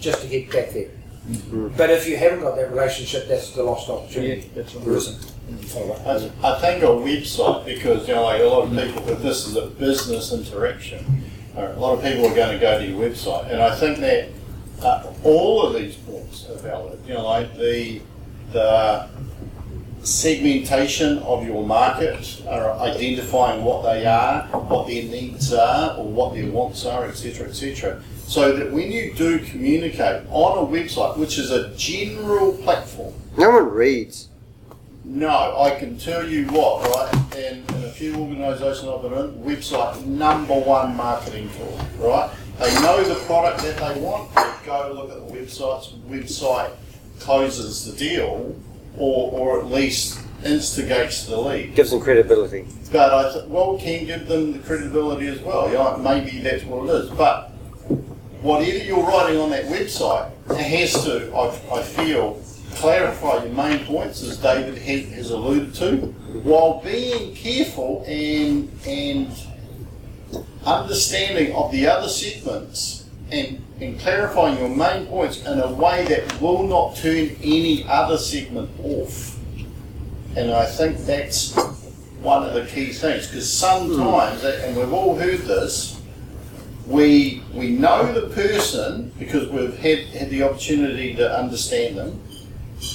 just 0.00 0.22
to 0.22 0.28
get 0.28 0.50
back 0.50 0.70
there. 0.70 0.88
Mm-hmm. 1.28 1.76
But 1.76 1.90
if 1.90 2.08
you 2.08 2.16
haven't 2.16 2.40
got 2.40 2.56
that 2.56 2.70
relationship, 2.70 3.28
that's 3.28 3.50
the 3.52 3.62
lost 3.62 3.88
opportunity. 3.88 4.40
Yeah, 4.40 4.48
that's 4.54 4.74
right. 4.74 4.84
There 4.84 4.96
isn't. 4.96 5.32
I, 6.06 6.30
I 6.42 6.60
think 6.60 6.82
a 6.82 6.86
website 6.86 7.66
because 7.66 8.08
you 8.08 8.14
know 8.14 8.24
like 8.24 8.40
a 8.40 8.44
lot 8.44 8.62
of 8.64 8.70
people, 8.70 9.08
if 9.10 9.22
this 9.22 9.46
is 9.46 9.56
a 9.56 9.66
business 9.66 10.32
interaction, 10.32 11.04
a 11.56 11.78
lot 11.78 11.98
of 11.98 12.04
people 12.04 12.26
are 12.26 12.34
going 12.34 12.52
to 12.52 12.58
go 12.58 12.78
to 12.78 12.86
your 12.86 13.08
website, 13.08 13.50
and 13.50 13.62
I 13.62 13.74
think 13.74 13.98
that 13.98 14.28
uh, 14.82 15.12
all 15.22 15.66
of 15.66 15.74
these 15.74 15.96
points 15.96 16.48
are 16.48 16.56
valid. 16.56 17.00
You 17.06 17.14
know, 17.14 17.24
like 17.26 17.56
the 17.56 18.00
the 18.52 19.08
segmentation 20.02 21.18
of 21.18 21.46
your 21.46 21.64
market, 21.64 22.42
uh, 22.46 22.78
identifying 22.80 23.64
what 23.64 23.82
they 23.82 24.04
are, 24.04 24.42
what 24.46 24.86
their 24.88 25.04
needs 25.04 25.52
are, 25.52 25.96
or 25.96 26.04
what 26.04 26.34
their 26.34 26.50
wants 26.50 26.84
are, 26.84 27.06
etc., 27.06 27.48
etc. 27.48 28.02
So 28.26 28.56
that 28.56 28.72
when 28.72 28.90
you 28.90 29.14
do 29.14 29.38
communicate 29.38 30.22
on 30.30 30.58
a 30.58 30.66
website, 30.66 31.16
which 31.18 31.38
is 31.38 31.50
a 31.50 31.74
general 31.76 32.52
platform, 32.54 33.14
No 33.36 33.50
one 33.50 33.70
reads. 33.70 34.28
No, 35.04 35.60
I 35.60 35.74
can 35.78 35.98
tell 35.98 36.26
you 36.26 36.46
what, 36.46 36.86
right? 36.94 37.36
And 37.36 37.68
in 37.70 37.84
a 37.84 37.90
few 37.90 38.14
organisations 38.16 38.86
I've 38.88 39.02
been 39.02 39.12
in, 39.12 39.34
website 39.42 40.04
number 40.04 40.54
one 40.54 40.96
marketing 40.96 41.50
tool, 41.56 41.78
right? 41.98 42.30
They 42.58 42.72
know 42.82 43.02
the 43.02 43.16
product 43.26 43.62
that 43.62 43.76
they 43.76 44.00
want. 44.00 44.34
They 44.34 44.52
go 44.66 44.92
look 44.94 45.10
at 45.10 45.26
the 45.26 45.34
websites. 45.34 45.98
Website 46.02 46.70
closes 47.18 47.84
the 47.90 47.98
deal, 47.98 48.54
or 48.96 49.32
or 49.32 49.60
at 49.60 49.66
least 49.66 50.20
instigates 50.44 51.26
the 51.26 51.36
lead. 51.36 51.74
Gives 51.74 51.90
them 51.90 52.00
credibility. 52.00 52.66
But 52.92 53.12
I 53.14 53.32
th- 53.32 53.46
well 53.46 53.78
can 53.78 54.04
give 54.06 54.28
them 54.28 54.52
the 54.52 54.58
credibility 54.60 55.28
as 55.28 55.40
well. 55.40 55.72
Yeah, 55.72 55.96
maybe 56.02 56.40
that's 56.40 56.64
what 56.64 56.88
it 56.88 57.04
is. 57.04 57.10
But 57.10 57.50
whatever 58.42 58.76
you're 58.84 59.02
writing 59.04 59.38
on 59.38 59.50
that 59.50 59.64
website, 59.66 60.30
it 60.50 60.58
has 60.58 61.04
to, 61.04 61.32
I, 61.34 61.78
I 61.78 61.82
feel, 61.82 62.40
clarify 62.82 63.44
your 63.44 63.54
main 63.54 63.84
points, 63.86 64.22
as 64.22 64.38
David 64.38 64.76
has 64.76 65.30
alluded 65.30 65.72
to, 65.76 65.96
while 66.42 66.82
being 66.82 67.32
careful 67.34 68.04
and 68.08 68.68
and 68.84 69.30
understanding 70.66 71.54
of 71.54 71.70
the 71.70 71.86
other 71.86 72.08
segments 72.08 73.08
and, 73.30 73.62
and 73.80 74.00
clarifying 74.00 74.58
your 74.58 74.68
main 74.68 75.06
points 75.06 75.44
in 75.44 75.60
a 75.60 75.72
way 75.72 76.04
that 76.06 76.40
will 76.40 76.64
not 76.64 76.96
turn 76.96 77.30
any 77.42 77.84
other 77.88 78.18
segment 78.18 78.68
off. 78.82 79.38
And 80.36 80.50
I 80.50 80.66
think 80.66 80.98
that's 80.98 81.54
one 82.20 82.42
of 82.42 82.54
the 82.54 82.66
key 82.66 82.92
things 82.92 83.28
because 83.28 83.50
sometimes, 83.52 84.40
hmm. 84.40 84.46
and 84.46 84.76
we've 84.76 84.92
all 84.92 85.16
heard 85.16 85.40
this, 85.40 86.00
we 86.88 87.44
we 87.54 87.70
know 87.70 88.12
the 88.12 88.34
person 88.34 89.12
because 89.20 89.48
we've 89.50 89.76
had, 89.78 90.00
had 90.06 90.30
the 90.30 90.42
opportunity 90.42 91.14
to 91.14 91.38
understand 91.38 91.96
them. 91.96 92.20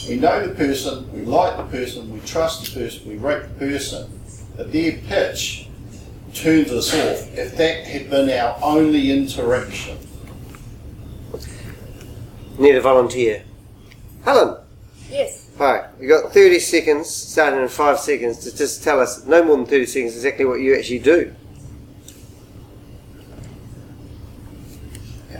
We 0.08 0.16
know 0.18 0.46
the 0.48 0.54
person, 0.54 1.12
we 1.14 1.22
like 1.22 1.58
the 1.58 1.64
person, 1.64 2.12
we 2.12 2.20
trust 2.22 2.66
the 2.74 2.80
person, 2.80 3.08
we 3.08 3.16
rate 3.18 3.44
the 3.44 3.56
person, 3.68 4.10
but 4.56 4.72
their 4.72 4.94
pitch 4.94 5.68
turns 6.34 6.72
us 6.72 6.94
off 6.94 7.38
if 7.38 7.56
that 7.58 7.86
had 7.86 8.10
been 8.10 8.30
our 8.30 8.58
only 8.62 9.12
interaction. 9.12 9.98
Need 12.58 12.76
a 12.76 12.82
volunteer. 12.82 13.44
Helen, 14.26 14.58
Yes. 15.10 15.48
hi. 15.58 15.86
You 16.02 16.10
got 16.10 16.34
30 16.34 16.60
seconds, 16.60 17.10
starting 17.10 17.62
in 17.62 17.68
five 17.70 18.00
seconds, 18.00 18.40
to 18.40 18.56
just 18.56 18.84
tell 18.84 19.00
us, 19.00 19.26
no 19.26 19.44
more 19.44 19.56
than 19.58 19.66
30 19.66 19.86
seconds, 19.86 20.16
exactly 20.16 20.44
what 20.46 20.60
you 20.60 20.76
actually 20.76 21.00
do. 21.00 21.34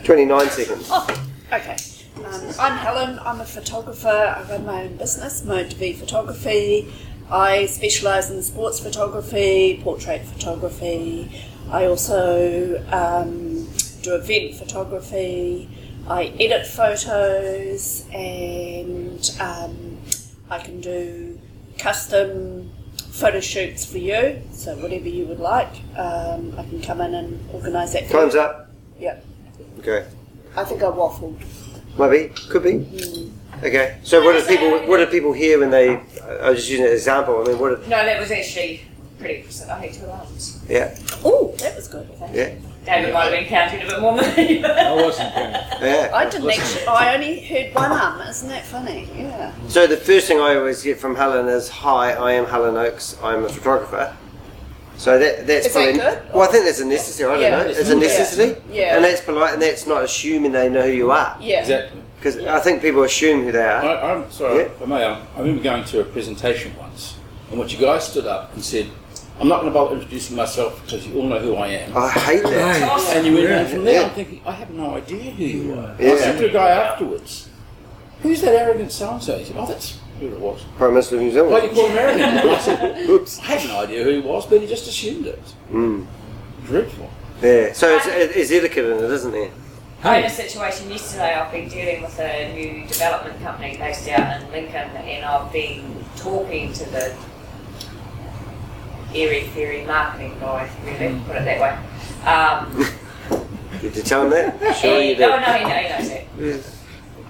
29 0.04 0.48
seconds. 0.50 0.88
Oh, 0.90 1.06
okay. 1.52 1.76
Um, 2.28 2.42
I'm 2.58 2.76
Helen. 2.76 3.18
I'm 3.20 3.40
a 3.40 3.44
photographer. 3.44 4.08
I 4.08 4.42
run 4.50 4.66
my 4.66 4.82
own 4.82 4.96
business, 4.96 5.44
Mode 5.44 5.72
V 5.72 5.94
Photography. 5.94 6.92
I 7.30 7.64
specialise 7.66 8.30
in 8.30 8.42
sports 8.42 8.80
photography, 8.80 9.80
portrait 9.82 10.26
photography. 10.26 11.30
I 11.70 11.86
also 11.86 12.84
um, 12.92 13.66
do 14.02 14.14
event 14.16 14.56
photography. 14.56 15.70
I 16.06 16.26
edit 16.38 16.66
photos, 16.66 18.04
and 18.12 19.30
um, 19.40 19.96
I 20.50 20.58
can 20.58 20.82
do 20.82 21.40
custom 21.78 22.70
photo 23.10 23.40
shoots 23.40 23.86
for 23.86 23.98
you. 23.98 24.42
So 24.52 24.76
whatever 24.76 25.08
you 25.08 25.24
would 25.26 25.40
like, 25.40 25.72
um, 25.96 26.54
I 26.58 26.64
can 26.64 26.82
come 26.82 27.00
in 27.00 27.14
and 27.14 27.48
organise 27.54 27.94
that. 27.94 28.10
Time's 28.10 28.34
up. 28.34 28.70
Yep. 28.98 29.24
Okay. 29.78 30.06
I 30.56 30.64
think 30.64 30.82
I 30.82 30.86
waffled. 30.86 31.42
Maybe. 31.98 32.32
Could 32.48 32.62
be. 32.62 32.78
Hmm. 32.78 33.64
Okay. 33.64 33.98
So 34.04 34.24
what 34.24 34.32
did 34.34 34.46
people 34.46 34.70
what 34.88 34.98
did 34.98 35.10
people 35.10 35.32
hear 35.32 35.58
when 35.58 35.70
they 35.70 35.96
I 36.40 36.50
was 36.50 36.58
just 36.58 36.70
using 36.70 36.86
an 36.86 36.92
example. 36.92 37.42
I 37.42 37.48
mean 37.48 37.58
what 37.58 37.70
did, 37.80 37.88
No, 37.88 38.04
that 38.04 38.20
was 38.20 38.30
actually 38.30 38.82
pretty. 39.18 39.40
I 39.68 39.80
think 39.80 39.94
two 39.94 40.06
alarms. 40.06 40.60
yeah. 40.68 40.96
Oh, 41.24 41.52
that 41.58 41.74
was 41.74 41.88
good. 41.88 42.08
Yeah. 42.32 42.54
David 42.84 43.12
might 43.12 43.24
have 43.24 43.32
been 43.32 43.46
counting 43.46 43.82
a 43.82 43.86
bit 43.86 44.00
more 44.00 44.16
than 44.16 44.34
me. 44.36 44.64
I 44.64 44.94
wasn't 44.94 45.34
going. 45.34 45.50
Yeah. 45.82 46.10
I 46.14 46.30
didn't 46.30 46.48
actually. 46.48 46.86
I 46.86 47.14
only 47.14 47.40
heard 47.40 47.74
one 47.74 47.92
arm. 47.92 48.20
Isn't 48.28 48.48
that 48.48 48.64
funny? 48.64 49.08
Yeah. 49.14 49.52
So 49.68 49.86
the 49.86 49.96
first 49.96 50.26
thing 50.28 50.38
I 50.40 50.54
always 50.54 50.82
get 50.82 50.98
from 50.98 51.16
Helen 51.16 51.48
is, 51.48 51.68
"Hi, 51.68 52.12
I 52.12 52.32
am 52.32 52.46
Helen 52.46 52.76
Oakes. 52.76 53.16
I'm 53.22 53.44
a 53.44 53.48
photographer." 53.48 54.16
So 54.98 55.16
that 55.18 55.46
that's 55.46 55.66
Is 55.68 55.74
that 55.74 55.94
good? 55.94 56.34
well. 56.34 56.42
I 56.48 56.50
think 56.52 56.64
that's 56.64 56.80
a 56.80 56.84
necessary. 56.84 57.30
I 57.30 57.34
don't 57.34 57.42
Yeah. 57.42 57.62
know. 57.62 57.70
It's 57.80 57.88
a 57.90 57.94
necessity, 57.96 58.60
Yeah. 58.72 58.96
and 58.96 59.04
that's 59.04 59.20
polite, 59.20 59.52
and 59.54 59.62
that's 59.62 59.86
not 59.86 60.02
assuming 60.02 60.50
they 60.52 60.68
know 60.68 60.82
who 60.82 60.90
you 60.92 61.10
are. 61.12 61.36
Yeah. 61.40 61.60
Exactly. 61.60 62.00
Because 62.18 62.36
I 62.44 62.58
think 62.58 62.82
people 62.82 63.04
assume 63.04 63.44
who 63.44 63.52
they 63.52 63.62
are. 63.62 63.80
I, 63.84 64.12
I'm 64.12 64.28
sorry, 64.30 64.64
Yeah. 64.64 64.68
I 64.82 64.86
may, 64.86 65.04
I 65.04 65.12
I 65.36 65.38
remember 65.38 65.62
going 65.62 65.84
to 65.84 66.00
a 66.00 66.04
presentation 66.04 66.74
once 66.76 67.14
in 67.52 67.58
which 67.60 67.74
a 67.74 67.80
guys 67.80 68.08
stood 68.08 68.26
up 68.26 68.52
and 68.54 68.64
said, 68.64 68.88
I'm 69.40 69.46
not 69.46 69.60
going 69.60 69.72
to 69.72 69.78
bother 69.78 69.94
introducing 69.94 70.34
myself 70.34 70.80
because 70.84 71.06
you 71.06 71.14
all 71.16 71.28
know 71.28 71.38
who 71.38 71.54
I 71.54 71.68
am. 71.68 71.96
I 71.96 72.08
hate 72.10 72.42
that. 72.42 72.82
Oh, 72.90 73.12
and 73.14 73.24
you 73.24 73.34
went 73.34 73.52
on 73.52 73.66
from 73.66 73.84
there, 73.84 74.00
Yeah. 74.00 74.06
I'm 74.08 74.10
thinking, 74.10 74.40
I 74.44 74.50
have 74.52 74.70
no 74.70 74.96
idea 74.96 75.30
who 75.30 75.44
you 75.44 75.74
are. 75.78 75.94
Yeah. 76.00 76.12
I 76.12 76.16
said 76.16 76.38
to 76.38 76.46
a 76.48 76.52
guy 76.52 76.70
afterwards, 76.70 77.48
who's 78.22 78.40
that 78.40 78.52
arrogant 78.56 78.90
so-and-so? 78.90 79.38
He 79.38 79.44
said, 79.44 79.56
oh, 79.56 79.66
that's 79.66 79.98
who 80.18 80.26
it 80.28 80.40
was. 80.40 80.62
Prime 80.76 80.90
Minister 80.92 81.16
of 81.16 81.22
New 81.22 81.30
Zealand. 81.30 81.52
Why 81.52 81.60
do 81.66 81.74
Zealand. 81.74 81.76
you 81.76 81.82
call 81.82 81.90
him 81.90 82.20
arrogant? 82.20 82.78
I 82.98 83.02
Oops. 83.10 83.38
I 83.40 83.42
had 83.42 83.68
no 83.68 83.80
idea 83.80 84.04
who 84.04 84.10
he 84.10 84.20
was, 84.20 84.46
but 84.46 84.60
he 84.60 84.66
just 84.66 84.86
assumed 84.88 85.26
it. 85.26 85.42
Mm. 85.70 86.06
Dreadful. 86.66 87.10
Yeah. 87.42 87.72
So 87.72 87.96
it's, 87.96 88.06
it's 88.06 88.50
etiquette 88.50 88.84
in 88.84 89.04
it, 89.04 89.10
isn't 89.10 89.32
there? 89.32 89.50
I 90.04 90.16
had 90.16 90.24
a 90.26 90.30
situation 90.30 90.90
yesterday. 90.90 91.34
I've 91.34 91.50
been 91.50 91.68
dealing 91.68 92.02
with 92.02 92.18
a 92.20 92.52
new 92.54 92.86
development 92.86 93.40
company 93.42 93.76
based 93.76 94.08
out 94.08 94.40
in 94.42 94.50
Lincoln, 94.52 94.74
and 94.96 95.24
I've 95.24 95.52
been 95.52 96.04
talking 96.16 96.72
to 96.72 96.84
the 96.90 97.14
airy 99.14 99.42
fairy 99.48 99.84
marketing 99.84 100.36
guy. 100.38 100.68
Really, 100.84 101.20
put 101.26 101.36
it 101.36 101.44
that 101.44 101.60
way. 101.60 102.28
Um, 102.28 102.86
Did 103.80 103.96
you 103.96 104.02
tell 104.02 104.24
him 104.24 104.30
that? 104.30 104.76
Sure 104.80 105.00
you 105.00 105.14
did. 105.14 105.22
oh 105.30 105.38
no, 105.38 105.52
he, 105.52 105.64
know- 105.64 105.70
he 105.70 105.88
knows 105.88 106.10
it. 106.10 106.77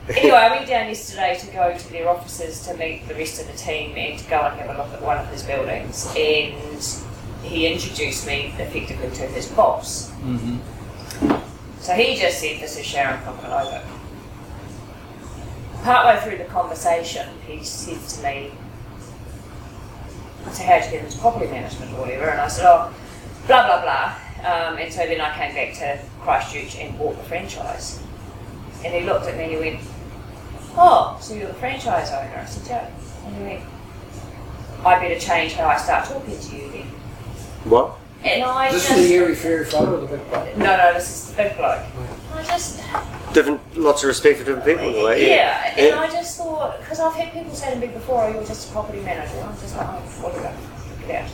Anyway, 0.08 0.36
I 0.36 0.50
went 0.50 0.66
down 0.66 0.88
yesterday 0.88 1.36
to 1.38 1.46
go 1.48 1.76
to 1.76 1.92
their 1.92 2.08
offices 2.08 2.66
to 2.66 2.74
meet 2.74 3.06
the 3.08 3.14
rest 3.14 3.40
of 3.42 3.46
the 3.46 3.52
team 3.58 3.94
and 3.96 4.18
to 4.18 4.30
go 4.30 4.40
and 4.40 4.58
have 4.58 4.70
a 4.74 4.78
look 4.82 4.92
at 4.94 5.02
one 5.02 5.18
of 5.18 5.26
his 5.28 5.42
buildings. 5.42 6.06
And 6.16 6.54
he 7.42 7.66
introduced 7.66 8.26
me 8.26 8.54
effectively 8.58 9.10
to 9.10 9.22
his 9.26 9.46
boss. 9.48 10.10
So 11.80 11.92
he 11.94 12.16
just 12.16 12.40
said, 12.40 12.60
This 12.60 12.78
is 12.78 12.86
Sharon 12.86 13.20
from 13.20 13.36
Calovo. 13.38 13.82
Partway 15.82 16.20
through 16.22 16.38
the 16.38 16.50
conversation, 16.50 17.28
he 17.46 17.62
said 17.62 18.00
to 18.08 18.22
me, 18.22 18.52
So, 20.52 20.62
how'd 20.64 20.84
you 20.86 20.90
get 20.90 21.04
into 21.04 21.18
property 21.18 21.50
management 21.50 21.92
or 21.92 22.00
whatever? 22.00 22.30
And 22.30 22.40
I 22.40 22.48
said, 22.48 22.64
Oh, 22.66 22.94
blah, 23.46 23.66
blah, 23.66 23.82
blah. 23.82 24.14
Um, 24.40 24.78
and 24.78 24.92
so 24.92 25.00
then 25.06 25.20
I 25.20 25.34
came 25.36 25.54
back 25.54 25.74
to 25.78 25.98
Christchurch 26.20 26.76
and 26.76 26.96
bought 26.98 27.16
the 27.16 27.24
franchise. 27.24 28.02
And 28.84 28.94
he 28.94 29.02
looked 29.02 29.26
at 29.26 29.36
me 29.36 29.44
and 29.44 29.52
he 29.52 29.58
went, 29.58 29.80
Oh, 30.80 31.18
so 31.20 31.34
you're 31.34 31.48
the 31.48 31.54
franchise 31.54 32.08
owner? 32.10 32.38
I 32.40 32.44
said, 32.44 32.66
Yeah. 32.68 33.26
And 33.26 33.36
he 33.36 33.42
went, 33.42 33.64
I 34.86 34.98
better 35.00 35.18
change 35.18 35.54
how 35.54 35.66
I 35.66 35.76
start 35.76 36.06
talking 36.06 36.38
to 36.38 36.56
you 36.56 36.70
then. 36.70 36.86
What? 37.64 37.98
And 38.24 38.42
I 38.44 38.68
Is 38.68 38.74
this 38.74 38.88
just. 38.88 39.00
the 39.08 39.14
airy 39.14 39.34
fairy 39.34 39.64
photo 39.64 39.96
or 39.96 40.00
the 40.02 40.06
big 40.16 40.28
bloke? 40.30 40.56
No, 40.56 40.76
no, 40.76 40.94
this 40.94 41.08
is 41.10 41.30
the 41.30 41.42
big 41.42 41.56
bloke. 41.56 41.80
I 42.34 42.42
just. 42.44 42.80
Different, 43.32 43.60
lots 43.76 44.02
of 44.04 44.08
respect 44.08 44.38
for 44.38 44.44
different 44.44 44.64
people. 44.66 44.88
in 44.88 44.94
a 44.96 45.04
way, 45.04 45.28
Yeah, 45.28 45.74
Yeah. 45.76 45.84
and 45.84 46.00
I 46.00 46.06
just 46.10 46.36
thought, 46.38 46.78
because 46.80 46.98
I've 47.00 47.14
had 47.14 47.32
people 47.32 47.52
say 47.54 47.74
to 47.74 47.76
me 47.78 47.88
before, 47.88 48.24
oh, 48.24 48.32
you're 48.32 48.44
just 48.44 48.68
a 48.70 48.72
property 48.72 49.00
manager. 49.00 49.38
I'm 49.40 49.58
just 49.60 49.76
like, 49.76 49.86
oh, 49.88 50.00
whatever, 50.22 50.56
get 51.06 51.30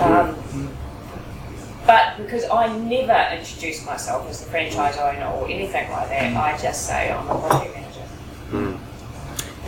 out. 0.00 0.28
Um, 0.28 0.70
but 1.86 2.16
because 2.16 2.44
I 2.50 2.76
never 2.78 3.36
introduce 3.36 3.84
myself 3.84 4.28
as 4.30 4.40
the 4.44 4.50
franchise 4.50 4.96
owner 4.98 5.26
or 5.26 5.46
anything 5.48 5.90
like 5.90 6.08
that, 6.08 6.36
I 6.36 6.56
just 6.56 6.86
say 6.86 7.10
I'm 7.12 7.26
a 7.28 7.38
property 7.38 7.70
manager. 7.72 7.87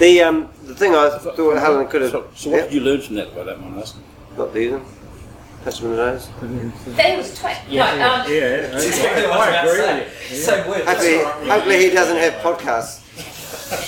The 0.00 0.22
um, 0.22 0.48
the 0.64 0.74
thing 0.74 0.94
I 0.94 1.10
thought 1.10 1.36
Helen 1.36 1.86
could 1.88 2.00
have. 2.00 2.10
So, 2.10 2.30
so 2.34 2.50
what 2.50 2.64
did 2.64 2.72
you 2.72 2.80
learn 2.80 3.02
from 3.02 3.16
that 3.16 3.34
by 3.34 3.42
that 3.44 3.60
one, 3.60 3.78
Aston? 3.78 4.02
Not 4.38 4.54
leaving. 4.54 4.82
Touch 5.62 5.80
him 5.80 5.90
in 5.90 5.96
the 5.96 5.96
nose. 5.96 6.28
That 6.96 7.18
was 7.18 7.30
a 7.30 7.36
twat. 7.36 7.60
Yeah, 7.68 7.96
no, 7.96 8.14
um, 8.24 8.32
yeah, 8.32 8.70
That's 8.70 8.86
exactly 8.86 9.26
what 9.26 9.40
I 9.40 9.62
was 9.66 9.74
about 9.78 9.98
to 9.98 10.08
say. 10.08 10.36
Same 10.36 10.68
word. 10.70 10.86
that's 10.86 11.04
Hopefully, 11.04 11.16
all 11.16 11.24
right. 11.24 11.50
hopefully 11.50 11.78
he 11.84 11.90
doesn't 11.90 12.16
have 12.16 12.32
podcasts. 12.40 12.96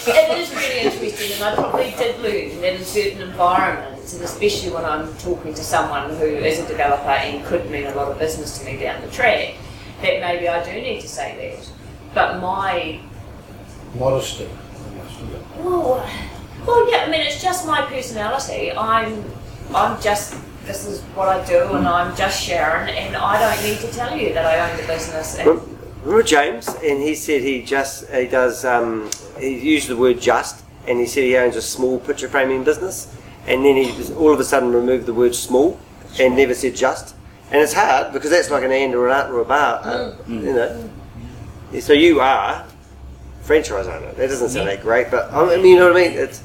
It 0.06 0.38
is 0.38 0.54
really 0.54 0.80
interesting, 0.80 1.32
and 1.32 1.44
I 1.44 1.54
probably 1.54 1.94
did 1.96 2.20
learn 2.20 2.60
that 2.60 2.74
in 2.74 2.84
certain 2.84 3.22
environments, 3.22 4.12
and 4.12 4.22
especially 4.22 4.70
when 4.70 4.84
I'm 4.84 5.16
talking 5.16 5.54
to 5.54 5.64
someone 5.64 6.10
who 6.10 6.26
is 6.26 6.58
a 6.58 6.68
developer 6.68 7.08
and 7.08 7.42
could 7.46 7.70
mean 7.70 7.86
a 7.86 7.94
lot 7.94 8.12
of 8.12 8.18
business 8.18 8.58
to 8.58 8.66
me 8.66 8.76
down 8.76 9.00
the 9.00 9.10
track, 9.10 9.54
that 10.02 10.20
maybe 10.20 10.46
I 10.46 10.62
do 10.62 10.72
need 10.78 11.00
to 11.00 11.08
say 11.08 11.56
that. 11.56 11.72
But 12.14 12.42
my 12.42 13.00
Modesty. 13.94 14.48
Well, 15.58 16.08
well, 16.66 16.90
yeah, 16.90 17.04
I 17.06 17.10
mean 17.10 17.20
it's 17.20 17.42
just 17.42 17.66
my 17.66 17.82
personality. 17.82 18.72
I'm, 18.72 19.24
I'm 19.74 20.00
just. 20.00 20.36
This 20.64 20.86
is 20.86 21.00
what 21.16 21.28
I 21.28 21.44
do, 21.44 21.74
and 21.74 21.88
I'm 21.88 22.14
just 22.14 22.40
Sharon, 22.40 22.88
and 22.88 23.16
I 23.16 23.36
don't 23.40 23.64
need 23.64 23.80
to 23.80 23.90
tell 23.90 24.16
you 24.16 24.32
that 24.32 24.46
I 24.46 24.70
own 24.70 24.80
the 24.80 24.86
business. 24.86 25.36
And 25.36 25.60
Remember 26.02 26.22
James, 26.24 26.68
and 26.68 27.00
he 27.00 27.14
said 27.14 27.42
he 27.42 27.62
just 27.62 28.08
he 28.10 28.26
does 28.26 28.64
um, 28.64 29.08
he 29.38 29.56
used 29.58 29.88
the 29.88 29.96
word 29.96 30.20
just, 30.20 30.64
and 30.88 30.98
he 30.98 31.06
said 31.06 31.22
he 31.22 31.36
owns 31.36 31.54
a 31.54 31.62
small 31.62 32.00
picture 32.00 32.28
framing 32.28 32.64
business, 32.64 33.12
and 33.46 33.64
then 33.64 33.76
he 33.76 33.84
just 33.92 34.12
all 34.14 34.32
of 34.32 34.40
a 34.40 34.44
sudden 34.44 34.72
removed 34.72 35.06
the 35.06 35.14
word 35.14 35.34
small 35.34 35.78
and 36.20 36.36
never 36.36 36.54
said 36.54 36.74
just, 36.74 37.14
and 37.50 37.60
it's 37.60 37.72
hard 37.72 38.12
because 38.12 38.30
that's 38.30 38.50
like 38.50 38.64
an 38.64 38.72
and 38.72 38.94
or 38.94 39.06
an 39.06 39.14
art 39.14 39.30
or 39.30 39.40
a 39.40 39.44
bar, 39.44 39.80
uh, 39.84 40.14
you 40.26 40.52
know. 40.52 40.90
So 41.80 41.92
you 41.92 42.20
are 42.20 42.66
franchise 43.42 43.86
owner. 43.86 44.12
That 44.12 44.28
doesn't 44.28 44.50
sound 44.50 44.68
that 44.68 44.82
great, 44.82 45.10
but 45.10 45.32
I 45.32 45.56
mean, 45.56 45.66
you 45.66 45.76
know 45.76 45.92
what 45.92 45.96
I 45.96 46.08
mean. 46.08 46.18
It's 46.18 46.40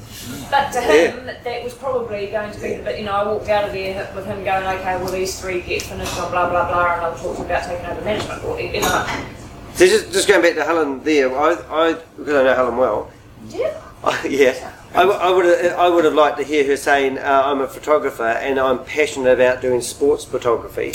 But 0.50 0.70
to 0.72 0.80
him, 0.80 1.26
that 1.26 1.64
was 1.64 1.74
probably 1.74 2.26
going 2.26 2.52
to 2.52 2.60
be 2.60 2.74
the 2.74 2.82
bit, 2.82 2.98
you 2.98 3.06
know, 3.06 3.12
I 3.12 3.24
walked 3.24 3.48
out 3.48 3.64
of 3.64 3.72
there 3.72 4.12
with 4.14 4.26
him 4.26 4.44
going, 4.44 4.64
okay, 4.78 4.96
well, 4.96 5.10
these 5.12 5.40
three 5.40 5.60
get 5.62 5.82
finished 5.82 6.18
on 6.18 6.30
blah, 6.30 6.50
blah, 6.50 6.68
blah, 6.68 6.94
and 6.94 7.02
I'll 7.02 7.16
talk 7.16 7.36
to 7.36 7.40
you 7.40 7.46
about 7.46 7.64
taking 7.64 7.86
over 7.86 8.00
management. 8.02 8.44
Or, 8.44 8.60
you 8.60 8.80
know, 8.80 9.24
so 9.74 9.86
just 9.86 10.12
just 10.12 10.26
going 10.26 10.42
back 10.42 10.54
to 10.56 10.64
Helen 10.64 11.02
there. 11.04 11.36
I, 11.38 11.52
I 11.70 11.92
because 12.16 12.34
I 12.34 12.42
know 12.42 12.54
Helen 12.54 12.76
well. 12.76 13.10
yeah. 13.48 13.80
yeah, 14.24 14.72
I, 14.94 15.00
w- 15.02 15.18
I 15.18 15.30
would 15.30 15.44
have, 15.44 15.78
I 15.78 15.88
would 15.88 16.04
have 16.04 16.14
liked 16.14 16.38
to 16.38 16.44
hear 16.44 16.64
her 16.66 16.76
saying 16.76 17.18
uh, 17.18 17.42
I'm 17.46 17.60
a 17.60 17.66
photographer 17.66 18.22
and 18.22 18.60
I'm 18.60 18.84
passionate 18.84 19.32
about 19.32 19.60
doing 19.60 19.80
sports 19.80 20.24
photography, 20.24 20.94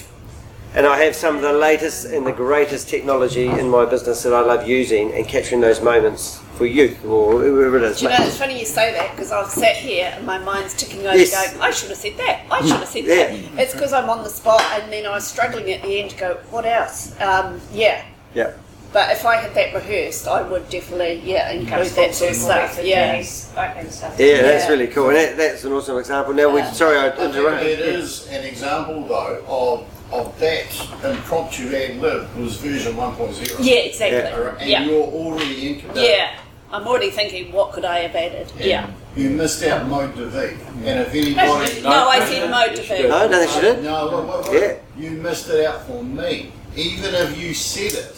and 0.75 0.87
I 0.87 1.03
have 1.03 1.15
some 1.15 1.35
of 1.35 1.41
the 1.43 1.53
latest 1.53 2.05
and 2.05 2.25
the 2.25 2.31
greatest 2.31 2.89
technology 2.89 3.47
in 3.47 3.69
my 3.69 3.85
business 3.85 4.23
that 4.23 4.33
I 4.33 4.41
love 4.41 4.67
using 4.67 5.13
and 5.13 5.27
capturing 5.27 5.61
those 5.61 5.81
moments 5.81 6.39
for 6.55 6.65
youth 6.65 7.03
or 7.05 7.41
whoever 7.41 7.77
it 7.77 7.83
is. 7.83 7.99
Do 7.99 8.05
you 8.05 8.09
know, 8.09 8.17
it's 8.25 8.37
funny 8.37 8.59
you 8.59 8.65
say 8.65 8.91
that 8.93 9.11
because 9.11 9.31
I've 9.31 9.49
sat 9.49 9.75
here 9.75 10.11
and 10.15 10.25
my 10.25 10.37
mind's 10.39 10.73
ticking 10.73 11.05
over 11.05 11.17
Yes. 11.17 11.31
going, 11.51 11.61
I 11.61 11.71
should 11.71 11.89
have 11.89 11.97
said 11.97 12.17
that, 12.17 12.41
I 12.51 12.61
should 12.61 12.71
have 12.77 12.87
said 12.87 13.05
Yeah. 13.05 13.15
that. 13.27 13.61
It's 13.63 13.73
because 13.73 13.93
I'm 13.93 14.09
on 14.09 14.23
the 14.23 14.29
spot 14.29 14.63
and 14.73 14.91
then 14.91 15.05
I 15.05 15.11
was 15.11 15.27
struggling 15.27 15.71
at 15.71 15.81
the 15.83 15.99
end 15.99 16.11
to 16.11 16.17
go, 16.17 16.37
what 16.49 16.65
else? 16.65 17.13
Um, 17.21 17.59
yeah. 17.71 18.01
yeah, 18.33 18.51
But 18.91 19.11
if 19.11 19.25
I 19.25 19.37
had 19.37 19.53
that 19.55 19.73
rehearsed, 19.75 20.27
I 20.27 20.41
would 20.43 20.69
definitely, 20.69 21.21
yeah, 21.23 21.49
include 21.51 21.87
that 21.87 22.13
sort 22.15 22.31
of 22.31 22.35
stuff. 22.37 22.79
Yeah. 22.83 23.23
Opening 23.57 23.91
stuff. 23.91 24.15
yeah, 24.19 24.41
that's 24.43 24.69
really 24.69 24.87
cool, 24.87 25.07
and 25.09 25.17
that, 25.17 25.37
that's 25.37 25.63
an 25.65 25.71
awesome 25.73 25.97
example. 25.97 26.33
Now, 26.33 26.49
we 26.49 26.59
Yeah. 26.61 26.71
sorry 26.71 26.97
I 26.97 27.07
I 27.09 27.25
interrupted. 27.25 27.67
it 27.67 27.79
is 27.79 28.27
an 28.29 28.43
example 28.43 29.05
though 29.07 29.43
of 29.47 29.85
of 30.13 30.39
that 30.39 30.67
impromptu 31.03 31.75
ad 31.75 31.99
lib 31.99 32.35
was 32.37 32.57
version 32.57 32.95
1.0. 32.95 33.55
Yeah, 33.59 33.75
exactly. 33.75 34.19
Yeah. 34.19 34.55
And 34.59 34.69
Yeah. 34.69 34.83
you're 34.85 35.03
already 35.03 35.69
incubating. 35.69 36.03
Yeah. 36.03 36.39
I'm 36.71 36.87
already 36.87 37.11
thinking, 37.11 37.51
what 37.51 37.71
could 37.73 37.85
I 37.85 37.99
have 37.99 38.15
added? 38.15 38.51
Yeah. 38.59 38.87
You 39.15 39.29
missed 39.29 39.63
out 39.63 39.87
mode 39.87 40.15
de 40.15 40.25
vie. 40.25 40.57
And 40.85 41.01
if 41.01 41.13
anybody. 41.13 41.81
No, 41.81 42.09
I 42.09 42.19
said 42.25 42.49
mode 42.49 42.75
to 42.75 42.83
Yeah. 42.83 43.01
be. 43.01 43.07
No, 43.09 43.15
I 43.17 43.27
don't 43.27 43.49
she 43.49 43.61
did. 43.61 43.83
No, 43.83 44.07
wait, 44.07 44.25
wait, 44.25 44.61
wait. 44.61 44.61
Yeah. 44.97 45.03
You 45.03 45.11
missed 45.11 45.49
it 45.49 45.65
out 45.65 45.85
for 45.85 46.03
me. 46.03 46.51
Even 46.75 47.13
if 47.13 47.37
you 47.37 47.53
said 47.53 47.93
it. 47.93 48.15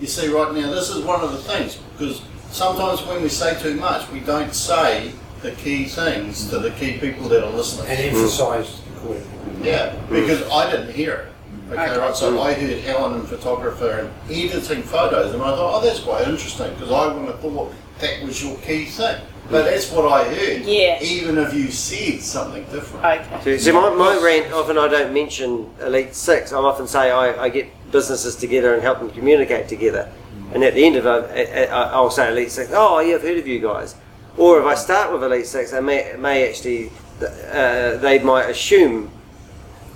You 0.00 0.08
see, 0.08 0.28
right 0.28 0.52
now, 0.52 0.70
this 0.72 0.90
is 0.90 1.04
one 1.04 1.20
of 1.20 1.30
the 1.30 1.38
things, 1.38 1.78
because 1.96 2.22
sometimes 2.50 3.06
when 3.06 3.22
we 3.22 3.28
say 3.28 3.54
too 3.62 3.76
much, 3.76 4.10
we 4.10 4.18
don't 4.18 4.52
say 4.52 5.12
the 5.42 5.52
key 5.52 5.84
things 5.84 6.48
to 6.50 6.58
the 6.58 6.72
key 6.72 6.98
people 6.98 7.28
that 7.28 7.44
are 7.44 7.50
listening. 7.50 7.86
And 7.88 8.00
emphasised 8.00 8.80
accordingly. 8.96 9.28
Yeah, 9.62 9.94
because 10.10 10.42
I 10.50 10.70
didn't 10.72 10.92
hear 10.92 11.12
it. 11.12 11.31
Okay, 11.72 11.98
right, 11.98 12.14
so 12.14 12.40
I 12.42 12.52
heard 12.52 12.78
Helen 12.80 13.20
and 13.20 13.28
photographer 13.28 13.90
and 13.90 14.30
editing 14.30 14.82
photos, 14.82 15.32
and 15.32 15.42
I 15.42 15.56
thought, 15.56 15.80
oh, 15.82 15.84
that's 15.84 16.00
quite 16.00 16.28
interesting, 16.28 16.70
because 16.74 16.90
I 16.92 17.06
wouldn't 17.06 17.26
have 17.26 17.40
thought 17.40 17.72
that 18.00 18.22
was 18.22 18.42
your 18.42 18.56
key 18.58 18.84
thing. 18.84 19.20
But 19.50 19.64
that's 19.64 19.90
what 19.90 20.10
I 20.10 20.24
heard. 20.32 20.62
Yeah. 20.62 21.02
Even 21.02 21.36
if 21.38 21.52
you 21.52 21.70
said 21.70 22.20
something 22.20 22.62
different. 22.64 23.04
Okay. 23.04 23.40
So, 23.42 23.72
so 23.72 23.72
my, 23.72 23.90
my 23.90 24.22
rant 24.22 24.52
often 24.52 24.78
I 24.78 24.86
don't 24.88 25.12
mention 25.12 25.68
Elite 25.80 26.14
Six. 26.14 26.52
I 26.52 26.58
often 26.58 26.86
say 26.86 27.10
I, 27.10 27.44
I 27.44 27.48
get 27.48 27.66
businesses 27.90 28.36
together 28.36 28.72
and 28.74 28.82
help 28.82 29.00
them 29.00 29.10
communicate 29.10 29.68
together. 29.68 30.10
And 30.54 30.62
at 30.62 30.74
the 30.74 30.84
end 30.84 30.96
of 30.96 31.06
it, 31.06 31.48
I- 31.50 31.64
I- 31.64 31.90
I'll 31.92 32.10
say 32.10 32.30
Elite 32.30 32.50
Six. 32.52 32.70
Oh, 32.72 33.00
yeah, 33.00 33.16
I've 33.16 33.22
heard 33.22 33.38
of 33.38 33.46
you 33.46 33.58
guys. 33.58 33.94
Or 34.36 34.60
if 34.60 34.64
I 34.66 34.74
start 34.74 35.12
with 35.12 35.22
Elite 35.24 35.46
Six, 35.46 35.72
I 35.72 35.80
may, 35.80 36.14
may 36.18 36.48
actually 36.48 36.90
uh, 37.20 37.96
they 37.98 38.20
might 38.22 38.44
assume 38.48 39.08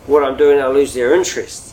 what 0.06 0.22
I'm 0.24 0.36
doing. 0.36 0.60
I'll 0.60 0.72
lose 0.72 0.92
their 0.92 1.14
interest. 1.14 1.65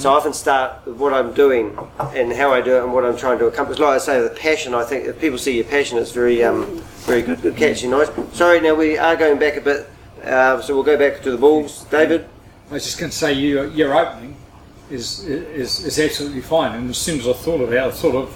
So 0.00 0.10
I 0.10 0.16
often 0.16 0.32
start 0.32 0.86
with 0.86 0.96
what 0.96 1.12
I'm 1.12 1.34
doing 1.34 1.76
and 1.98 2.32
how 2.32 2.54
I 2.54 2.62
do 2.62 2.74
it 2.76 2.84
and 2.84 2.94
what 2.94 3.04
I'm 3.04 3.18
trying 3.18 3.38
to 3.40 3.46
accomplish. 3.48 3.78
Like 3.78 3.96
I 3.96 3.98
say, 3.98 4.22
the 4.22 4.30
passion. 4.30 4.72
I 4.72 4.82
think 4.82 5.04
if 5.04 5.20
people 5.20 5.36
see 5.36 5.56
your 5.56 5.66
passion, 5.66 5.98
it's 5.98 6.10
very, 6.10 6.42
um, 6.42 6.64
very 7.04 7.20
good. 7.20 7.42
Good 7.42 7.54
catch, 7.54 7.82
you 7.82 7.90
nice. 7.90 8.08
Sorry, 8.32 8.62
now 8.62 8.74
we 8.74 8.96
are 8.96 9.14
going 9.14 9.38
back 9.38 9.58
a 9.58 9.60
bit, 9.60 9.90
uh, 10.24 10.58
so 10.62 10.74
we'll 10.74 10.84
go 10.84 10.96
back 10.96 11.20
to 11.24 11.30
the 11.30 11.36
Bulls. 11.36 11.84
David. 11.90 12.26
I 12.70 12.72
was 12.72 12.84
just 12.84 12.98
going 12.98 13.10
to 13.10 13.16
say 13.16 13.34
you, 13.34 13.68
your 13.72 13.94
opening 13.94 14.36
is, 14.90 15.22
is 15.26 15.84
is 15.84 15.98
absolutely 15.98 16.40
fine. 16.40 16.78
And 16.78 16.88
as 16.88 16.96
soon 16.96 17.20
as 17.20 17.28
I 17.28 17.34
thought 17.34 17.60
of 17.60 17.70
it, 17.70 17.78
I 17.78 17.90
thought 17.90 18.14
of 18.14 18.32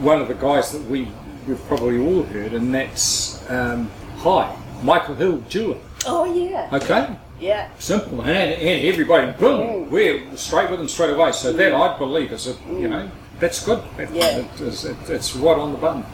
one 0.00 0.20
of 0.20 0.28
the 0.28 0.34
guys 0.34 0.70
that 0.70 0.84
we 0.84 1.08
we've 1.48 1.66
probably 1.66 1.98
all 1.98 2.22
heard, 2.22 2.52
and 2.52 2.72
that's 2.72 3.42
um, 3.50 3.90
Hi, 4.18 4.56
Michael 4.84 5.16
Hill 5.16 5.42
jeweler. 5.48 5.78
Oh, 6.06 6.24
yeah. 6.32 6.68
Okay, 6.72 7.16
Yeah. 7.40 7.70
simple, 7.78 8.20
and, 8.22 8.52
and 8.52 8.86
everybody 8.86 9.30
boom, 9.32 9.60
mm. 9.60 9.90
we're 9.90 10.36
straight 10.36 10.70
with 10.70 10.80
them 10.80 10.88
straight 10.88 11.10
away. 11.10 11.32
So 11.32 11.52
that 11.52 11.72
mm. 11.72 11.80
I 11.80 11.98
believe 11.98 12.32
is 12.32 12.46
a 12.46 12.50
you 12.50 12.88
mm. 12.88 12.90
know 12.90 13.10
that's 13.38 13.64
good. 13.64 13.82
That- 13.96 14.12
Yeah. 14.12 14.38
it 14.38 14.60
is- 14.60 14.84
it- 14.84 14.96
it's 15.08 15.36
right 15.36 15.56
on 15.56 15.72
the 15.72 15.78
button. 15.78 16.04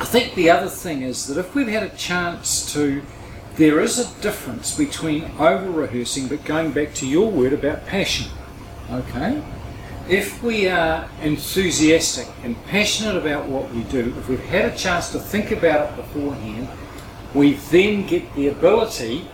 I 0.00 0.04
think 0.04 0.34
the 0.34 0.50
other 0.50 0.68
thing 0.68 1.02
is 1.02 1.26
that 1.26 1.38
if 1.38 1.54
we've 1.54 1.68
had 1.68 1.82
a 1.82 1.88
chance 1.90 2.72
to, 2.72 3.02
there 3.56 3.80
is 3.80 3.98
a 3.98 4.22
difference 4.22 4.76
between 4.76 5.30
over 5.38 5.70
rehearsing, 5.70 6.28
but 6.28 6.44
going 6.44 6.70
back 6.70 6.94
to 6.94 7.06
your 7.06 7.30
word 7.30 7.52
about 7.52 7.84
passion. 7.86 8.28
Okay? 8.90 9.42
If 10.08 10.42
we 10.42 10.68
are 10.68 11.08
enthusiastic 11.20 12.28
and 12.42 12.56
passionate 12.66 13.16
about 13.16 13.46
what 13.46 13.70
we 13.74 13.82
do, 13.82 14.14
if 14.18 14.28
we've 14.28 14.40
had 14.40 14.72
a 14.72 14.76
chance 14.76 15.10
to 15.12 15.18
think 15.18 15.50
about 15.50 15.90
it 15.90 15.96
beforehand, 15.96 16.68
we 17.34 17.54
then 17.70 18.06
get 18.06 18.34
the 18.34 18.48
ability 18.48 19.28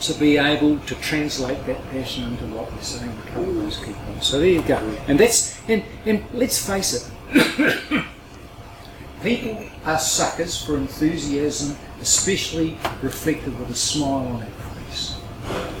to 0.00 0.14
be 0.14 0.36
able 0.36 0.78
to 0.80 0.94
translate 0.96 1.64
that 1.66 1.82
passion 1.90 2.24
into 2.24 2.44
what 2.46 2.70
we're 2.72 2.80
saying 2.82 3.10
to 3.16 3.22
cover 3.32 3.52
those 3.52 3.78
key 3.78 3.92
points. 3.92 4.26
So 4.26 4.38
there 4.38 4.48
you 4.48 4.62
go. 4.62 4.76
And 5.08 5.18
that's 5.18 5.58
and, 5.68 5.82
and 6.04 6.24
let's 6.34 6.58
face 6.66 6.92
it, 6.94 7.10
people 9.22 9.64
are 9.84 9.98
suckers 9.98 10.62
for 10.62 10.76
enthusiasm, 10.76 11.76
especially 12.00 12.78
reflected 13.02 13.58
with 13.58 13.70
a 13.70 13.74
smile 13.74 14.26
on 14.26 14.40
their 14.40 14.48
face. 14.50 15.16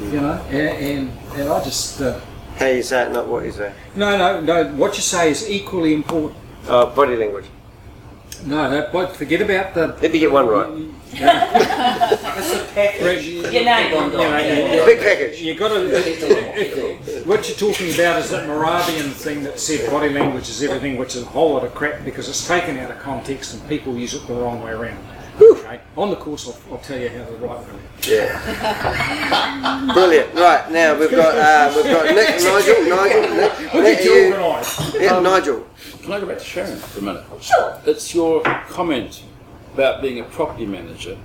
You 0.02 0.20
know, 0.20 0.32
and 0.48 1.08
and, 1.08 1.10
and 1.36 1.48
I 1.48 1.64
just 1.64 2.00
uh, 2.00 2.20
How 2.58 2.66
you 2.66 2.82
say 2.82 3.02
it, 3.06 3.12
not 3.12 3.26
what 3.28 3.44
you 3.44 3.52
say. 3.52 3.72
no 3.96 4.16
no 4.16 4.40
no. 4.40 4.68
What 4.76 4.94
you 4.96 5.02
say 5.02 5.30
is 5.30 5.48
equally 5.50 5.94
important. 5.94 6.40
Uh, 6.68 6.86
body 6.94 7.14
language. 7.16 7.44
No, 8.44 8.68
no, 8.70 8.88
but 8.92 9.16
forget 9.16 9.40
about 9.40 9.72
the. 9.74 9.86
Let 10.02 10.12
me 10.12 10.18
get 10.18 10.30
one 10.30 10.46
right. 10.46 10.68
Your 13.52 13.64
name. 13.64 14.86
Big 14.86 14.98
package. 15.00 15.40
You 15.40 15.54
got 15.54 15.68
to. 15.68 17.00
What 17.24 17.48
you're 17.48 17.56
talking 17.56 17.94
about 17.94 18.20
is 18.20 18.30
that 18.30 18.46
Mehrabian 18.46 19.10
thing 19.12 19.44
that 19.44 19.58
said 19.58 19.90
body 19.90 20.10
language 20.10 20.48
is 20.50 20.62
everything, 20.62 20.98
which 20.98 21.16
is 21.16 21.22
a 21.22 21.26
whole 21.26 21.54
lot 21.54 21.64
of 21.64 21.74
crap 21.74 22.04
because 22.04 22.28
it's 22.28 22.46
taken 22.46 22.76
out 22.78 22.90
of 22.90 22.98
context 22.98 23.54
and 23.54 23.66
people 23.68 23.96
use 23.96 24.12
it 24.12 24.26
the 24.26 24.34
wrong 24.34 24.62
way 24.62 24.72
around. 24.72 24.98
Okay. 25.40 25.80
On 25.96 26.10
the 26.10 26.16
course, 26.16 26.46
I'll, 26.48 26.72
I'll 26.74 26.78
tell 26.78 26.98
you 26.98 27.08
how 27.08 27.24
the 27.24 27.36
right 27.38 27.58
way. 27.58 27.66
Yeah. 28.06 29.90
Brilliant. 29.94 30.34
Right 30.34 30.70
now 30.70 30.98
we've 30.98 31.10
got 31.10 31.34
uh, 31.34 31.72
we've 31.74 31.84
got 31.86 32.04
Nick, 32.14 32.28
Nigel, 32.42 32.84
Nigel, 32.88 33.34
Nick, 33.36 33.58
Look 33.74 33.82
Nick, 33.82 33.98
at 33.98 34.04
you, 34.04 34.10
you 34.12 34.34
organised. 34.34 34.94
yeah, 34.94 35.18
Nigel. 35.20 35.66
Can 36.02 36.12
I 36.12 36.20
go 36.20 36.26
back 36.26 36.38
to 36.38 36.44
Sharon 36.44 36.76
for 36.78 36.98
a 37.00 37.02
minute? 37.02 37.24
Sure. 37.40 37.80
It's 37.86 38.14
your 38.14 38.42
comment 38.68 39.22
about 39.72 40.02
being 40.02 40.20
a 40.20 40.24
property 40.24 40.66
manager. 40.66 41.16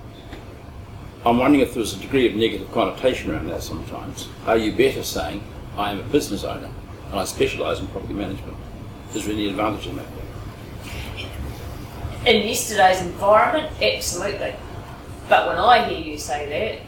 I'm 1.24 1.38
wondering 1.38 1.60
if 1.60 1.74
there's 1.74 1.92
a 1.94 1.98
degree 2.00 2.26
of 2.26 2.34
negative 2.34 2.72
connotation 2.72 3.30
around 3.30 3.46
that 3.48 3.62
sometimes. 3.62 4.28
Are 4.46 4.56
you 4.56 4.72
better 4.72 5.02
saying, 5.02 5.42
I 5.76 5.92
am 5.92 6.00
a 6.00 6.02
business 6.04 6.44
owner 6.44 6.70
and 7.10 7.20
I 7.20 7.24
specialise 7.24 7.78
in 7.78 7.86
property 7.88 8.14
management? 8.14 8.56
Is 9.14 9.26
there 9.26 9.34
any 9.34 9.48
advantage 9.48 9.86
in 9.86 9.96
that? 9.96 10.06
In 12.26 12.46
yesterday's 12.46 13.00
environment, 13.00 13.72
absolutely. 13.82 14.54
But 15.28 15.46
when 15.48 15.56
I 15.56 15.88
hear 15.88 15.98
you 15.98 16.18
say 16.18 16.82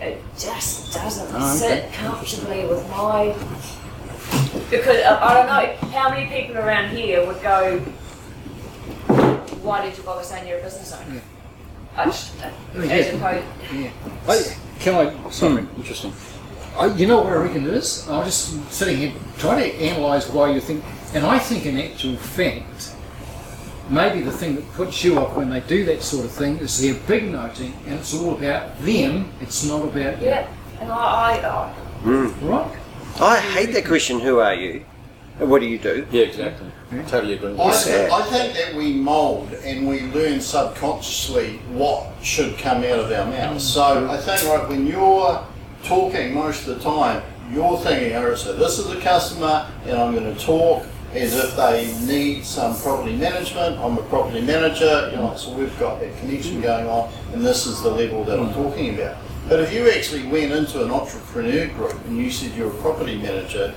that, 0.00 0.06
it 0.08 0.22
just 0.38 0.92
doesn't 0.94 1.28
Oh, 1.34 1.36
okay. 1.36 1.56
sit 1.58 1.92
comfortably 1.92 2.64
with 2.66 2.88
my. 2.90 3.34
Because 4.70 5.04
I 5.04 5.34
don't 5.34 5.46
know 5.46 5.88
how 5.90 6.08
many 6.10 6.26
people 6.28 6.56
around 6.58 6.90
here 6.96 7.26
would 7.26 7.42
go, 7.42 7.78
"Why 9.62 9.82
did 9.84 9.96
you 9.96 10.02
bother 10.04 10.24
saying 10.24 10.48
you're 10.48 10.58
a 10.58 10.62
business 10.62 10.92
owner?" 10.94 11.20
I 11.94 12.04
just, 12.06 12.32
uh, 12.42 12.80
as 12.80 13.14
opposed, 13.14 13.44
I, 14.26 14.56
can 14.80 14.94
I? 14.94 15.30
Sorry. 15.30 15.66
Interesting. 15.76 16.12
I, 16.78 16.86
you 16.86 17.06
know 17.06 17.18
what 17.20 17.32
I 17.34 17.36
reckon 17.36 17.66
it 17.66 17.74
is? 17.74 18.08
I'm 18.08 18.24
just 18.24 18.72
sitting 18.72 18.96
here 18.96 19.12
trying 19.36 19.70
to 19.70 19.76
analyse 19.84 20.26
why 20.30 20.50
you 20.52 20.60
think, 20.60 20.82
and 21.12 21.26
I 21.26 21.38
think 21.38 21.66
in 21.66 21.78
actual 21.78 22.16
fact, 22.16 22.92
maybe 23.88 24.22
the 24.22 24.32
thing 24.32 24.56
that 24.56 24.72
puts 24.72 25.04
you 25.04 25.18
off 25.18 25.36
when 25.36 25.50
they 25.50 25.60
do 25.60 25.84
that 25.86 26.02
sort 26.02 26.24
of 26.24 26.30
thing 26.30 26.58
is 26.58 26.80
their 26.80 26.94
big 27.06 27.30
noting, 27.30 27.74
and 27.86 27.98
it's 27.98 28.14
all 28.14 28.36
about 28.36 28.78
them. 28.80 29.30
It's 29.40 29.64
not 29.64 29.84
about 29.84 30.20
you. 30.20 30.26
Yeah, 30.26 30.48
and 30.80 30.90
I, 30.90 31.40
I, 31.40 31.68
hmm. 32.02 32.46
Right? 32.46 32.78
I 33.20 33.40
hate 33.40 33.72
that 33.74 33.84
question. 33.84 34.20
Who 34.20 34.38
are 34.38 34.54
you? 34.54 34.84
And 35.38 35.50
what 35.50 35.60
do 35.60 35.66
you 35.66 35.78
do? 35.78 36.06
Yeah, 36.10 36.24
exactly. 36.24 36.70
Totally 37.06 37.34
agree. 37.34 37.58
I, 37.58 37.72
sad. 37.72 38.10
I 38.10 38.22
think 38.22 38.54
that 38.54 38.74
we 38.74 38.92
mould 38.92 39.52
and 39.64 39.88
we 39.88 40.02
learn 40.02 40.40
subconsciously 40.40 41.58
what 41.70 42.12
should 42.22 42.58
come 42.58 42.78
out 42.78 42.98
of 42.98 43.10
our 43.10 43.26
mouths. 43.26 43.64
Mm. 43.64 43.74
So 43.74 44.10
I 44.10 44.16
think 44.18 44.48
like 44.48 44.68
when 44.68 44.86
you're 44.86 45.44
talking 45.84 46.34
most 46.34 46.68
of 46.68 46.76
the 46.76 46.84
time, 46.84 47.22
you're 47.50 47.78
thinking, 47.78 48.14
all 48.16 48.28
right, 48.28 48.38
so 48.38 48.54
this 48.54 48.78
is 48.78 48.90
a 48.90 49.00
customer 49.00 49.70
and 49.84 49.96
I'm 49.96 50.14
going 50.14 50.34
to 50.34 50.40
talk 50.40 50.86
as 51.14 51.34
if 51.34 51.56
they 51.56 51.94
need 52.06 52.44
some 52.44 52.76
property 52.80 53.14
management. 53.16 53.78
I'm 53.78 53.98
a 53.98 54.02
property 54.04 54.40
manager, 54.40 55.10
you 55.10 55.16
know, 55.16 55.34
so 55.36 55.52
we've 55.54 55.78
got 55.78 56.00
that 56.00 56.16
connection 56.18 56.60
going 56.60 56.86
on 56.86 57.12
and 57.32 57.44
this 57.44 57.66
is 57.66 57.82
the 57.82 57.90
level 57.90 58.24
that 58.24 58.38
I'm 58.38 58.48
hmm. 58.48 58.62
talking 58.62 58.94
about. 58.94 59.16
But 59.48 59.60
if 59.60 59.72
you 59.72 59.90
actually 59.90 60.26
went 60.28 60.52
into 60.52 60.82
an 60.84 60.90
entrepreneur 60.90 61.66
group 61.74 62.04
and 62.06 62.16
you 62.16 62.30
said 62.30 62.56
you're 62.56 62.70
a 62.70 62.82
property 62.82 63.18
manager, 63.18 63.74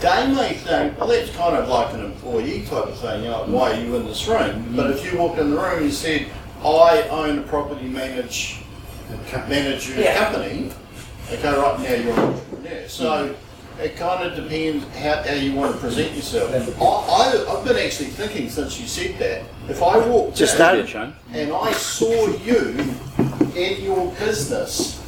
they 0.00 0.26
may 0.34 0.54
think, 0.54 0.98
well, 0.98 1.08
that's 1.08 1.34
kind 1.34 1.56
of 1.56 1.68
like 1.68 1.94
an 1.94 2.04
employee 2.04 2.66
type 2.66 2.86
of 2.86 2.98
thing, 2.98 3.24
you 3.24 3.30
know, 3.30 3.44
why 3.46 3.72
are 3.72 3.80
you 3.80 3.96
in 3.96 4.04
this 4.04 4.26
room? 4.28 4.74
But 4.76 4.90
if 4.90 5.10
you 5.10 5.18
walked 5.18 5.38
in 5.38 5.52
the 5.52 5.56
room 5.56 5.84
and 5.84 5.92
said, 5.92 6.26
I 6.62 7.06
own 7.08 7.38
a 7.38 7.42
property 7.42 7.88
manage, 7.88 8.60
manager 9.48 9.98
Yeah. 9.98 10.30
company, 10.30 10.72
okay, 11.30 11.56
right 11.56 11.78
now 11.78 11.94
you're 11.94 12.12
an 12.12 12.18
entrepreneur. 12.18 12.88
So 12.88 13.28
hmm. 13.28 13.45
It 13.80 13.96
kind 13.96 14.26
of 14.26 14.34
depends 14.42 14.84
how, 14.96 15.22
how 15.22 15.34
you 15.34 15.52
want 15.52 15.74
to 15.74 15.78
present 15.80 16.14
yourself. 16.14 16.50
I, 16.80 16.84
I, 16.84 17.56
I've 17.58 17.64
been 17.64 17.76
actually 17.76 18.08
thinking 18.10 18.48
since 18.48 18.80
you 18.80 18.86
said 18.86 19.18
that, 19.18 19.42
if 19.70 19.82
I 19.82 19.98
walked 20.08 20.36
Just 20.36 20.54
in 20.54 20.56
started. 20.56 20.88
Shane. 20.88 21.12
and 21.32 21.52
I 21.52 21.72
saw 21.72 22.26
you 22.38 22.78
in 23.54 23.82
your 23.84 24.10
business, 24.18 25.02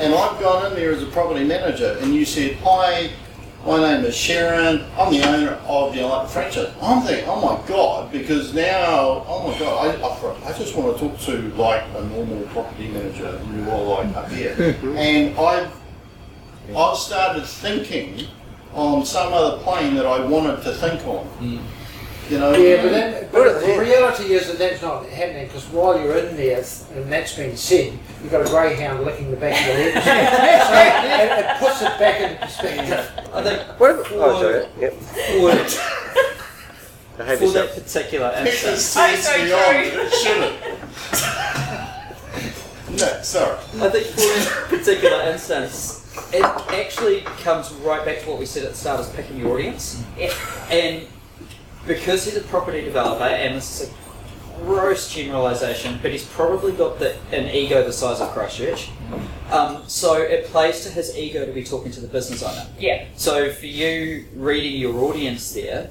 and 0.00 0.14
I've 0.14 0.40
gone 0.40 0.66
in 0.72 0.74
there 0.78 0.92
as 0.92 1.02
a 1.02 1.06
property 1.06 1.44
manager, 1.44 1.96
and 2.00 2.14
you 2.14 2.24
said, 2.24 2.56
"Hi, 2.62 3.10
my 3.66 3.80
name 3.80 4.04
is 4.04 4.14
Sharon. 4.14 4.84
I'm 4.98 5.12
the 5.12 5.22
owner 5.26 5.52
of 5.66 5.94
the 5.94 6.02
Light 6.02 6.28
franchise." 6.28 6.72
I'm 6.82 7.02
thinking, 7.02 7.24
"Oh 7.28 7.40
my 7.40 7.66
god!" 7.66 8.12
Because 8.12 8.52
now, 8.54 9.24
oh 9.26 9.50
my 9.50 9.58
god, 9.58 10.00
I, 10.00 10.06
I, 10.06 10.50
I 10.50 10.58
just 10.58 10.76
want 10.76 10.96
to 10.98 11.08
talk 11.08 11.18
to 11.20 11.38
like 11.56 11.82
a 11.96 12.04
normal 12.04 12.42
property 12.48 12.88
manager, 12.88 13.26
and 13.26 13.56
you're 13.64 13.70
all 13.74 13.84
like 13.86 14.14
up 14.16 14.30
here, 14.30 14.54
and 14.96 15.36
I've 15.38 15.72
I've 16.74 16.96
started 16.96 17.44
thinking 17.44 18.26
on 18.72 19.04
some 19.04 19.32
other 19.32 19.58
plane 19.62 19.94
that 19.94 20.06
I 20.06 20.24
wanted 20.24 20.62
to 20.64 20.72
think 20.74 21.06
on. 21.06 21.28
You 22.28 22.38
know, 22.40 22.52
Yeah, 22.56 22.82
but, 22.82 22.90
then, 22.90 23.28
but 23.30 23.60
the 23.60 23.78
reality 23.78 24.32
is 24.34 24.48
that 24.48 24.58
that's 24.58 24.82
not 24.82 25.06
happening 25.06 25.46
because 25.46 25.64
while 25.68 25.96
you're 26.00 26.16
in 26.16 26.36
there, 26.36 26.58
and 26.94 27.12
that's 27.12 27.36
been 27.36 27.56
said, 27.56 27.92
you've 28.20 28.32
got 28.32 28.40
a 28.44 28.50
greyhound 28.50 29.04
licking 29.04 29.30
the 29.30 29.36
back 29.36 29.52
of 29.60 29.66
your 29.68 29.76
head. 29.92 30.02
so 30.66 30.74
it, 30.82 31.38
it 31.38 31.58
puts 31.60 31.82
it 31.82 31.98
back 32.00 32.20
into 32.20 32.36
perspective. 32.44 33.10
I 33.32 33.42
think 33.44 33.62
What 33.80 33.90
about, 33.92 34.06
oh, 34.12 34.40
sorry. 34.40 34.66
Yep. 34.80 34.92
for, 34.92 35.52
Behave 37.16 37.38
for 37.38 37.44
yourself. 37.44 37.74
that 37.76 37.82
particular 37.84 38.30
Texas 38.32 38.96
instance, 38.96 38.96
I'm 38.96 39.16
so 39.16 39.32
me 39.38 39.44
true. 39.46 39.56
on, 39.56 39.74
it 40.06 40.12
shouldn't. 40.12 40.56
no, 43.00 43.22
sorry. 43.22 43.56
I 43.80 43.88
think 43.88 44.06
for 44.06 44.20
that 44.20 44.66
particular 44.68 45.20
instance, 45.30 45.95
it 46.32 46.42
actually 46.42 47.20
comes 47.42 47.72
right 47.74 48.04
back 48.04 48.20
to 48.20 48.28
what 48.28 48.38
we 48.38 48.46
said 48.46 48.64
at 48.64 48.70
the 48.70 48.76
start: 48.76 49.00
is 49.00 49.08
picking 49.10 49.38
your 49.38 49.54
audience. 49.54 50.02
Yeah. 50.18 50.34
And 50.70 51.06
because 51.86 52.24
he's 52.24 52.36
a 52.36 52.42
property 52.42 52.82
developer, 52.82 53.24
and 53.24 53.56
this 53.56 53.80
is 53.80 53.88
a 53.90 53.92
gross 54.64 55.12
generalisation, 55.12 55.98
but 56.02 56.10
he's 56.10 56.24
probably 56.24 56.72
got 56.72 56.98
the, 56.98 57.16
an 57.30 57.54
ego 57.54 57.84
the 57.84 57.92
size 57.92 58.20
of 58.20 58.30
Christchurch. 58.30 58.90
Um, 59.50 59.84
so 59.86 60.20
it 60.20 60.46
plays 60.46 60.82
to 60.84 60.90
his 60.90 61.16
ego 61.16 61.46
to 61.46 61.52
be 61.52 61.62
talking 61.62 61.92
to 61.92 62.00
the 62.00 62.08
business 62.08 62.42
owner. 62.42 62.66
yeah, 62.78 63.04
So 63.16 63.52
for 63.52 63.66
you 63.66 64.26
reading 64.34 64.80
your 64.80 64.96
audience 65.04 65.52
there, 65.52 65.90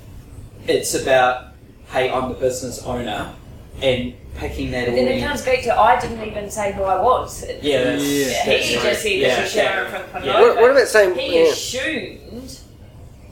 it's 0.67 0.93
about, 0.93 1.53
hey, 1.91 2.09
I'm 2.11 2.29
the 2.29 2.35
business 2.39 2.83
owner, 2.83 3.33
and 3.81 4.13
picking 4.35 4.71
that 4.71 4.85
but 4.87 4.95
then 4.95 5.07
it 5.07 5.25
comes 5.25 5.41
back 5.43 5.61
to 5.63 5.77
I 5.79 5.99
didn't 5.99 6.25
even 6.27 6.49
say 6.51 6.73
who 6.73 6.83
I 6.83 7.01
was. 7.01 7.43
Yeah, 7.61 7.83
that's, 7.83 8.03
Yeah. 8.03 8.45
that's 8.45 8.65
he 8.65 8.75
right. 8.75 8.83
just 8.83 9.01
said 9.01 9.11
Yeah, 9.11 9.35
this 9.35 9.45
is 9.47 9.53
Sharon 9.53 9.85
exactly. 9.85 10.11
from 10.11 10.23
Yeah. 10.23 10.41
What, 10.41 10.55
what 10.57 10.71
about 10.71 10.87
saying? 10.87 11.15
He 11.15 11.35
yeah. 11.39 11.51
assumed 11.51 12.59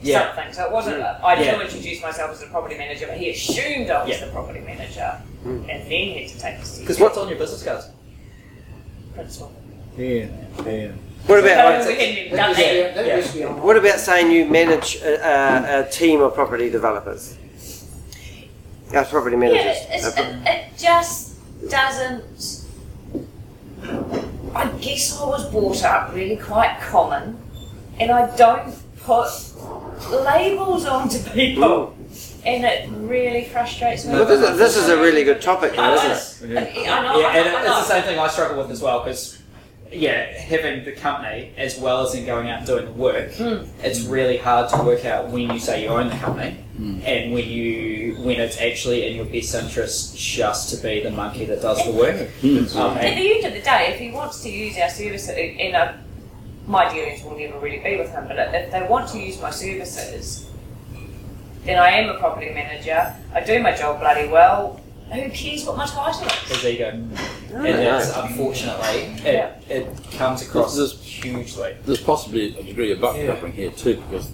Yeah. 0.02 0.34
something. 0.34 0.52
So 0.54 0.64
it 0.66 0.72
wasn't. 0.72 0.96
Mm. 1.02 1.24
I 1.24 1.42
Yeah. 1.42 1.56
do 1.56 1.60
introduce 1.62 2.02
myself 2.02 2.30
as 2.32 2.42
a 2.42 2.46
property 2.46 2.76
manager, 2.78 3.06
but 3.06 3.16
he 3.18 3.30
assumed 3.30 3.90
I 3.90 4.02
was 4.02 4.10
Yeah. 4.10 4.24
the 4.26 4.32
property 4.32 4.60
manager, 4.60 5.20
mm. 5.46 5.68
and 5.68 5.82
then 5.82 5.88
he 5.88 6.22
had 6.22 6.28
to 6.30 6.38
take 6.38 6.60
the 6.62 6.80
Because 6.80 7.00
what's 7.00 7.18
on 7.18 7.28
your 7.28 7.38
business 7.38 7.62
cards? 7.62 7.88
Principal. 9.14 9.52
Yeah, 9.96 10.26
yeah. 10.66 10.88
What 11.26 11.38
about 11.38 11.84
That 11.84 11.86
that. 11.86 12.94
that 12.94 13.34
Yeah. 13.34 13.46
what 13.54 13.76
about 13.76 13.98
saying 13.98 14.30
you 14.30 14.44
manage 14.44 14.96
a, 14.96 15.14
a, 15.26 15.80
a 15.80 15.90
team 15.90 16.20
of 16.20 16.34
property 16.34 16.68
developers? 16.68 17.36
As 18.92 19.08
property 19.08 19.34
Yeah, 19.36 19.40
managers. 19.40 19.76
it's, 19.90 20.06
Uh, 20.18 20.22
it, 20.44 20.48
it 20.48 20.64
just 20.78 21.34
doesn't. 21.70 22.62
I 24.54 24.66
guess 24.80 25.20
I 25.20 25.24
was 25.26 25.50
brought 25.50 25.82
up 25.84 26.14
really 26.14 26.36
quite 26.36 26.78
common, 26.80 27.38
and 27.98 28.10
I 28.10 28.34
don't 28.36 28.74
put 29.04 29.28
labels 30.10 30.86
onto 30.86 31.18
people, 31.30 31.94
and 32.44 32.64
it 32.64 32.88
really 32.92 33.44
frustrates 33.46 34.04
me. 34.04 34.12
Well, 34.12 34.26
this, 34.26 34.48
is- 34.50 34.58
this 34.58 34.76
is 34.76 34.88
a 34.88 34.96
really 34.96 35.24
good 35.24 35.42
topic, 35.42 35.74
though, 35.74 35.94
isn't 35.94 36.06
it? 36.10 36.14
just- 36.14 36.42
I 36.88 37.02
know, 37.02 37.18
yeah, 37.20 37.36
and 37.36 37.46
it's 37.66 37.66
the 37.66 37.82
same 37.84 38.02
thing 38.04 38.18
I 38.18 38.28
struggle 38.28 38.58
with 38.62 38.70
as 38.70 38.80
well 38.80 39.00
because, 39.02 39.38
yeah, 39.96 40.38
having 40.38 40.84
the 40.84 40.92
company 40.92 41.52
as 41.56 41.78
well 41.78 42.06
as 42.06 42.14
in 42.14 42.26
going 42.26 42.48
out 42.48 42.58
and 42.58 42.66
doing 42.66 42.84
the 42.86 42.92
work, 42.92 43.32
hmm. 43.32 43.64
it's 43.82 44.02
really 44.02 44.36
hard 44.36 44.68
to 44.70 44.82
work 44.82 45.04
out 45.04 45.28
when 45.28 45.50
you 45.50 45.58
say 45.58 45.82
you 45.82 45.88
own 45.88 46.08
the 46.08 46.16
company 46.16 46.52
hmm. 46.76 47.00
and 47.04 47.32
when 47.32 47.48
you 47.48 48.16
when 48.16 48.40
it's 48.40 48.60
actually 48.60 49.06
in 49.06 49.16
your 49.16 49.24
best 49.26 49.54
interest 49.54 50.16
just 50.16 50.74
to 50.74 50.82
be 50.82 51.02
the 51.02 51.10
monkey 51.10 51.44
that 51.44 51.62
does 51.62 51.84
the 51.84 51.92
work. 51.92 52.28
Hmm. 52.40 52.78
Um, 52.78 52.96
At 52.98 53.16
the 53.16 53.34
end 53.34 53.44
of 53.46 53.52
the 53.52 53.60
day, 53.60 53.92
if 53.92 53.98
he 53.98 54.10
wants 54.10 54.42
to 54.42 54.50
use 54.50 54.78
our 54.78 54.88
services, 54.88 55.36
you 55.36 55.68
uh, 55.68 55.72
know, 55.72 55.94
my 56.66 56.92
dealings 56.92 57.22
will 57.22 57.38
never 57.38 57.58
really 57.58 57.78
be 57.78 57.96
with 57.96 58.10
him, 58.10 58.26
but 58.26 58.38
if 58.38 58.70
they 58.70 58.82
want 58.86 59.08
to 59.10 59.18
use 59.18 59.40
my 59.40 59.50
services, 59.50 60.48
then 61.64 61.78
I 61.78 61.90
am 61.90 62.14
a 62.14 62.18
property 62.18 62.52
manager, 62.52 63.14
I 63.34 63.40
do 63.40 63.62
my 63.62 63.74
job 63.74 64.00
bloody 64.00 64.28
well, 64.28 64.80
who 65.12 65.30
cares 65.30 65.64
what 65.64 65.76
my 65.76 65.86
title 65.86 66.26
is? 66.26 66.32
his 66.48 66.64
ego. 66.64 67.08
Don't 67.54 67.66
And 67.66 67.84
know. 67.84 67.98
it's 67.98 68.16
unfortunately 68.16 69.28
it, 69.28 69.62
it 69.68 69.86
comes 70.12 70.42
across 70.42 70.76
This- 70.76 71.00
hugely. 71.02 71.74
There's 71.84 72.00
possibly 72.00 72.58
a 72.58 72.62
degree 72.62 72.92
of 72.92 73.00
buck 73.00 73.16
Yeah. 73.16 73.34
here 73.48 73.70
too, 73.70 73.96
because 74.08 74.28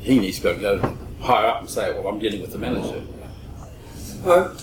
he 0.00 0.18
needs 0.18 0.38
to 0.40 0.54
go, 0.54 0.78
go 0.78 0.96
higher 1.20 1.46
up 1.48 1.60
and 1.60 1.70
say, 1.70 1.92
well, 1.92 2.08
I'm 2.08 2.18
dealing 2.18 2.40
with 2.42 2.52
the 2.52 2.58
manager. 2.58 3.02
Um, 4.24 4.56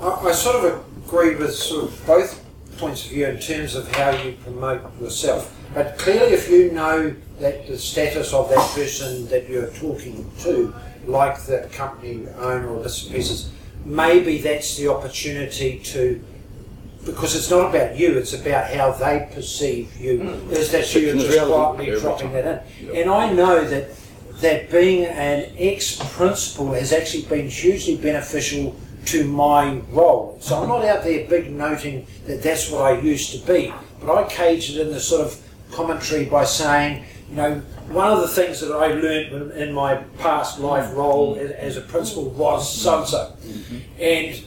I, 0.00 0.28
I 0.28 0.32
sort 0.32 0.64
of 0.64 0.84
agree 1.06 1.34
with 1.36 1.54
sort 1.54 1.84
of 1.84 2.06
both 2.06 2.44
points 2.78 3.04
of 3.04 3.10
view 3.10 3.26
in 3.26 3.38
terms 3.38 3.74
of 3.74 3.90
how 3.94 4.10
you 4.10 4.32
promote 4.42 4.80
yourself. 5.00 5.54
But 5.74 5.98
clearly, 5.98 6.32
if 6.32 6.48
you 6.48 6.72
know 6.72 7.14
that 7.40 7.66
the 7.68 7.78
status 7.78 8.32
of 8.32 8.48
that 8.50 8.70
person 8.74 9.28
that 9.28 9.48
you're 9.48 9.70
talking 9.72 10.30
to, 10.40 10.74
like 11.06 11.40
the 11.42 11.68
company 11.72 12.26
owner 12.38 12.68
or 12.68 12.82
bits 12.82 13.04
and 13.04 13.14
pieces, 13.14 13.50
maybe 13.84 14.38
that's 14.38 14.76
the 14.76 14.88
opportunity 14.88 15.78
to. 15.80 16.22
Because 17.04 17.34
it's 17.34 17.50
not 17.50 17.70
about 17.70 17.96
you, 17.96 18.18
it's 18.18 18.34
about 18.34 18.70
how 18.70 18.92
they 18.92 19.28
perceive 19.32 19.96
you. 19.98 20.20
Is 20.50 20.70
that 20.72 20.94
you're 20.94 21.14
just 21.14 21.38
quietly 21.46 21.98
dropping 21.98 22.32
that 22.32 22.66
in? 22.80 22.86
Yeah. 22.88 23.00
And 23.00 23.10
I 23.10 23.32
know 23.32 23.64
that 23.64 23.88
that 24.40 24.70
being 24.70 25.04
an 25.06 25.50
ex-principal 25.58 26.72
has 26.72 26.92
actually 26.92 27.24
been 27.24 27.48
hugely 27.48 27.96
beneficial 27.96 28.76
to 29.06 29.24
my 29.26 29.76
role. 29.90 30.36
So 30.40 30.60
I'm 30.62 30.68
not 30.68 30.84
out 30.84 31.02
there 31.04 31.26
big 31.26 31.50
noting 31.50 32.06
that 32.26 32.42
that's 32.42 32.70
what 32.70 32.82
I 32.82 33.00
used 33.00 33.32
to 33.32 33.46
be, 33.46 33.72
but 34.00 34.14
I 34.14 34.28
caged 34.28 34.76
it 34.76 34.86
in 34.86 34.92
the 34.92 35.00
sort 35.00 35.26
of 35.26 35.40
commentary 35.72 36.26
by 36.26 36.44
saying, 36.44 37.04
you 37.30 37.36
know, 37.36 37.62
one 37.88 38.10
of 38.12 38.20
the 38.20 38.28
things 38.28 38.60
that 38.60 38.72
I 38.72 38.88
learned 38.88 39.52
in 39.52 39.72
my 39.72 39.96
past 40.18 40.60
life 40.60 40.92
role 40.94 41.36
as- 41.40 41.50
as 41.52 41.76
a 41.76 41.80
principal 41.80 42.24
was 42.30 42.70
so-and-so. 42.70 43.32
And 43.98 44.40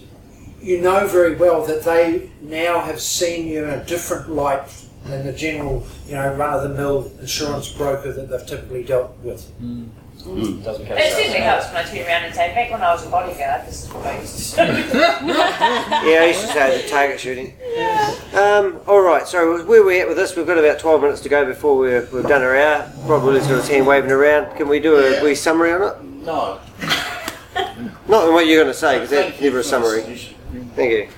you 0.64 0.82
know 0.82 1.05
very 1.07 1.36
well 1.36 1.66
that 1.66 1.84
they 1.84 2.30
now 2.41 2.80
have 2.80 2.99
seen 3.01 3.47
you 3.47 3.64
in 3.64 3.70
a 3.70 3.84
different 3.86 4.30
light 4.30 4.64
than 5.05 5.26
the 5.26 5.34
general, 5.34 5.86
you 6.07 6.14
know, 6.16 6.34
run-of-the-mill 6.36 7.11
insurance 7.20 7.68
broker 7.74 8.14
that 8.14 8.30
they've 8.30 8.45
typically 8.47 8.84
dealt 8.84 9.18
with. 9.20 9.45
Doesn't 10.24 10.88
It 10.88 11.14
certainly 11.14 11.39
helps 11.41 11.66
when 11.68 11.76
I 11.76 11.84
turn 11.84 12.07
around 12.07 12.24
and 12.24 12.34
say, 12.34 12.55
back 12.55 12.72
when 12.72 12.82
I 12.82 12.93
was 12.93 13.05
a 13.05 13.09
bodyguard, 13.09 13.68
this 13.68 13.84
is 13.84 13.93
what 13.93 14.05
I 14.07 14.20
used 14.22 14.55
to 14.55 14.66
do. 14.66 14.72
Yeah, 16.09 16.22
I 16.22 16.26
used 16.28 16.41
to 16.41 16.47
say 16.47 16.82
the 16.82 16.88
target 16.88 17.20
shooting. 17.20 17.53
Um, 18.34 18.80
all 18.88 19.01
right, 19.01 19.28
so 19.28 19.66
where 19.66 19.84
we 19.84 19.99
at 19.99 20.07
with 20.07 20.16
this? 20.16 20.38
We've 20.38 20.47
got 20.47 20.57
about 20.57 20.80
12 20.80 21.01
minutes 21.01 21.20
to 21.22 21.30
go 21.30 21.43
before 21.45 21.78
we're, 21.78 22.07
we've 22.14 22.24
done 22.24 22.41
our 22.41 22.55
hour. 22.55 22.89
Probably 23.05 23.41
got 23.41 23.49
his 23.49 23.68
hand 23.68 23.86
waving 23.86 24.11
around. 24.11 24.55
Can 24.55 24.70
we 24.70 24.80
do 24.80 24.95
a 24.95 25.11
Yeah. 25.16 25.24
wee 25.24 25.36
summary 25.36 25.74
on 25.74 25.82
it? 25.82 26.01
No. 26.03 26.59
No, 27.57 27.89
Not 28.07 28.28
in 28.30 28.34
what 28.34 28.47
you're 28.47 28.64
going 28.64 28.74
to 28.74 28.80
say, 28.80 28.95
because 28.99 29.09
that's 29.09 29.41
never 29.41 29.59
a 29.59 29.64
for 29.64 29.68
summary. 29.68 30.33
Thank 30.76 30.91
you. 30.91 31.09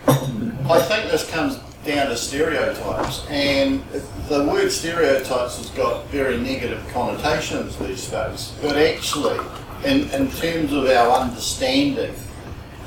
I 0.70 0.82
think 0.82 1.12
this 1.12 1.30
comes 1.30 1.60
down 1.86 2.08
to 2.08 2.18
stereotypes, 2.18 3.26
and 3.30 3.82
the 4.28 4.44
word 4.44 4.70
stereotypes 4.70 5.58
has 5.58 5.70
got 5.70 6.06
very 6.08 6.38
negative 6.38 6.86
connotations 6.92 7.78
these 7.78 8.10
days. 8.10 8.54
But 8.62 8.76
actually, 8.76 9.40
in, 9.86 10.10
in 10.10 10.30
terms 10.32 10.74
of 10.74 10.88
our 10.88 11.22
understanding 11.22 12.14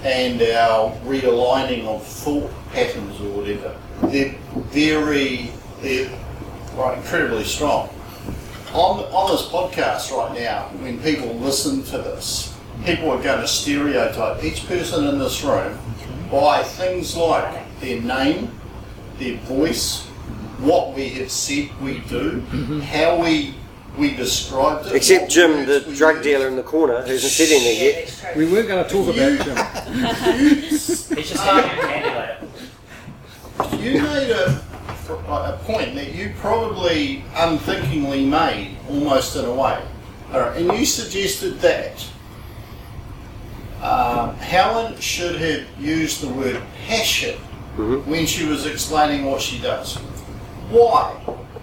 and 0.03 0.43
our 0.43 0.93
realigning 1.07 1.87
of 1.87 2.05
thought 2.05 2.51
patterns 2.73 3.19
or 3.21 3.31
whatever, 3.31 3.75
they're 4.03 4.35
very, 4.71 5.53
they're 5.81 6.11
right, 6.75 6.99
incredibly 6.99 7.45
strong. 7.45 7.89
On, 8.75 9.01
on 9.01 9.31
this 9.31 9.47
podcast 9.47 10.15
right 10.15 10.39
now, 10.39 10.69
when 10.81 11.01
people 11.01 11.35
listen 11.37 11.83
to 11.85 11.99
this, 11.99 12.55
people 12.85 13.11
are 13.11 13.23
going 13.23 13.41
to 13.41 13.49
stereotype 13.49 14.45
each 14.45 14.67
person 14.69 15.07
in 15.07 15.19
this 15.19 15.43
room 15.43 15.79
by 16.31 16.63
things 16.63 17.17
like 17.17 17.81
their 17.81 18.01
name, 18.01 18.51
their 19.19 19.37
voice, 19.39 20.07
what 20.59 20.95
we 20.95 21.09
have 21.11 21.31
said 21.31 21.71
we 21.81 22.01
do, 22.01 22.41
how 22.81 23.23
we 23.23 23.55
we 23.99 24.15
described 24.15 24.87
it. 24.87 24.95
Except 24.95 25.31
Jim, 25.31 25.67
the 25.67 25.81
drug 25.97 26.17
used. 26.17 26.25
dealer 26.25 26.49
in 26.49 26.57
the 26.57 26.63
corner, 26.63 27.03
who 27.03 27.13
isn't 27.13 27.31
sitting 27.31 27.63
there 27.63 27.93
yet. 27.93 28.03
it's 28.05 28.21
true. 28.21 28.31
We 28.37 28.53
weren't 28.53 28.69
going 28.69 28.85
to 28.85 28.91
talk 28.91 29.09
about 29.09 29.45
Jim. 29.45 30.69
He's 30.69 31.29
just 31.29 31.43
starting 31.43 31.71
a 31.71 31.75
candy. 31.75 32.49
You 33.83 34.03
made 34.03 34.31
a, 34.31 34.63
a 35.29 35.61
point 35.65 35.95
that 35.97 36.15
you 36.15 36.33
probably 36.39 37.25
unthinkingly 37.35 38.25
made, 38.25 38.77
almost 38.89 39.35
in 39.37 39.45
a 39.45 39.53
way. 39.53 39.83
All 40.33 40.41
right, 40.41 40.57
and 40.57 40.79
you 40.79 40.87
suggested 40.87 41.59
that 41.61 42.07
um, 43.83 44.35
Helen 44.37 44.99
should 45.01 45.37
have 45.37 45.67
used 45.79 46.21
the 46.21 46.29
word 46.29 46.61
passion 46.87 47.37
when 48.07 48.27
she 48.27 48.45
was 48.45 48.67
explaining 48.67 49.25
what 49.25 49.41
she 49.41 49.61
does. 49.61 49.97
Why? 50.71 51.15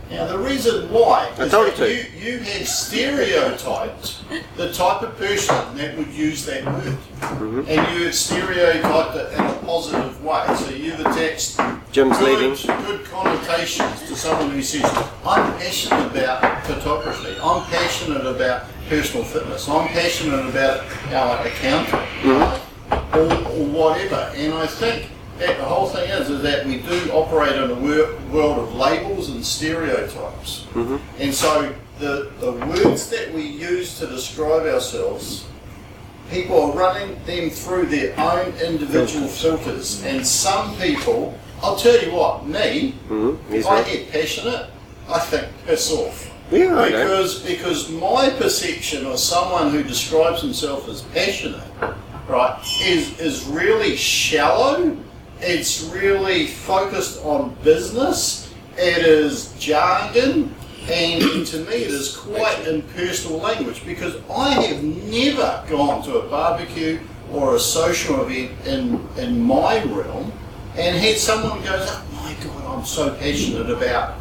Now, 0.09 0.27
the 0.27 0.37
reason 0.37 0.91
why 0.91 1.29
is 1.29 1.51
that 1.51 1.75
to. 1.77 1.89
you, 1.89 2.05
you 2.17 2.37
had 2.39 2.67
stereotyped 2.67 4.23
the 4.55 4.71
type 4.71 5.01
of 5.01 5.17
person 5.17 5.75
that 5.77 5.97
would 5.97 6.13
use 6.13 6.45
that 6.45 6.63
word. 6.63 7.67
And 7.67 7.97
you 7.97 8.05
had 8.05 8.13
stereotyped 8.13 9.15
it 9.15 9.33
in 9.33 9.39
a 9.43 9.53
positive 9.65 10.23
way. 10.23 10.45
So 10.57 10.69
you've 10.69 10.99
attached 10.99 11.59
Jim's 11.91 12.17
good, 12.19 12.39
leaving. 12.39 12.85
good 12.85 13.03
connotations 13.05 14.03
to 14.03 14.15
someone 14.15 14.51
who 14.51 14.61
says, 14.61 14.83
I'm 15.25 15.57
passionate 15.57 16.05
about 16.11 16.65
photography, 16.65 17.35
I'm 17.41 17.65
passionate 17.65 18.27
about 18.27 18.67
personal 18.89 19.25
fitness, 19.25 19.67
I'm 19.67 19.87
passionate 19.89 20.47
about 20.49 20.83
our 21.13 21.45
accounting, 21.47 22.29
right? 22.29 22.61
or, 23.13 23.33
or 23.33 23.65
whatever. 23.65 24.31
And 24.35 24.53
I 24.53 24.67
think 24.67 25.09
that 25.39 25.57
the 25.57 25.63
whole 25.65 25.87
thing 25.89 26.09
is, 26.09 26.29
is 26.29 26.41
that 26.43 26.65
we 26.65 26.77
do 26.79 27.11
operate 27.11 27.55
in 27.55 27.71
a 27.71 27.75
wor- 27.75 28.15
world 28.31 28.59
of 28.59 28.75
labels 28.75 29.29
and 29.29 29.45
stereotypes. 29.45 30.65
And 31.19 31.33
so 31.33 31.73
the, 31.99 32.31
the 32.39 32.51
words 32.51 33.09
that 33.09 33.33
we 33.33 33.43
use 33.43 33.97
to 33.99 34.07
describe 34.07 34.63
ourselves 34.67 35.47
people 36.31 36.59
are 36.59 36.75
running 36.75 37.23
them 37.25 37.49
through 37.51 37.85
their 37.85 38.19
own 38.19 38.51
individual 38.55 39.27
filters. 39.27 40.03
And 40.03 40.25
some 40.25 40.75
people, 40.77 41.37
I'll 41.61 41.75
tell 41.75 42.01
you 42.03 42.11
what, 42.13 42.45
me, 42.47 42.95
Mm-hmm. 43.09 43.53
If 43.53 43.67
I 43.67 43.83
get 43.83 44.11
passionate, 44.11 44.69
I 45.07 45.19
think 45.19 45.47
piss 45.65 45.91
off. 45.93 46.31
Yeah, 46.55 46.69
know. 46.69 46.85
because 46.89 47.39
because 47.39 47.89
my 47.89 48.29
perception 48.29 49.05
of 49.05 49.19
someone 49.19 49.71
who 49.71 49.83
describes 49.83 50.41
himself 50.41 50.87
as 50.87 51.01
passionate, 51.01 51.67
right, 52.27 52.59
is 52.81 53.19
is 53.19 53.45
really 53.45 53.95
shallow. 53.95 54.97
It's 55.41 55.83
really 55.93 56.47
focused 56.47 57.23
on 57.25 57.55
business. 57.63 58.53
It 58.77 59.05
is 59.05 59.53
jargon, 59.59 60.55
and 60.89 61.45
to 61.47 61.57
me, 61.65 61.75
it 61.75 61.91
is 61.91 62.15
quite 62.15 62.67
impersonal 62.67 63.39
language 63.39 63.85
because 63.85 64.15
I 64.33 64.51
have 64.51 64.83
never 64.83 65.63
gone 65.69 66.03
to 66.03 66.19
a 66.19 66.29
barbecue 66.29 66.99
or 67.31 67.55
a 67.55 67.59
social 67.59 68.25
event 68.25 68.51
in 68.65 69.07
in 69.17 69.41
my 69.41 69.83
realm 69.83 70.31
and 70.77 70.95
had 70.95 71.17
someone 71.17 71.61
goes, 71.63 71.89
"Oh 71.89 72.03
my 72.13 72.33
God, 72.43 72.77
I'm 72.77 72.85
so 72.85 73.13
passionate 73.15 73.69
about." 73.69 74.15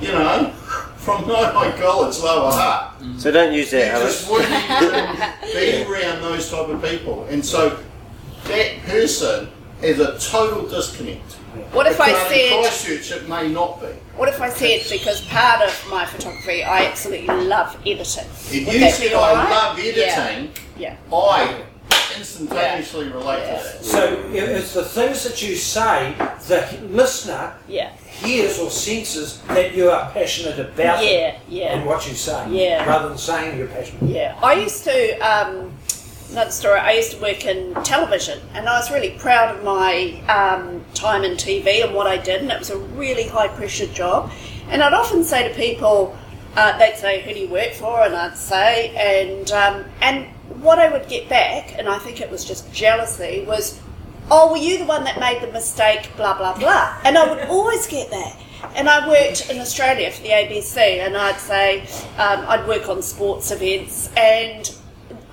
You 0.00 0.08
know, 0.12 0.50
from 0.96 1.26
my 1.28 1.72
college 1.80 2.18
lower 2.20 2.50
heart. 2.52 2.94
So 3.18 3.30
don't 3.30 3.52
use 3.52 3.70
that, 3.70 3.86
You 3.86 3.92
that, 3.92 4.02
just 4.06 4.28
Alex. 4.28 4.30
wouldn't 4.30 5.42
be 5.54 5.82
around 5.84 6.22
those 6.22 6.50
type 6.50 6.68
of 6.68 6.82
people. 6.82 7.24
And 7.30 7.44
so 7.44 7.78
that 8.44 8.78
person 8.84 9.48
is 9.82 10.00
a 10.00 10.18
total 10.18 10.66
disconnect. 10.68 11.32
What 11.72 11.86
if 11.86 12.00
I 12.00 12.12
But 12.12 12.32
in 12.32 12.50
said? 12.50 12.60
Christchurch, 12.84 13.22
it 13.22 13.28
may 13.28 13.48
not 13.48 13.80
be. 13.80 13.86
What 14.16 14.28
if 14.28 14.40
I 14.40 14.50
said 14.50 14.82
because 14.90 15.22
part 15.26 15.62
of 15.62 15.86
my 15.90 16.04
photography, 16.06 16.62
I 16.62 16.84
absolutely 16.86 17.34
love 17.46 17.74
editing. 17.86 18.24
If 18.24 18.66
Would 18.66 18.74
you 18.74 18.80
that 18.80 18.94
said 18.94 19.12
I 19.12 19.30
alright? 19.30 19.50
love 19.50 19.78
editing, 19.78 20.52
Yeah. 20.78 20.96
I 21.12 21.62
instantaneously 22.16 23.08
relate 23.08 23.38
Yeah. 23.40 23.58
to 23.58 23.64
that. 23.78 23.84
So 23.84 24.22
i- 24.32 24.36
it's 24.36 24.72
the 24.72 24.84
things 24.84 25.24
that 25.24 25.42
you 25.42 25.56
say, 25.56 26.14
the 26.48 26.66
listener 26.90 27.54
Yeah. 27.68 27.90
Hears 28.16 28.58
or 28.58 28.70
senses 28.70 29.40
that 29.48 29.74
you 29.74 29.90
are 29.90 30.10
passionate 30.12 30.58
about 30.58 31.02
it 31.02 31.10
Yeah. 31.10 31.38
Yeah. 31.48 31.74
and 31.74 31.86
what 31.86 32.08
you 32.08 32.14
say, 32.14 32.46
Yeah. 32.50 32.84
rather 32.86 33.08
than 33.08 33.18
saying 33.18 33.58
you're 33.58 33.66
passionate. 33.68 34.02
Yeah, 34.10 34.34
I 34.42 34.54
used 34.54 34.84
to. 34.84 35.18
Um, 35.18 35.72
another 36.32 36.50
story. 36.50 36.80
I 36.80 36.92
used 36.92 37.12
to 37.12 37.20
work 37.22 37.44
in 37.46 37.72
television, 37.84 38.40
and 38.54 38.68
I 38.68 38.78
was 38.78 38.90
really 38.90 39.10
proud 39.10 39.54
of 39.56 39.62
my 39.64 40.20
um, 40.28 40.84
time 40.94 41.22
in 41.22 41.32
TV 41.36 41.84
and 41.84 41.94
what 41.94 42.06
I 42.08 42.16
did, 42.16 42.42
and 42.42 42.50
it 42.50 42.58
was 42.58 42.70
a 42.70 42.78
really 42.78 43.28
high 43.28 43.46
pressure 43.48 43.86
job. 43.86 44.32
And 44.68 44.82
I'd 44.82 44.92
often 44.92 45.22
say 45.22 45.46
to 45.48 45.54
people, 45.54 46.16
uh, 46.56 46.76
they'd 46.78 46.96
say, 46.96 47.22
"Who 47.22 47.32
do 47.32 47.38
you 47.40 47.48
work 47.48 47.72
for?" 47.74 48.00
And 48.02 48.14
I'd 48.16 48.36
say, 48.36 48.90
and 48.96 49.50
um, 49.52 49.84
and 50.00 50.26
what 50.60 50.78
I 50.80 50.88
would 50.90 51.08
get 51.08 51.28
back, 51.28 51.74
and 51.78 51.88
I 51.88 51.98
think 51.98 52.20
it 52.20 52.28
was 52.30 52.44
just 52.44 52.72
jealousy, 52.72 53.44
was, 53.46 53.78
"Oh, 54.30 54.50
were 54.50 54.58
you 54.58 54.78
the 54.78 54.84
one 54.84 55.04
that 55.04 55.20
made 55.20 55.40
the 55.42 55.52
mistake?" 55.52 56.10
Blah 56.16 56.36
blah 56.38 56.56
blah, 56.58 56.98
and 57.04 57.16
I 57.16 57.28
would 57.28 57.44
always 57.46 57.86
get 57.86 58.10
that. 58.10 58.36
And 58.74 58.88
I 58.88 59.06
worked 59.08 59.50
in 59.50 59.58
Australia 59.60 60.10
for 60.10 60.22
the 60.22 60.30
ABC, 60.30 60.76
and 60.76 61.16
I'd 61.16 61.38
say 61.38 61.82
um, 62.18 62.44
I'd 62.48 62.66
work 62.66 62.88
on 62.88 63.02
sports 63.02 63.50
events, 63.50 64.10
and 64.16 64.74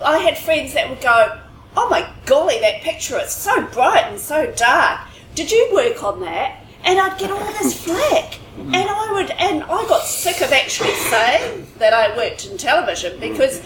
I 0.04 0.18
had 0.20 0.38
friends 0.38 0.74
that 0.74 0.90
would 0.90 1.02
go, 1.02 1.40
"Oh 1.76 1.90
my 1.90 2.08
golly, 2.26 2.60
that 2.60 2.82
picture 2.82 3.20
is 3.20 3.32
so 3.32 3.66
bright 3.68 4.06
and 4.10 4.20
so 4.20 4.52
dark. 4.52 5.02
Did 5.36 5.52
you 5.52 5.70
work 5.74 6.04
on 6.04 6.22
that?" 6.22 6.60
And 6.84 7.00
I'd 7.00 7.18
get 7.18 7.32
all 7.32 7.46
this 7.60 7.82
flack, 7.86 8.40
and 8.58 8.76
I 8.76 9.12
would, 9.14 9.32
and 9.32 9.64
I 9.64 9.88
got 9.88 10.04
sick 10.04 10.42
of 10.42 10.52
actually 10.52 10.94
saying 10.94 11.68
that 11.80 11.94
I 11.94 12.16
worked 12.16 12.46
in 12.46 12.58
television 12.58 13.20
because 13.20 13.62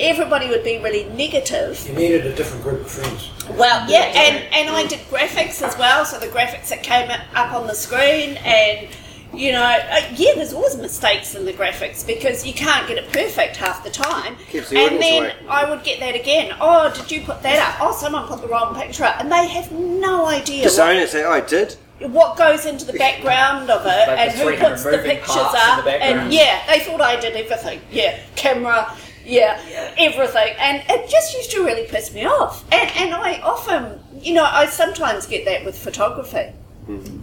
everybody 0.00 0.48
would 0.48 0.64
be 0.64 0.78
really 0.78 1.04
negative 1.10 1.84
You 1.88 1.94
needed 1.94 2.26
a 2.26 2.34
different 2.34 2.62
group 2.62 2.80
of 2.80 2.90
friends. 2.90 3.30
well, 3.50 3.88
yeah, 3.88 4.04
and, 4.14 4.54
and 4.54 4.68
I 4.74 4.86
did 4.86 5.00
graphics 5.10 5.62
as 5.62 5.76
well, 5.78 6.04
so 6.04 6.18
the 6.18 6.26
graphics 6.26 6.68
that 6.70 6.82
came 6.82 7.10
up 7.10 7.52
on 7.52 7.66
the 7.66 7.74
screen, 7.74 8.36
and 8.44 8.88
you 9.32 9.52
know, 9.52 9.62
uh, 9.62 10.00
yeah, 10.16 10.32
there's 10.34 10.52
always 10.52 10.76
mistakes 10.76 11.36
in 11.36 11.44
the 11.44 11.52
graphics 11.52 12.04
because 12.04 12.44
you 12.44 12.52
can't 12.52 12.88
get 12.88 12.98
it 12.98 13.12
perfect 13.12 13.56
half 13.56 13.84
the 13.84 13.90
time. 13.90 14.34
Keeps 14.48 14.70
the 14.70 14.78
and 14.78 15.00
then 15.00 15.22
away. 15.22 15.34
I 15.48 15.70
would 15.70 15.84
get 15.84 16.00
that 16.00 16.16
again. 16.16 16.56
Oh, 16.60 16.92
did 16.92 17.10
you 17.12 17.20
put 17.20 17.40
that 17.42 17.74
up? 17.74 17.80
Oh, 17.80 17.92
someone 17.96 18.26
put 18.26 18.40
the 18.42 18.48
wrong 18.48 18.74
picture 18.74 19.04
up, 19.04 19.20
and 19.20 19.30
they 19.30 19.46
have 19.46 19.70
no 19.70 20.26
idea 20.26 20.64
Just 20.64 20.78
it. 20.80 21.08
Say, 21.10 21.22
oh, 21.22 21.30
I 21.30 21.40
did. 21.42 21.76
what 22.00 22.36
goes 22.38 22.66
into 22.66 22.84
the 22.84 22.94
background 22.94 23.70
of 23.70 23.82
it 23.82 24.08
Like 24.08 24.18
and 24.18 24.32
who 24.32 24.56
puts 24.56 24.82
the 24.82 24.98
pictures 24.98 25.26
parts 25.28 25.78
in 25.78 25.84
the 25.84 25.94
up. 25.94 26.00
and 26.02 26.32
yeah, 26.32 26.66
they 26.66 26.80
thought 26.80 27.00
I 27.00 27.20
did 27.20 27.36
everything. 27.36 27.80
Yeah, 27.92 28.18
camera. 28.34 28.96
Yeah, 29.30 29.60
everything, 29.98 30.54
and 30.58 30.82
it 30.88 31.08
just 31.08 31.34
used 31.36 31.50
to 31.52 31.64
really 31.64 31.86
piss 31.86 32.12
me 32.12 32.24
off. 32.26 32.64
And 32.72 32.90
and 32.96 33.14
I 33.14 33.40
often, 33.42 34.00
you 34.20 34.34
know, 34.34 34.44
I 34.44 34.66
sometimes 34.66 35.26
get 35.26 35.44
that 35.44 35.64
with 35.64 35.78
photography. 35.78 36.52
Hmm. 36.86 37.18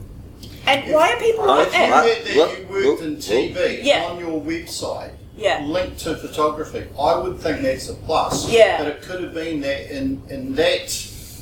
And 0.65 0.93
why 0.93 1.13
are 1.13 1.19
people 1.19 1.45
like 1.47 1.67
If 1.67 1.73
you 1.73 1.79
that? 1.79 2.05
had 2.05 2.25
that 2.25 2.59
you 2.59 2.67
worked 2.89 3.01
in 3.01 3.15
TV 3.17 3.79
Yeah. 3.83 4.05
on 4.05 4.19
your 4.19 4.39
website, 4.41 5.11
Yeah. 5.37 5.63
linked 5.65 5.99
to 5.99 6.15
photography, 6.17 6.83
I 6.99 7.17
would 7.17 7.39
think 7.39 7.61
that's 7.61 7.87
a 7.89 7.93
plus. 7.93 8.49
Yeah. 8.49 8.77
But 8.77 8.87
it 8.87 9.01
could 9.01 9.23
have 9.23 9.33
been 9.33 9.61
that 9.61 9.89
in, 9.95 10.21
in 10.29 10.55
that 10.55 10.89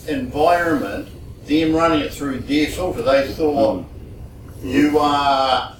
environment, 0.07 1.07
them 1.47 1.75
running 1.75 2.01
it 2.01 2.13
through 2.13 2.39
their 2.39 2.67
filter, 2.67 3.01
they 3.01 3.27
thought 3.29 3.85
you 4.63 4.97
are 4.99 5.75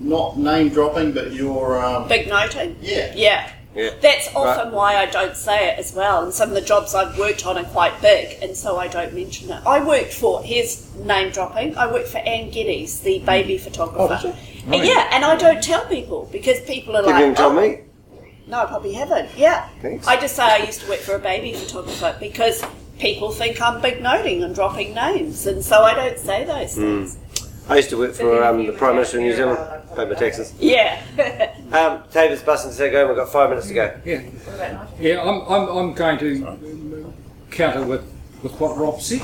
not 0.00 0.38
name 0.38 0.68
dropping, 0.70 1.12
but 1.12 1.32
you're 1.32 1.84
um, 1.84 2.08
Big 2.08 2.28
noting. 2.28 2.76
yeah. 2.80 3.12
Yeah. 3.14 3.50
Yeah. 3.74 3.90
That's 4.00 4.34
often 4.34 4.72
why 4.72 4.96
I 4.96 5.04
don't 5.04 5.36
say 5.36 5.68
it 5.68 5.78
as 5.78 5.92
well. 5.94 6.24
And 6.24 6.32
some 6.32 6.48
of 6.48 6.54
the 6.54 6.62
jobs 6.62 6.94
I've 6.94 7.18
worked 7.18 7.44
on 7.46 7.58
are 7.58 7.64
quite 7.64 8.00
big, 8.00 8.42
and 8.42 8.56
so 8.56 8.78
I 8.78 8.88
don't 8.88 9.12
mention 9.12 9.50
it. 9.50 9.62
I 9.66 9.84
worked 9.84 10.14
for, 10.14 10.42
here's 10.42 10.94
name 10.96 11.30
dropping, 11.30 11.76
I 11.76 11.86
worked 11.92 12.08
for 12.08 12.16
Anne 12.18 12.48
Geddes, 12.50 13.00
the 13.00 13.18
baby 13.18 13.58
photographer. 13.58 14.14
Oh, 14.18 14.22
did 14.22 14.34
you? 14.64 14.72
And 14.72 14.82
yeah, 14.86 15.10
and 15.12 15.26
I 15.26 15.36
don't 15.36 15.62
tell 15.62 15.84
people 15.86 16.26
because 16.32 16.58
people 16.62 16.96
are 16.96 17.02
Did 17.02 17.10
like, 17.10 17.18
You 17.20 17.24
didn't 17.26 17.36
tell 17.36 17.50
"Oh, 17.50 17.60
me? 17.60 17.80
No, 18.46 18.60
I 18.60 18.64
probably 18.64 18.94
haven't. 18.94 19.28
Yeah. 19.36 19.68
Thanks. 19.82 20.06
I 20.06 20.18
just 20.18 20.34
say 20.36 20.42
I 20.44 20.56
used 20.64 20.80
to 20.80 20.88
work 20.88 21.00
for 21.00 21.14
a 21.14 21.18
baby 21.18 21.52
photographer 21.52 22.16
because 22.18 22.64
people 22.98 23.30
think 23.30 23.60
I'm 23.60 23.82
big 23.82 24.02
noting 24.02 24.42
and 24.42 24.54
dropping 24.54 24.94
names, 24.94 25.46
and 25.46 25.62
so 25.62 25.82
I 25.82 25.92
don't 25.92 26.18
say 26.18 26.44
those 26.44 26.74
things. 26.74 27.18
I 27.68 27.76
used 27.76 27.90
to 27.90 27.98
work 27.98 28.12
for 28.14 28.44
um, 28.44 28.64
the 28.64 28.72
Prime 28.72 28.94
Minister 28.94 29.16
of 29.18 29.24
New 29.24 29.34
Zealand, 29.34 29.58
paid 29.96 30.08
my 30.08 30.14
taxes. 30.14 30.52
Yeah. 30.58 31.02
Um, 31.66 32.04
David's 32.12 32.42
busting 32.42 32.72
to 32.72 32.90
go, 32.90 33.08
we've 33.08 33.16
got 33.16 33.28
five 33.28 33.50
minutes 33.50 33.66
to 33.66 33.74
go. 33.74 34.00
Yeah, 34.04 34.20
What 34.20 34.54
about 34.54 34.72
Nigel? 34.72 35.04
yeah. 35.04 35.20
I'm, 35.20 35.40
I'm, 35.52 35.68
I'm 35.76 35.92
going 35.94 36.18
to 36.20 37.12
counter 37.50 37.84
with, 37.84 38.02
with 38.44 38.52
what 38.60 38.78
Rob 38.78 39.00
said. 39.00 39.22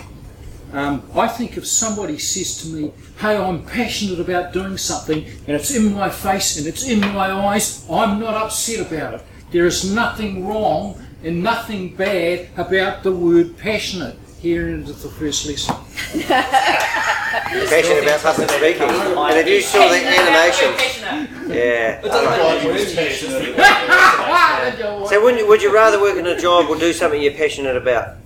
Um, 0.72 1.08
I 1.14 1.28
think 1.28 1.56
if 1.56 1.64
somebody 1.68 2.18
says 2.18 2.60
to 2.62 2.68
me, 2.68 2.92
"Hey, 3.18 3.36
I'm 3.36 3.64
passionate 3.64 4.18
about 4.18 4.52
doing 4.52 4.76
something, 4.76 5.24
and 5.46 5.50
it's 5.50 5.72
in 5.74 5.94
my 5.94 6.10
face 6.10 6.58
and 6.58 6.66
it's 6.66 6.84
in 6.88 6.98
my 7.00 7.30
eyes," 7.30 7.86
I'm 7.88 8.18
not 8.18 8.34
upset 8.34 8.84
about 8.90 9.14
it. 9.14 9.22
There 9.52 9.66
is 9.66 9.84
nothing 9.94 10.48
wrong 10.48 11.00
and 11.22 11.44
nothing 11.44 11.94
bad 11.94 12.48
about 12.56 13.04
the 13.04 13.12
word 13.12 13.56
passionate. 13.56 14.16
Here 14.42 14.70
into 14.70 14.92
the 14.92 15.08
first 15.08 15.46
lesson. 15.46 15.76
Passionate 17.70 18.02
about 18.02 18.20
public 18.22 18.50
speaking. 18.50 18.82
And 18.82 19.38
if 19.38 19.46
you 19.46 19.60
saw 19.62 19.86
the 19.88 20.04
animation, 20.04 20.74
yeah. 21.48 22.00
I 22.02 22.08
thought 22.08 22.60
he 22.60 22.68
was 22.68 22.92
passionate 22.92 23.54
about 23.54 25.08
So 25.08 25.22
would 25.22 25.38
you, 25.38 25.46
would 25.46 25.62
you 25.62 25.72
rather 25.72 26.00
work 26.00 26.16
in 26.16 26.26
a 26.26 26.36
job 26.36 26.68
or 26.68 26.76
do 26.76 26.92
something 26.92 27.22
you're 27.22 27.34
passionate 27.34 27.76
about? 27.76 28.16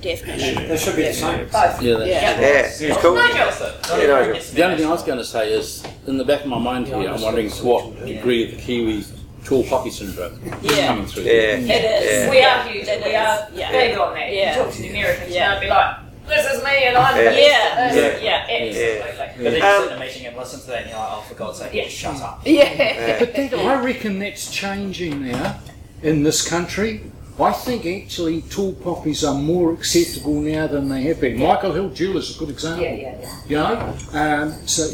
Definitely. 0.00 0.68
They 0.68 0.76
should 0.76 0.94
be 0.94 1.02
the 1.02 1.12
same. 1.12 1.46
Both. 1.46 1.82
Yeah, 1.82 1.96
that's 1.96 2.10
Yeah. 2.10 2.40
Yeah, 2.40 2.92
it's 2.92 3.02
cool. 3.02 3.16
Nigel. 3.16 3.98
Yeah, 3.98 4.06
Nigel. 4.06 4.54
The 4.54 4.62
only 4.62 4.76
thing 4.76 4.86
I 4.86 4.90
was 4.90 5.02
going 5.02 5.18
to 5.18 5.24
say 5.24 5.52
is, 5.52 5.82
in 6.06 6.16
the 6.16 6.24
back 6.24 6.42
of 6.42 6.46
my 6.46 6.60
mind 6.60 6.86
here, 6.86 7.08
I'm 7.08 7.20
wondering 7.20 7.50
to 7.50 7.64
what 7.64 8.06
degree 8.06 8.54
the 8.54 8.62
Kiwi 8.62 9.04
tall 9.46 9.62
poppy 9.64 9.90
syndrome 9.90 10.38
Yeah. 10.62 10.88
coming 10.88 11.06
through. 11.06 11.22
Yeah. 11.22 11.30
It 11.30 12.02
is. 12.02 12.24
Yeah. 12.24 12.30
We 12.30 12.42
are 12.42 12.62
huge. 12.68 12.88
It 12.88 13.02
We 13.04 13.10
is. 13.10 13.14
are 13.16 13.48
Yeah. 13.54 13.70
big 13.70 13.96
on 13.98 14.14
that. 14.14 14.32
Yeah. 14.32 14.56
You 14.58 14.62
talk 14.64 14.72
to 14.74 14.82
the 14.82 14.88
Americans, 14.90 15.32
Yeah. 15.34 15.44
and 15.44 15.52
they'll 15.54 15.60
be 15.60 15.68
like, 15.70 15.96
"This 16.28 16.46
is 16.52 16.64
me, 16.64 16.70
and 16.86 16.96
I'm 16.96 17.16
Yeah. 17.16 17.22
the 17.22 17.30
best 17.30 17.38
Yeah. 17.38 18.02
at. 18.08 18.22
Yeah. 18.22 18.46
absolutely. 18.50 19.44
But 19.44 19.44
then 19.44 19.54
you 19.54 19.62
Um, 19.62 19.82
sit 19.82 19.92
in 19.92 19.96
a 19.96 20.00
meeting 20.00 20.26
and 20.26 20.36
listen 20.36 20.60
to 20.60 20.66
that 20.66 20.80
and 20.82 20.90
you're 20.90 20.98
like, 20.98 21.08
oh, 21.12 21.24
for 21.28 21.34
God's 21.34 21.58
sake, 21.58 21.70
Yeah. 21.74 21.88
shut 21.88 22.20
up. 22.20 22.40
Yeah. 22.44 23.18
But 23.20 23.34
that, 23.36 23.54
I 23.54 23.74
reckon 23.82 24.18
that's 24.18 24.50
changing 24.50 25.28
now 25.30 25.56
in 26.02 26.22
this 26.24 26.42
country. 26.46 27.02
I 27.38 27.52
think 27.52 27.84
actually 27.86 28.40
tall 28.42 28.72
poppies 28.72 29.22
are 29.22 29.34
more 29.34 29.72
acceptable 29.74 30.32
now 30.40 30.66
than 30.66 30.88
they 30.88 31.02
have 31.02 31.20
been. 31.20 31.38
Michael 31.38 31.72
Hill 31.72 31.90
Jeweller's 31.90 32.34
a 32.34 32.38
good 32.38 32.48
example. 32.48 32.82
Yeah, 32.84 32.94
yeah, 32.94 33.14
yeah. 33.20 33.28
You 33.46 33.56
know? 33.58 33.94
Um, 34.18 34.54
so, 34.66 34.88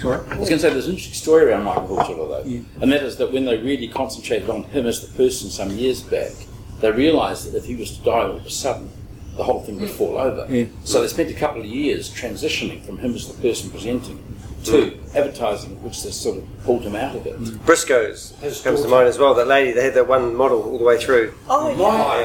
sorry. 0.00 0.18
I 0.30 0.38
was 0.38 0.48
going 0.48 0.58
to 0.58 0.58
say 0.58 0.70
there's 0.70 0.86
an 0.86 0.92
interesting 0.92 1.14
story 1.14 1.44
around 1.44 1.64
Michael 1.64 1.96
Hortula 1.96 2.28
though, 2.28 2.48
Yeah. 2.48 2.60
and 2.80 2.92
that 2.92 3.02
is 3.02 3.16
that 3.16 3.32
when 3.32 3.44
they 3.44 3.58
really 3.58 3.88
concentrated 3.88 4.48
on 4.50 4.64
him 4.64 4.86
as 4.86 5.06
the 5.06 5.12
person 5.16 5.50
some 5.50 5.70
years 5.70 6.02
back, 6.02 6.32
they 6.80 6.90
realised 6.90 7.50
that 7.50 7.56
if 7.56 7.66
he 7.66 7.76
was 7.76 7.96
to 7.98 8.04
die 8.04 8.22
all 8.22 8.36
of 8.36 8.46
a 8.46 8.50
sudden, 8.50 8.90
the 9.36 9.44
whole 9.44 9.60
thing 9.60 9.80
would 9.80 9.90
fall 9.90 10.18
over. 10.18 10.46
Yeah. 10.52 10.66
So 10.84 11.00
they 11.00 11.08
spent 11.08 11.30
a 11.30 11.34
couple 11.34 11.60
of 11.60 11.66
years 11.66 12.10
transitioning 12.10 12.82
from 12.82 12.98
him 12.98 13.14
as 13.14 13.28
the 13.28 13.40
person 13.40 13.70
presenting 13.70 14.22
to 14.64 14.72
mm. 14.72 15.14
advertising, 15.14 15.82
which 15.82 16.02
they 16.02 16.10
sort 16.10 16.38
of 16.38 16.64
pulled 16.64 16.82
him 16.82 16.94
out 16.94 17.16
of 17.16 17.26
it. 17.26 17.38
Mm. 17.38 17.64
Briscoe's 17.64 18.34
His 18.40 18.60
comes 18.60 18.82
to 18.82 18.88
mind 18.88 19.08
as 19.08 19.18
well. 19.18 19.34
That 19.34 19.46
lady, 19.46 19.72
they 19.72 19.84
had 19.84 19.94
that 19.94 20.08
one 20.08 20.34
model 20.34 20.62
all 20.62 20.78
the 20.78 20.84
way 20.84 20.98
through. 20.98 21.32
Oh, 21.48 21.70
yeah. 21.70 21.76
My, 21.76 22.16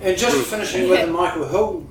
and 0.00 0.18
just 0.18 0.36
mm. 0.36 0.42
finishing 0.42 0.88
with 0.88 1.06
the 1.06 1.12
Michael 1.12 1.46
Hill 1.48 1.86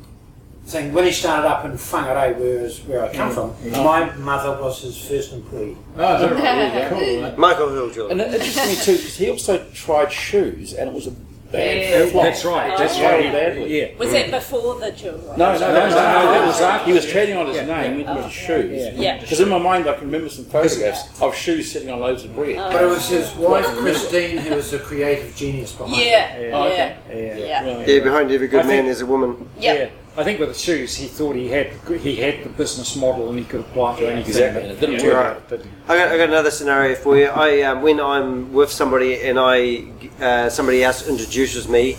thing, 0.68 0.94
when 0.94 1.06
he 1.06 1.12
started 1.12 1.48
up 1.48 1.66
in 1.66 1.72
Whangarei, 1.72 2.38
where, 2.38 2.66
is, 2.66 2.80
where 2.82 3.06
I 3.06 3.14
come 3.14 3.32
from, 3.32 3.56
my 3.72 4.14
mother 4.16 4.62
was 4.62 4.82
his 4.82 4.98
first 4.98 5.34
employee. 5.34 5.78
Oh, 5.98 6.16
is 6.16 6.22
that 6.22 6.32
right? 6.34 6.44
Yeah, 6.44 6.90
cool. 6.90 7.22
right? 7.22 7.38
Michael 7.38 7.70
Hill 7.70 7.90
Jeweller. 7.90 8.12
And 8.12 8.22
it 8.22 8.34
interested 8.34 8.68
me 8.68 8.76
too 8.76 8.98
because 8.98 9.18
he 9.18 9.30
also 9.30 9.66
tried 9.74 10.12
shoes, 10.12 10.74
and 10.74 10.90
it 10.90 10.94
was 10.94 11.08
a 11.08 11.12
bad 11.52 11.78
Yeah. 11.78 12.06
flop. 12.12 12.24
That's 12.26 12.44
right. 12.44 12.78
That's 12.78 12.98
Very 12.98 13.24
right. 13.26 13.34
badly. 13.34 13.80
Yeah. 13.80 13.88
Was 13.98 14.12
it 14.12 14.30
before 14.30 14.80
the 14.82 14.92
jewellery? 14.92 15.22
No, 15.38 15.54
no, 15.54 15.60
no, 15.60 15.74
no, 15.74 15.90
no, 15.90 15.96
that 15.96 16.46
was 16.46 16.60
after. 16.60 16.88
He 16.88 16.94
was 16.94 17.06
trading 17.06 17.38
on 17.38 17.48
his 17.48 17.56
Yeah. 17.56 17.66
name 17.66 17.98
with 18.00 18.08
oh. 18.10 18.22
his 18.24 18.34
shoes. 18.34 18.94
Yeah. 18.96 19.20
Because 19.22 19.40
in 19.40 19.48
my 19.48 19.58
mind, 19.58 19.88
I 19.88 19.94
can 19.94 20.08
remember 20.08 20.28
some 20.28 20.44
photographs 20.44 21.22
of 21.22 21.34
shoes 21.34 21.72
sitting 21.72 21.90
on 21.90 22.02
loaves 22.02 22.26
of 22.26 22.36
bread. 22.36 22.58
Oh. 22.58 22.70
But 22.72 22.84
it 22.84 22.88
was 22.88 23.08
his 23.08 23.34
wife, 23.36 23.66
Christine, 23.78 24.38
who 24.40 24.56
was 24.56 24.72
the 24.72 24.80
creative 24.80 25.34
genius 25.38 25.72
behind 25.72 25.94
it. 25.94 25.98
Oh, 25.98 26.06
yeah. 26.06 26.54
Oh, 26.54 26.68
Yeah. 26.68 26.98
okay. 27.10 27.48
Yeah. 27.48 27.78
Right. 27.78 27.88
Yeah, 27.88 28.04
behind 28.04 28.32
every 28.32 28.50
good 28.50 28.60
I 28.60 28.64
man 28.64 28.70
think- 28.70 28.86
there's 28.88 29.02
a 29.02 29.06
woman. 29.06 29.50
Yeah. 29.58 29.88
I 30.18 30.24
think 30.24 30.40
with 30.40 30.50
the 30.50 30.56
shoes, 30.56 30.96
he 30.96 31.06
thought 31.08 31.36
he 31.36 31.48
had 31.48 31.68
he 32.02 32.16
had 32.16 32.44
the 32.44 32.50
business 32.50 32.96
model 32.96 33.30
and 33.30 33.38
he 33.38 33.46
could 33.46 33.60
apply 33.60 33.94
it 33.94 34.00
to 34.00 34.12
anything. 34.12 34.30
Exactly, 34.30 34.64
it 34.64 34.80
didn't 34.80 35.00
Yeah. 35.04 35.14
work. 35.14 35.52
Right. 35.52 35.62
I 35.88 35.96
got, 35.98 36.08
I 36.12 36.18
got 36.18 36.30
another 36.30 36.50
scenario 36.50 36.96
for 36.96 37.16
you. 37.16 37.28
I 37.28 37.62
um, 37.62 37.84
when 37.84 38.00
I'm 38.00 38.52
with 38.52 38.72
somebody 38.72 39.22
and 39.22 39.38
I 39.40 39.84
uh, 40.20 40.50
somebody 40.50 40.84
else 40.84 41.08
introduces 41.08 41.70
me, 41.70 41.98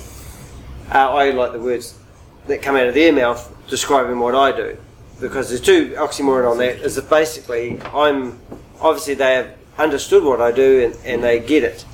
uh, 0.93 0.99
I 1.13 1.31
like 1.31 1.53
the 1.53 1.61
words 1.61 1.95
that 2.49 2.61
come 2.61 2.75
out 2.75 2.89
of 2.89 2.95
their 2.95 3.13
mouth 3.13 3.55
describing 3.69 4.19
what 4.19 4.35
I 4.35 4.51
do, 4.51 4.77
because 5.21 5.49
there's 5.49 5.61
two 5.61 5.91
oxymoron 5.97 6.51
on 6.51 6.59
that. 6.59 6.79
Is 6.81 6.97
that 6.97 7.09
basically 7.09 7.81
I'm 7.95 8.41
obviously 8.81 9.15
they 9.15 9.35
have 9.35 9.55
understood 9.79 10.25
what 10.25 10.41
I 10.41 10.51
do 10.51 10.83
and, 10.87 10.97
and 11.05 11.23
they 11.23 11.39
get 11.39 11.63
it. 11.63 11.85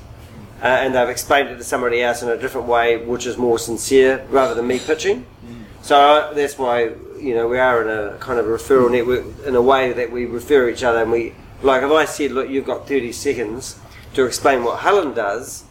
Uh, 0.62 0.68
and 0.68 0.94
they've 0.94 1.10
explained 1.10 1.50
it 1.50 1.56
to 1.58 1.64
somebody 1.64 2.02
else 2.02 2.22
in 2.22 2.30
a 2.30 2.38
different 2.38 2.66
way, 2.66 2.96
which 3.04 3.26
is 3.26 3.36
more 3.36 3.58
sincere 3.58 4.24
rather 4.30 4.54
than 4.54 4.66
me 4.66 4.78
pitching. 4.78 5.26
So 5.84 6.32
that's 6.34 6.56
why 6.56 6.92
you 7.20 7.34
know 7.34 7.46
we 7.46 7.58
are 7.58 7.82
in 7.82 7.90
a 7.90 8.16
kind 8.16 8.40
of 8.40 8.46
a 8.46 8.48
referral 8.48 8.90
network 8.90 9.26
in 9.46 9.54
a 9.54 9.60
way 9.60 9.92
that 9.92 10.10
we 10.10 10.24
refer 10.24 10.70
each 10.70 10.82
other, 10.82 11.02
and 11.02 11.12
we 11.12 11.34
like 11.60 11.82
if 11.82 11.90
I 11.90 12.06
said, 12.06 12.32
look, 12.32 12.48
you've 12.48 12.64
got 12.64 12.88
30 12.88 13.12
seconds 13.12 13.78
to 14.14 14.24
explain 14.24 14.64
what 14.64 14.80
Helen 14.80 15.12
does. 15.12 15.64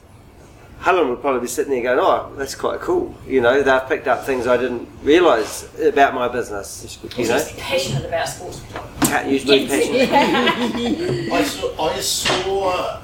Helen 0.81 1.09
would 1.09 1.19
probably 1.21 1.41
be 1.41 1.47
sitting 1.47 1.71
there 1.73 1.81
going, 1.81 1.99
"Oh, 1.99 2.31
that's 2.37 2.53
quite 2.53 2.79
cool." 2.79 3.15
You 3.25 3.41
know, 3.41 3.63
they've 3.63 3.89
picked 3.89 4.07
up 4.07 4.23
things 4.23 4.45
I 4.45 4.55
didn't 4.55 4.87
realise 5.01 5.67
about 5.81 6.13
my 6.13 6.27
business. 6.27 6.99
You 7.17 7.27
know, 7.27 7.33
He's 7.39 7.51
passionate 7.53 8.05
about 8.05 8.29
sports. 8.29 8.61
can't 9.01 9.27
use 9.27 9.45
being 9.45 9.67
passionate. 9.67 10.11
I 11.33 11.43
saw, 11.43 11.89
I 11.89 11.99
saw 12.01 12.69
a, 12.69 13.01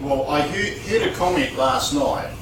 well, 0.00 0.28
I 0.28 0.40
heard, 0.40 0.78
heard 0.78 1.02
a 1.12 1.14
comment 1.14 1.56
last 1.56 1.94
night 1.94 2.32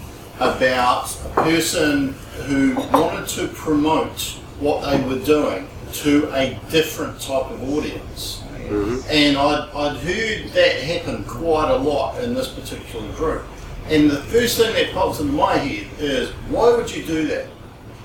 about 0.41 1.17
a 1.25 1.43
person 1.43 2.15
who 2.47 2.75
wanted 2.93 3.29
to 3.29 3.49
promote 3.49 4.21
what 4.61 4.89
they 4.89 5.01
were 5.03 5.25
doing 5.25 5.69
to 5.93 6.31
a 6.35 6.59
different 6.71 7.21
type 7.21 7.51
of 7.51 7.63
audience. 7.71 8.43
Mm-hmm. 8.69 9.11
And 9.11 9.37
I'd, 9.37 9.69
I'd 9.75 9.97
heard 9.97 10.51
that 10.53 10.77
happen 10.83 11.25
quite 11.25 11.71
a 11.71 11.77
lot 11.77 12.23
in 12.23 12.35
this 12.35 12.49
particular 12.49 13.11
group. 13.13 13.45
And 13.89 14.11
the 14.11 14.21
first 14.25 14.59
thing 14.59 14.75
that 14.75 14.93
pops 14.93 15.21
into 15.21 15.33
my 15.33 15.57
head 15.57 15.89
is 15.99 16.31
why 16.51 16.77
would 16.77 16.95
you 16.95 17.05
do 17.05 17.27
that? 17.29 17.47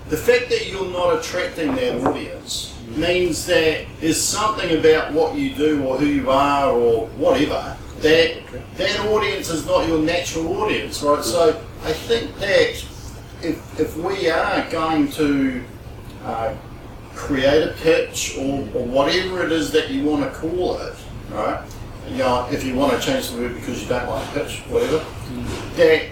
The 0.09 0.17
fact 0.17 0.49
that 0.49 0.69
you're 0.69 0.89
not 0.89 1.19
attracting 1.19 1.75
that 1.75 2.03
audience 2.05 2.75
means 2.87 3.45
that 3.47 3.85
there's 3.99 4.21
something 4.21 4.77
about 4.77 5.11
what 5.13 5.35
you 5.35 5.53
do 5.53 5.83
or 5.83 5.97
who 5.97 6.05
you 6.05 6.29
are 6.29 6.71
or 6.71 7.07
whatever 7.07 7.77
that 8.03 8.37
that 8.75 8.99
audience 9.07 9.49
is 9.49 9.65
not 9.65 9.87
your 9.87 9.99
natural 9.99 10.61
audience, 10.61 11.01
right? 11.01 11.23
So 11.23 11.59
I 11.83 11.93
think 11.93 12.35
that 12.39 12.85
if, 13.41 13.79
if 13.79 13.97
we 13.97 14.29
are 14.29 14.69
going 14.69 15.09
to 15.13 15.63
uh, 16.23 16.55
create 17.15 17.63
a 17.63 17.73
pitch 17.73 18.37
or, 18.37 18.59
or 18.75 18.85
whatever 18.85 19.45
it 19.45 19.51
is 19.51 19.71
that 19.71 19.89
you 19.89 20.03
want 20.03 20.23
to 20.23 20.37
call 20.37 20.77
it, 20.79 20.95
right? 21.31 21.65
You 22.09 22.17
know, 22.17 22.47
if 22.51 22.65
you 22.65 22.75
want 22.75 22.93
to 22.93 22.99
change 22.99 23.31
the 23.31 23.37
word 23.37 23.55
because 23.55 23.81
you 23.81 23.87
don't 23.87 24.07
like 24.09 24.33
pitch, 24.33 24.59
whatever, 24.67 25.03
that 25.75 26.09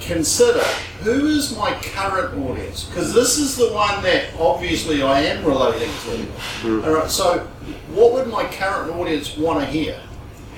consider 0.00 0.62
who 1.02 1.26
is 1.26 1.56
my 1.56 1.72
current 1.82 2.38
audience 2.44 2.84
because 2.84 3.14
this 3.14 3.38
is 3.38 3.56
the 3.56 3.72
one 3.72 4.02
that 4.02 4.28
obviously 4.38 5.02
I 5.02 5.20
am 5.20 5.44
relating 5.44 5.90
to. 6.04 6.84
All 6.84 6.92
right, 6.92 7.10
so 7.10 7.38
what 7.94 8.12
would 8.12 8.28
my 8.28 8.44
current 8.44 8.90
audience 8.92 9.36
want 9.36 9.60
to 9.60 9.66
hear? 9.66 9.98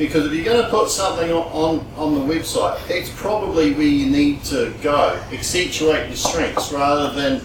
Because 0.03 0.27
if 0.27 0.33
you're 0.33 0.45
going 0.45 0.61
to 0.61 0.69
put 0.69 0.91
something 0.91 1.31
on, 1.31 1.47
on, 1.53 1.87
on 1.97 2.15
the 2.15 2.35
website, 2.35 2.89
that's 2.89 3.09
probably 3.11 3.73
where 3.73 3.87
you 3.87 4.11
need 4.11 4.43
to 4.47 4.75
go. 4.83 5.17
Accentuate 5.31 6.09
your 6.09 6.17
strengths 6.17 6.73
rather 6.73 7.13
than 7.15 7.41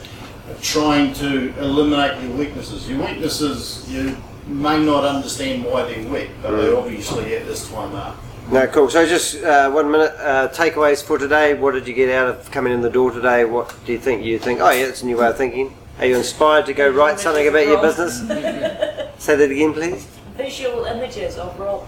trying 0.64 1.14
to 1.14 1.56
eliminate 1.60 2.20
your 2.24 2.36
weaknesses. 2.36 2.90
Your 2.90 3.06
weaknesses, 3.06 3.88
you 3.88 4.18
may 4.48 4.84
not 4.84 5.04
understand 5.04 5.66
why 5.66 5.84
they're 5.84 6.12
weak, 6.12 6.32
but 6.42 6.58
they 6.58 6.74
obviously 6.74 7.36
at 7.36 7.46
this 7.46 7.70
time 7.70 7.94
are. 7.94 8.16
No, 8.52 8.66
cool. 8.66 8.90
So 8.90 9.06
just 9.06 9.44
uh, 9.44 9.70
one 9.70 9.92
minute. 9.92 10.16
Uh, 10.18 10.48
takeaways 10.48 11.04
for 11.04 11.20
today. 11.20 11.54
What 11.54 11.76
did 11.76 11.88
you 11.88 11.94
get 11.94 12.10
out 12.10 12.28
of 12.28 12.50
coming 12.50 12.74
in 12.74 12.82
the 12.82 12.90
door 12.90 13.12
today? 13.12 13.46
What 13.46 13.72
do 13.86 13.92
you 13.92 14.00
think? 14.00 14.26
You 14.26 14.40
think? 14.40 14.62
Oh, 14.62 14.72
yeah, 14.72 14.88
it's 14.88 15.04
a 15.04 15.06
new 15.06 15.18
way 15.18 15.28
of 15.28 15.38
thinking. 15.38 15.78
Are 16.00 16.08
you 16.08 16.18
inspired 16.18 16.66
to 16.66 16.74
go 16.74 16.90
write 16.90 17.20
something 17.20 17.48
about 17.48 17.68
your 17.68 17.80
business? 17.80 18.18
Say 19.24 19.36
that 19.36 19.52
again, 19.52 19.74
please. 19.74 20.08
Visual 20.36 20.86
images 20.86 21.38
of 21.38 21.60
Rob. 21.60 21.86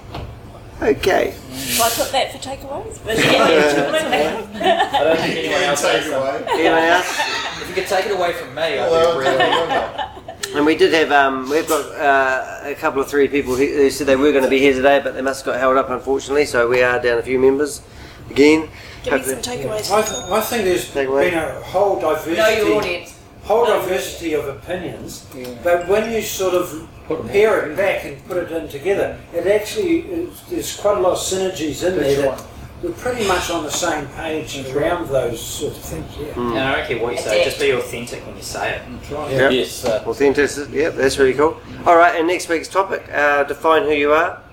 Okay. 0.82 1.36
Shall 1.58 1.86
I 1.86 1.90
put 1.90 2.12
that 2.14 2.32
for 2.32 2.38
takeaways? 2.38 2.98
Yeah. 3.06 4.48
I 4.96 5.04
don't 5.04 5.18
think 5.18 5.38
anyone 5.38 5.62
else 5.64 5.82
Take 5.82 5.92
has 5.92 6.08
it 6.08 6.10
them. 6.10 6.22
away. 6.22 6.46
Anyone 6.52 6.84
else? 6.84 7.20
If 7.62 7.68
you 7.70 7.76
could 7.76 7.88
take 7.88 8.06
it 8.06 8.12
away 8.14 8.34
from 8.34 8.56
me, 8.56 8.62
I'd 8.80 9.14
be 9.14 9.20
really 9.20 10.56
And 10.56 10.66
we 10.66 10.76
did 10.76 10.94
have, 10.94 11.12
um, 11.12 11.50
we've 11.50 11.68
got 11.68 11.86
uh, 11.96 12.62
a 12.70 12.76
couple 12.76 13.02
of 13.02 13.10
three 13.10 13.28
people 13.28 13.56
who, 13.56 13.66
who 13.66 13.90
said 13.90 14.08
they 14.08 14.16
were 14.16 14.32
going 14.32 14.44
to 14.46 14.50
be 14.50 14.60
here 14.60 14.74
today, 14.74 15.02
but 15.04 15.14
they 15.16 15.22
must 15.22 15.46
have 15.46 15.54
got 15.54 15.60
held 15.60 15.76
up 15.78 15.90
unfortunately, 15.90 16.46
so 16.46 16.68
we 16.70 16.82
are 16.82 17.00
down 17.02 17.18
a 17.18 17.24
few 17.24 17.40
members. 17.40 17.82
again. 18.30 18.70
Give 19.04 19.14
me 19.14 19.24
some 19.24 19.36
takeaways. 19.42 19.92
I, 19.92 20.02
th- 20.02 20.32
I 20.32 20.42
think 20.42 20.64
there's 20.64 20.92
Take 20.94 21.08
away. 21.10 21.30
been 21.30 21.40
a 21.40 21.62
whole 21.62 22.00
diversity. 22.00 22.36
Know 22.38 22.48
your 22.50 22.58
diversity, 22.66 22.96
audience. 22.96 23.19
Whole 23.50 23.66
diversity 23.66 24.34
of 24.34 24.48
opinions, 24.48 25.26
but 25.64 25.88
when 25.88 26.12
you 26.14 26.22
sort 26.22 26.54
of 26.54 26.88
pair 27.30 27.68
it 27.68 27.76
back 27.76 28.06
and 28.06 28.24
put 28.28 28.38
it 28.38 28.52
in 28.52 28.70
together, 28.70 29.20
it 29.34 29.48
actually 29.48 30.02
is, 30.02 30.40
there's 30.52 30.80
quite 30.80 31.00
a 31.00 31.02
lot 31.02 31.14
of 31.14 31.18
synergies 31.18 31.84
in 31.84 31.98
there 31.98 32.22
that 32.22 32.46
we're 32.84 32.92
pretty 32.92 33.28
much 33.28 33.50
on 33.50 33.64
the 33.64 33.72
same 33.72 34.06
page 34.10 34.56
around 34.68 35.10
those 35.10 35.42
sorts 35.44 35.78
of 35.80 35.84
things. 35.84 36.16
Yeah. 36.20 36.40
And 36.40 36.60
I 36.60 36.76
don't 36.76 36.88
care 36.88 37.02
what 37.02 37.14
you 37.14 37.20
say, 37.20 37.44
just 37.44 37.60
be 37.60 37.72
authentic 37.72 38.24
when 38.28 38.36
you 38.38 38.44
say 38.44 38.76
it. 38.76 38.84
Yeah. 39.10 39.50
Yes. 39.50 39.84
Uh, 39.84 40.04
Authenticity, 40.06 40.78
yeah, 40.78 40.90
that's 40.90 41.18
really 41.18 41.34
cool. 41.34 41.60
All 41.88 41.98
right, 41.98 42.16
and 42.20 42.28
next 42.28 42.50
week's 42.50 42.68
topic: 42.68 43.04
uh, 43.12 43.46
define 43.46 43.82
who 43.82 43.94
you 43.94 44.14
are. 44.14 44.44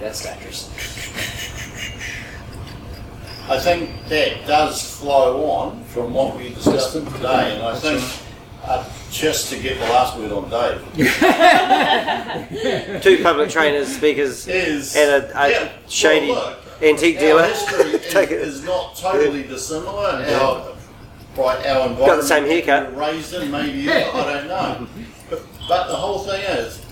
That's 0.00 0.24
dangerous. 0.24 1.54
I 3.48 3.58
think 3.58 3.90
that 4.08 4.46
does 4.46 4.98
flow 4.98 5.50
on 5.50 5.82
from 5.84 6.12
what 6.12 6.36
we 6.36 6.50
discussed 6.50 6.92
today, 6.92 7.54
and 7.54 7.62
I 7.62 7.74
think 7.78 8.04
uh, 8.64 8.84
just 9.10 9.48
to 9.50 9.58
get 9.58 9.78
the 9.78 9.84
last 9.86 10.18
word 10.18 10.32
on 10.32 10.50
Dave 10.50 10.82
Two 13.02 13.22
public 13.22 13.48
trainers, 13.48 13.88
speakers, 13.88 14.46
is 14.46 14.94
and 14.94 15.24
a, 15.24 15.42
a 15.44 15.50
yeah, 15.50 15.72
shady 15.88 16.30
well, 16.30 16.50
look, 16.50 16.58
antique 16.82 17.16
our 17.16 17.22
dealer. 17.22 17.44
history 17.46 17.90
is, 17.92 18.06
Take 18.12 18.30
it. 18.32 18.42
is 18.42 18.62
not 18.64 18.94
totally 18.96 19.44
dissimilar, 19.44 20.10
and 20.22 20.30
our 20.34 20.74
right 21.36 21.66
our 21.66 21.88
environment 21.88 22.06
Got 22.06 22.16
the 22.16 22.22
same 22.24 22.42
that 22.44 22.50
we 22.50 22.60
haircut. 22.60 22.92
were 22.92 23.00
raised 23.00 23.32
in, 23.32 23.50
maybe 23.50 23.90
I 23.90 24.02
don't 24.34 24.48
know, 24.48 24.86
but, 25.30 25.40
but 25.66 25.88
the 25.88 25.96
whole 25.96 26.18
thing 26.18 26.42
is 26.42 26.84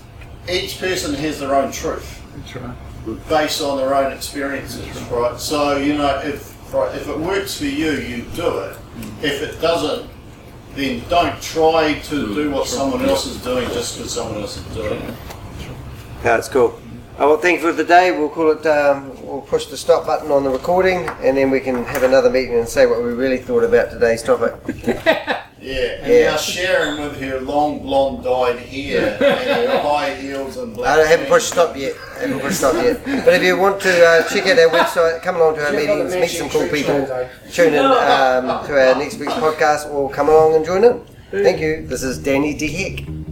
each 0.49 0.79
person 0.79 1.13
has 1.13 1.39
their 1.39 1.53
own 1.53 1.71
truth. 1.71 2.23
That's 2.37 2.55
right. 2.55 2.75
Based 3.15 3.61
on 3.61 3.77
their 3.77 3.95
own 3.95 4.11
experiences, 4.11 5.01
right? 5.11 5.39
So 5.39 5.77
you 5.77 5.93
know, 5.93 6.19
if 6.23 6.73
right, 6.73 6.93
if 6.95 7.07
it 7.07 7.17
works 7.17 7.57
for 7.57 7.65
you, 7.65 7.91
you 7.91 8.23
do 8.35 8.59
it. 8.59 8.77
If 9.21 9.41
it 9.41 9.61
doesn't, 9.61 10.09
then 10.75 11.07
don't 11.09 11.41
try 11.41 11.99
to 11.99 12.35
do 12.35 12.51
what 12.51 12.67
someone 12.67 13.03
else 13.05 13.25
is 13.25 13.41
doing 13.43 13.67
just 13.69 13.97
because 13.97 14.13
someone 14.13 14.41
else 14.41 14.57
is 14.57 14.75
doing 14.75 15.01
it. 15.01 15.13
That's 16.23 16.47
cool. 16.47 16.79
Oh, 17.19 17.29
well, 17.29 17.37
thank 17.37 17.61
you 17.61 17.67
for 17.67 17.73
the 17.73 17.83
day. 17.83 18.11
We'll 18.11 18.29
call 18.29 18.51
it. 18.51 18.65
Um, 18.65 19.09
we'll 19.25 19.41
push 19.41 19.65
the 19.67 19.77
stop 19.77 20.05
button 20.05 20.31
on 20.31 20.43
the 20.43 20.49
recording, 20.49 21.07
and 21.21 21.35
then 21.35 21.49
we 21.49 21.59
can 21.59 21.83
have 21.85 22.03
another 22.03 22.29
meeting 22.29 22.59
and 22.59 22.67
say 22.67 22.85
what 22.85 23.01
we 23.01 23.11
really 23.11 23.39
thought 23.39 23.63
about 23.63 23.89
today's 23.89 24.21
topic. 24.21 24.53
Yeah, 25.67 26.01
and 26.01 26.13
Yeah. 26.13 26.31
now 26.31 26.37
Sharon 26.37 27.01
with 27.01 27.19
her 27.19 27.39
long 27.41 27.79
blonde 27.79 28.23
dyed 28.23 28.59
hair 28.59 29.17
and 29.19 29.69
her 29.71 29.79
high 29.79 30.15
heels 30.15 30.55
and 30.57 30.73
black. 30.73 30.97
I 30.97 31.01
haven't 31.05 31.25
jeans. 31.25 31.29
pushed 31.29 31.49
stop 31.49 31.75
yet. 31.75 31.93
I 32.15 32.19
haven't 32.21 32.39
pushed 32.39 32.57
stop 32.57 32.75
yet. 32.75 33.03
But 33.25 33.33
if 33.35 33.43
you 33.43 33.57
want 33.57 33.81
to 33.81 34.05
uh, 34.05 34.23
check 34.29 34.45
out 34.47 34.57
our 34.59 34.69
website, 34.69 35.21
come 35.23 35.35
along 35.35 35.55
to 35.55 35.65
our 35.65 35.73
meetings, 35.73 36.15
meet 36.15 36.29
some 36.29 36.49
cool 36.49 36.67
people, 36.69 36.99
tune 37.51 37.73
in 37.73 37.85
um, 37.85 38.65
to 38.67 38.71
our 38.79 38.95
next 38.95 39.17
week's 39.19 39.33
podcast, 39.33 39.91
or 39.91 40.09
come 40.09 40.29
along 40.29 40.55
and 40.55 40.63
join 40.65 40.83
in. 40.85 41.01
Thank 41.31 41.59
you. 41.59 41.85
This 41.85 42.03
is 42.03 42.17
Danny 42.17 42.53
D. 42.53 42.67
Heck. 42.71 43.26